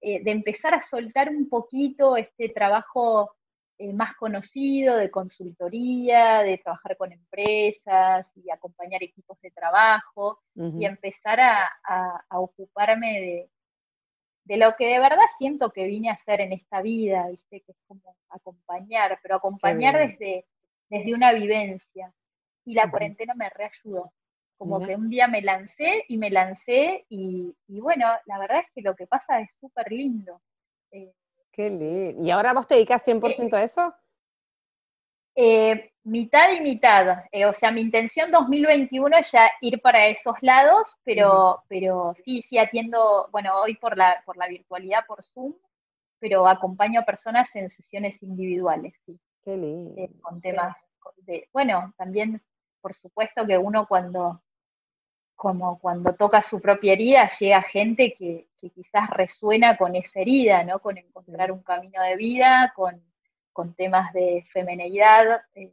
eh, 0.00 0.22
de 0.22 0.30
empezar 0.30 0.74
a 0.74 0.80
soltar 0.80 1.28
un 1.28 1.48
poquito 1.48 2.16
este 2.16 2.48
trabajo 2.48 3.30
eh, 3.78 3.92
más 3.92 4.16
conocido 4.16 4.96
de 4.96 5.10
consultoría, 5.10 6.42
de 6.42 6.58
trabajar 6.58 6.96
con 6.96 7.12
empresas 7.12 8.26
y 8.34 8.50
acompañar 8.50 9.02
equipos 9.04 9.40
de 9.40 9.52
trabajo 9.52 10.40
y 10.54 10.84
empezar 10.84 11.38
a 11.40 12.24
ocuparme 12.30 13.20
de, 13.20 13.50
de 14.48 14.56
lo 14.56 14.74
que 14.76 14.86
de 14.86 14.98
verdad 14.98 15.26
siento 15.36 15.70
que 15.70 15.84
vine 15.84 16.08
a 16.08 16.14
hacer 16.14 16.40
en 16.40 16.54
esta 16.54 16.80
vida, 16.80 17.28
¿viste? 17.28 17.60
que 17.60 17.72
es 17.72 17.78
como 17.86 18.16
acompañar, 18.30 19.18
pero 19.22 19.36
acompañar 19.36 19.98
desde, 19.98 20.46
desde 20.88 21.14
una 21.14 21.32
vivencia. 21.32 22.14
Y 22.64 22.72
la 22.72 22.90
cuarentena 22.90 23.34
me 23.34 23.50
reayudó. 23.50 24.10
Como 24.56 24.80
que 24.80 24.96
un 24.96 25.10
día 25.10 25.28
me 25.28 25.42
lancé 25.42 26.04
y 26.08 26.16
me 26.16 26.30
lancé 26.30 27.04
y, 27.10 27.54
bueno, 27.68 28.06
la 28.24 28.38
verdad 28.38 28.60
es 28.60 28.66
que 28.74 28.80
lo 28.80 28.96
que 28.96 29.06
pasa 29.06 29.40
es 29.40 29.50
súper 29.60 29.92
lindo. 29.92 30.40
Eh, 30.92 31.12
Qué 31.52 31.68
lindo. 31.68 32.24
¿Y 32.24 32.30
ahora 32.30 32.54
vos 32.54 32.66
te 32.66 32.74
dedicas 32.74 33.06
100% 33.06 33.52
a 33.52 33.62
eso? 33.62 33.94
Eh, 35.40 35.92
mitad 36.02 36.50
y 36.50 36.60
mitad. 36.60 37.24
Eh, 37.30 37.46
o 37.46 37.52
sea, 37.52 37.70
mi 37.70 37.80
intención 37.80 38.28
2021 38.32 39.18
es 39.18 39.30
ya 39.30 39.48
ir 39.60 39.80
para 39.80 40.08
esos 40.08 40.34
lados, 40.40 40.84
pero, 41.04 41.62
pero 41.68 42.12
sí, 42.24 42.44
sí 42.50 42.58
atiendo, 42.58 43.28
bueno, 43.30 43.54
hoy 43.60 43.76
por 43.76 43.96
la, 43.96 44.20
por 44.26 44.36
la 44.36 44.48
virtualidad, 44.48 45.06
por 45.06 45.22
Zoom, 45.22 45.54
pero 46.18 46.48
acompaño 46.48 46.98
a 46.98 47.04
personas 47.04 47.46
en 47.54 47.70
sesiones 47.70 48.20
individuales, 48.20 48.94
sí. 49.06 49.16
Qué 49.44 49.56
lindo. 49.56 49.94
Eh, 49.96 50.10
con 50.20 50.40
temas 50.40 50.76
de, 51.18 51.48
bueno, 51.52 51.94
también, 51.96 52.42
por 52.80 52.94
supuesto 52.94 53.46
que 53.46 53.56
uno 53.56 53.86
cuando, 53.86 54.42
como 55.36 55.78
cuando 55.78 56.16
toca 56.16 56.40
su 56.40 56.60
propia 56.60 56.94
herida, 56.94 57.30
llega 57.38 57.62
gente 57.62 58.16
que, 58.18 58.48
que 58.60 58.70
quizás 58.70 59.08
resuena 59.10 59.76
con 59.76 59.94
esa 59.94 60.18
herida, 60.18 60.64
¿no? 60.64 60.80
Con 60.80 60.98
encontrar 60.98 61.52
un 61.52 61.62
camino 61.62 62.02
de 62.02 62.16
vida, 62.16 62.72
con 62.74 63.00
con 63.58 63.74
temas 63.74 64.12
de 64.12 64.46
femenidad, 64.52 65.42
eh, 65.56 65.72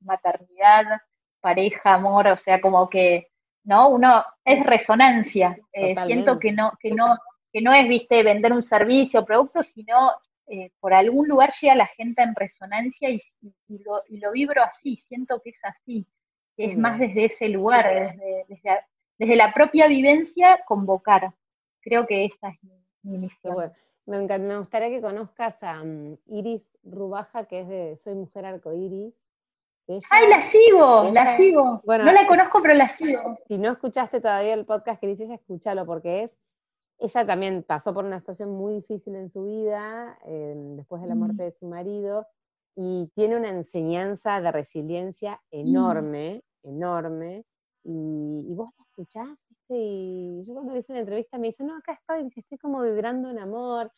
maternidad, 0.00 1.02
pareja, 1.38 1.92
amor, 1.92 2.28
o 2.28 2.36
sea, 2.36 2.62
como 2.62 2.88
que, 2.88 3.28
¿no? 3.62 3.90
Uno 3.90 4.24
es 4.42 4.64
resonancia. 4.64 5.58
Eh, 5.70 5.94
siento 6.06 6.38
que 6.38 6.50
no, 6.50 6.72
que 6.80 6.92
no, 6.92 7.18
que 7.52 7.60
no 7.60 7.74
es, 7.74 7.86
viste, 7.86 8.22
vender 8.22 8.54
un 8.54 8.62
servicio 8.62 9.20
o 9.20 9.26
producto, 9.26 9.62
sino 9.62 10.12
eh, 10.46 10.70
por 10.80 10.94
algún 10.94 11.28
lugar 11.28 11.52
llega 11.60 11.74
la 11.74 11.88
gente 11.88 12.22
en 12.22 12.34
resonancia 12.34 13.10
y, 13.10 13.20
lo, 13.68 14.02
y, 14.08 14.16
lo, 14.16 14.32
vibro 14.32 14.62
así, 14.62 14.96
siento 14.96 15.42
que 15.44 15.50
es 15.50 15.58
así, 15.62 16.06
que 16.56 16.72
es 16.72 16.78
más 16.78 16.98
desde 16.98 17.26
ese 17.26 17.50
lugar, 17.50 18.16
desde, 18.48 18.80
desde, 19.18 19.36
la 19.36 19.52
propia 19.52 19.88
vivencia, 19.88 20.58
convocar. 20.64 21.34
Creo 21.82 22.06
que 22.06 22.24
esa 22.24 22.48
es 22.48 22.64
mi, 23.02 23.18
misión. 23.18 23.74
Me, 24.06 24.58
gustaría 24.58 24.88
que 24.88 25.00
conozcas 25.00 25.62
a 25.62 25.84
mm, 25.84 26.18
Iris 26.26 26.76
Rubaja, 26.82 27.44
que 27.44 27.60
es 27.60 27.68
de 27.68 27.96
Soy 27.98 28.14
Mujer 28.14 28.44
Arcoiris. 28.44 29.14
¡Ay, 30.10 30.28
la 30.28 30.40
sigo! 30.50 31.10
la 31.12 31.36
sigo. 31.36 31.82
Bueno, 31.84 32.04
no 32.04 32.12
la 32.12 32.26
conozco, 32.26 32.62
pero 32.62 32.74
la 32.74 32.88
sigo. 32.96 33.38
Si 33.48 33.58
no 33.58 33.72
escuchaste 33.72 34.20
todavía 34.20 34.54
el 34.54 34.64
podcast 34.64 35.00
que 35.00 35.08
dice 35.08 35.24
ella, 35.24 35.34
escúchalo, 35.34 35.84
porque 35.86 36.22
es. 36.22 36.38
Ella 36.98 37.26
también 37.26 37.62
pasó 37.62 37.94
por 37.94 38.04
una 38.04 38.18
situación 38.18 38.50
muy 38.50 38.74
difícil 38.74 39.16
en 39.16 39.28
su 39.28 39.44
vida, 39.44 40.18
em, 40.24 40.76
después 40.76 41.00
de 41.00 41.08
la 41.08 41.14
muerte 41.14 41.44
de 41.44 41.52
su 41.52 41.66
marido, 41.66 42.26
y 42.76 43.10
tiene 43.14 43.36
una 43.36 43.48
enseñanza 43.48 44.40
de 44.40 44.52
resiliencia 44.52 45.40
mm. 45.50 45.58
enorme, 45.58 46.44
enorme. 46.62 47.44
Y, 47.82 48.46
y, 48.48 48.54
vos 48.54 48.68
la 48.78 48.84
escuchás. 48.84 49.46
Y 49.72 50.44
yo 50.46 50.54
cuando 50.54 50.72
le 50.72 50.80
hice 50.80 50.92
la 50.92 51.00
entrevista 51.00 51.38
me 51.38 51.48
dice, 51.48 51.62
no, 51.62 51.76
acá 51.76 51.92
estoy, 51.92 52.32
estoy 52.34 52.58
como 52.58 52.82
vibrando 52.82 53.30
en 53.30 53.38
amor, 53.38 53.92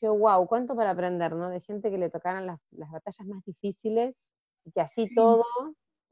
yo, 0.00 0.16
wow, 0.16 0.46
cuánto 0.46 0.74
para 0.76 0.90
aprender, 0.90 1.34
¿no? 1.34 1.48
De 1.48 1.60
gente 1.60 1.90
que 1.90 1.98
le 1.98 2.10
tocaron 2.10 2.46
las, 2.46 2.60
batallas 2.70 3.26
más 3.26 3.44
difíciles 3.44 4.22
y 4.64 4.72
que 4.72 4.80
así 4.80 5.14
todo 5.14 5.44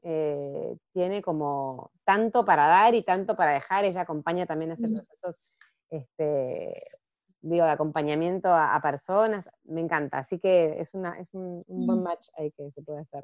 eh, 0.01 0.77
tiene 0.93 1.21
como 1.21 1.91
tanto 2.05 2.45
para 2.45 2.67
dar 2.67 2.95
y 2.95 3.03
tanto 3.03 3.35
para 3.35 3.51
dejar. 3.51 3.85
Ella 3.85 4.01
acompaña 4.01 4.45
también 4.45 4.71
a 4.71 4.73
hacer 4.73 4.89
procesos, 4.91 5.43
este, 5.89 6.83
digo, 7.41 7.65
de 7.65 7.71
acompañamiento 7.71 8.49
a, 8.53 8.79
personas. 8.81 9.49
Me 9.65 9.81
encanta, 9.81 10.19
así 10.19 10.39
que 10.39 10.79
es, 10.79 10.93
una, 10.93 11.19
es 11.19 11.33
un, 11.33 11.63
buen 11.67 12.01
match 12.01 12.29
ahí 12.37 12.51
que 12.51 12.71
se 12.71 12.81
puede 12.81 13.01
hacer. 13.01 13.23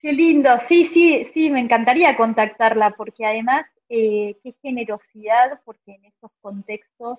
Qué 0.00 0.14
lindo, 0.14 0.48
sí, 0.66 0.88
sí, 0.94 1.24
sí, 1.34 1.50
me 1.50 1.60
encantaría 1.60 2.16
contactarla 2.16 2.92
porque 2.92 3.26
además, 3.26 3.66
eh, 3.90 4.34
qué 4.42 4.54
generosidad, 4.62 5.60
porque 5.62 5.92
en 5.92 6.06
esos 6.06 6.30
contextos 6.40 7.18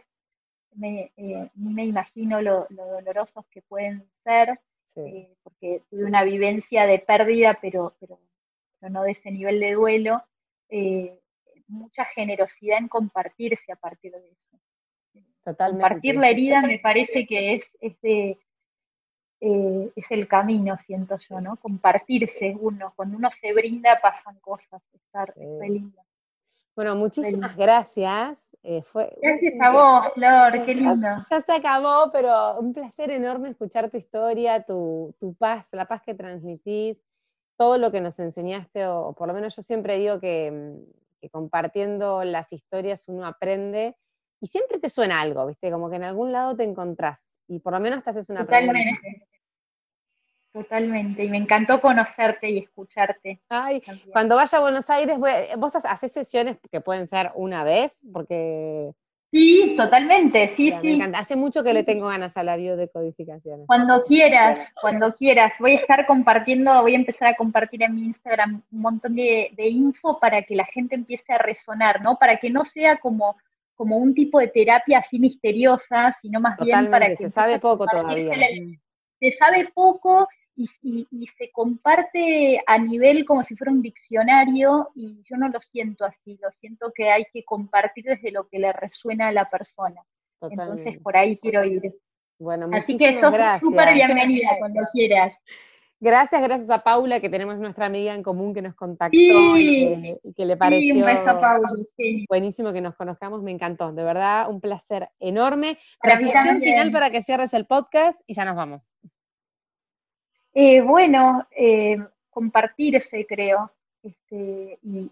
me, 0.74 1.12
eh, 1.16 1.48
me 1.54 1.86
imagino 1.86 2.42
lo, 2.42 2.66
dolorosos 2.72 3.46
que 3.52 3.62
pueden 3.62 4.10
ser, 4.24 4.60
eh, 4.96 5.30
porque 5.44 5.84
tuve 5.92 6.06
una 6.06 6.24
vivencia 6.24 6.88
de 6.88 6.98
pérdida, 6.98 7.60
pero, 7.62 7.94
pero, 8.00 8.20
no 8.90 9.04
de 9.04 9.12
ese 9.12 9.30
nivel 9.30 9.60
de 9.60 9.74
duelo, 9.74 10.24
mucha 11.68 12.06
generosidad 12.06 12.80
en 12.80 12.88
compartirse 12.88 13.72
a 13.72 13.76
partir 13.76 14.12
de 14.12 14.28
eso. 14.28 14.60
Totalmente. 15.44 15.84
Compartir 15.84 16.16
la 16.16 16.30
herida 16.30 16.62
me 16.62 16.80
parece 16.80 17.28
que 17.28 17.54
es, 17.54 17.78
es, 17.80 18.38
es 19.42 20.06
el 20.12 20.28
camino, 20.28 20.78
siento 20.78 21.18
yo, 21.18 21.42
¿no? 21.42 21.58
Compartirse 21.58 22.56
uno, 22.60 22.94
cuando 22.96 23.18
uno 23.18 23.30
se 23.30 23.52
brinda 23.54 24.00
pasan 24.00 24.40
cosas, 24.40 24.82
estar 24.94 25.34
lindo. 25.36 26.00
Bueno, 26.76 26.96
muchísimas 26.96 27.56
gracias. 27.58 28.48
Eh, 28.64 28.84
fue, 28.84 29.12
Gracias 29.20 29.54
a 29.60 29.72
vos, 29.72 30.14
Flor, 30.14 30.66
qué 30.66 30.76
lindo. 30.76 31.08
Ya, 31.30 31.40
se 31.40 31.54
acabó, 31.54 32.12
pero 32.12 32.60
un 32.60 32.74
placer 32.74 33.10
enorme 33.10 33.50
escuchar 33.50 33.90
tu 33.90 33.98
historia, 33.98 34.64
tu, 34.64 35.16
paz, 35.40 35.70
la 35.72 35.86
paz 35.86 36.04
que 36.04 36.14
transmitís, 36.14 37.04
todo 37.58 37.80
lo 37.80 37.92
que 37.92 38.02
nos 38.02 38.20
enseñaste, 38.20 38.86
o, 38.86 39.14
por 39.14 39.28
lo 39.28 39.34
menos 39.34 39.56
yo 39.56 39.64
siempre 39.64 39.98
digo 39.98 40.20
que, 40.20 40.52
mm, 40.52 41.28
compartiendo 41.32 42.24
las 42.24 42.54
historias 42.54 43.08
uno 43.08 43.26
aprende 43.26 43.96
y 44.40 44.48
siempre 44.48 44.80
te 44.80 44.90
suena 44.90 45.22
algo, 45.22 45.46
¿viste? 45.48 45.70
Como 45.72 45.90
que 45.90 45.96
en 45.96 46.04
algún 46.04 46.32
lado 46.32 46.56
te 46.56 46.64
encontrás 46.64 47.36
y 47.48 47.60
por 47.60 47.74
lo 47.74 47.80
menos 47.80 48.04
te 48.04 48.12
haces 48.12 48.30
una 48.30 48.42
Totalmente. 48.42 49.28
Totalmente, 50.54 51.24
y 51.24 51.30
me 51.30 51.38
encantó 51.38 51.80
conocerte 51.80 52.50
y 52.50 52.58
escucharte. 52.58 53.40
Ay, 53.48 53.82
cuando 54.12 54.36
vaya 54.36 54.58
a 54.58 54.62
Buenos 54.62 54.90
Aires, 54.90 55.18
vos 55.58 55.76
haces 55.76 56.12
sesiones 56.12 56.58
que 56.70 56.82
pueden 56.82 57.08
ser 57.08 57.32
una 57.36 57.64
vez, 57.64 58.06
porque... 58.12 58.92
Sí, 59.32 59.76
totalmente, 59.78 60.48
sí, 60.48 60.74
sí. 60.82 61.02
Hace 61.16 61.38
mucho 61.38 61.64
que 61.64 61.74
le 61.74 61.84
tengo 61.84 62.08
ganas 62.08 62.36
al 62.36 62.48
la 62.48 62.58
biodecodificación. 62.58 63.66
Cuando 63.66 64.04
quieras, 64.04 64.60
cuando 64.82 65.16
quieras. 65.16 65.54
Voy 65.58 65.72
a 65.72 65.80
estar 65.80 66.06
compartiendo, 66.06 66.82
voy 66.82 66.96
a 66.96 66.98
empezar 66.98 67.30
a 67.30 67.38
compartir 67.38 67.82
en 67.84 67.96
mi 67.96 68.02
Instagram 68.08 68.62
un 68.70 68.82
montón 68.82 69.16
de, 69.16 69.54
info 69.58 70.20
para 70.20 70.42
que 70.42 70.54
la 70.54 70.66
gente 70.66 70.96
empiece 70.96 71.32
a 71.32 71.38
resonar, 71.38 72.02
¿no? 72.02 72.18
Para 72.18 72.40
que 72.40 72.50
no 72.50 72.66
sea 72.66 72.98
como, 72.98 73.38
como 73.74 73.96
un 73.96 74.14
tipo 74.14 74.38
de 74.40 74.50
terapia 74.50 75.00
así 75.00 75.18
misteriosa, 75.18 76.14
sino 76.22 76.42
más 76.42 76.58
bien 76.60 76.92
para 76.92 77.08
que... 77.08 77.16
se 77.16 77.30
sabe 77.30 77.58
poco 77.58 77.86
todavía. 77.86 78.34
Se, 78.34 78.80
se 79.22 79.38
sabe 79.38 79.70
poco 79.74 80.28
y, 80.56 81.28
se 81.38 81.52
comparte 81.52 82.62
a 82.66 82.78
nivel 82.78 83.26
como 83.26 83.44
si 83.44 83.56
fuera 83.56 83.72
un 83.72 83.82
diccionario 83.82 84.90
y 84.96 85.22
yo 85.24 85.38
no 85.38 85.50
lo 85.50 85.60
siento 85.60 86.06
así, 86.06 86.38
lo 86.42 86.52
siento 86.52 86.92
que 86.94 87.10
hay 87.10 87.26
que 87.34 87.44
compartir 87.44 88.06
desde 88.06 88.32
lo 88.32 88.48
que 88.48 88.60
le 88.60 88.72
resuena 88.74 89.30
a 89.30 89.32
la 89.32 89.50
persona. 89.50 90.02
Entonces 90.42 91.00
por 91.02 91.16
ahí 91.18 91.38
quiero 91.38 91.64
ir. 91.64 91.94
Bueno, 92.40 92.70
Así 92.74 92.98
que 92.98 93.20
sos 93.20 93.34
súper 93.60 93.94
bienvenida 93.94 94.50
cuando 94.60 94.82
quieras. 94.92 95.34
Gracias, 96.00 96.42
gracias 96.42 96.70
a 96.72 96.84
Paula, 96.84 97.20
que 97.20 97.30
tenemos 97.30 97.60
nuestra 97.60 97.86
amiga 97.86 98.16
en 98.16 98.24
común 98.24 98.56
que 98.56 98.64
nos 98.64 98.74
contactó 98.74 99.16
y, 99.16 100.18
que, 100.36 100.46
le 100.46 100.58
pareció 100.58 100.96
un 100.96 101.06
beso 101.06 101.30
a 101.30 101.40
Paula, 101.40 101.70
buenísimo 102.28 102.74
que 102.74 102.82
nos 102.82 102.96
conozcamos, 102.96 103.44
me 103.44 103.52
encantó, 103.52 103.92
de 103.94 104.04
verdad, 104.04 104.50
un 104.50 104.60
placer 104.60 105.10
enorme. 105.20 105.78
Reflexión 106.02 106.60
final 106.60 106.92
para 106.92 107.12
que 107.12 107.22
cierres 107.22 107.54
el 107.54 107.68
podcast 107.68 108.22
y 108.26 108.34
ya 108.34 108.46
nos 108.46 108.56
vamos. 108.56 108.92
Eh, 110.54 110.82
bueno, 110.82 111.48
eh, 111.52 111.98
compartirse, 112.30 113.26
creo, 113.26 113.72
este, 114.04 114.80
y, 114.82 115.12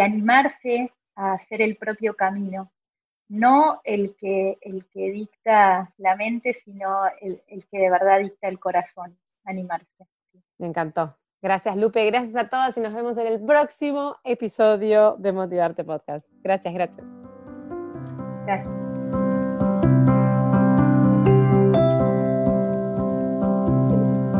animarse 0.00 0.92
a 1.14 1.34
hacer 1.34 1.62
el 1.62 1.76
propio 1.76 2.14
camino. 2.14 2.70
No 3.28 3.80
el 3.84 4.16
que, 4.16 4.58
el 4.60 4.86
que 4.86 5.10
dicta 5.10 5.92
la 5.98 6.16
mente, 6.16 6.52
sino 6.52 7.04
el, 7.20 7.40
que 7.70 7.78
de 7.78 7.90
verdad 7.90 8.20
dicta 8.20 8.48
el 8.48 8.58
corazón. 8.58 9.16
Animarse. 9.44 10.06
Me 10.58 10.66
encantó. 10.66 11.16
Gracias, 11.40 11.76
Lupe. 11.76 12.04
Gracias 12.06 12.36
a 12.36 12.48
todas 12.48 12.76
y 12.76 12.80
nos 12.80 12.94
vemos 12.94 13.18
en 13.18 13.26
el 13.26 13.44
próximo 13.44 14.16
episodio 14.24 15.16
de 15.18 15.32
Motivarte 15.32 15.84
Podcast. 15.84 16.28
Gracias, 16.42 16.72
gracias. 16.74 17.06
Gracias. 18.46 18.83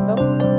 走 0.06 0.53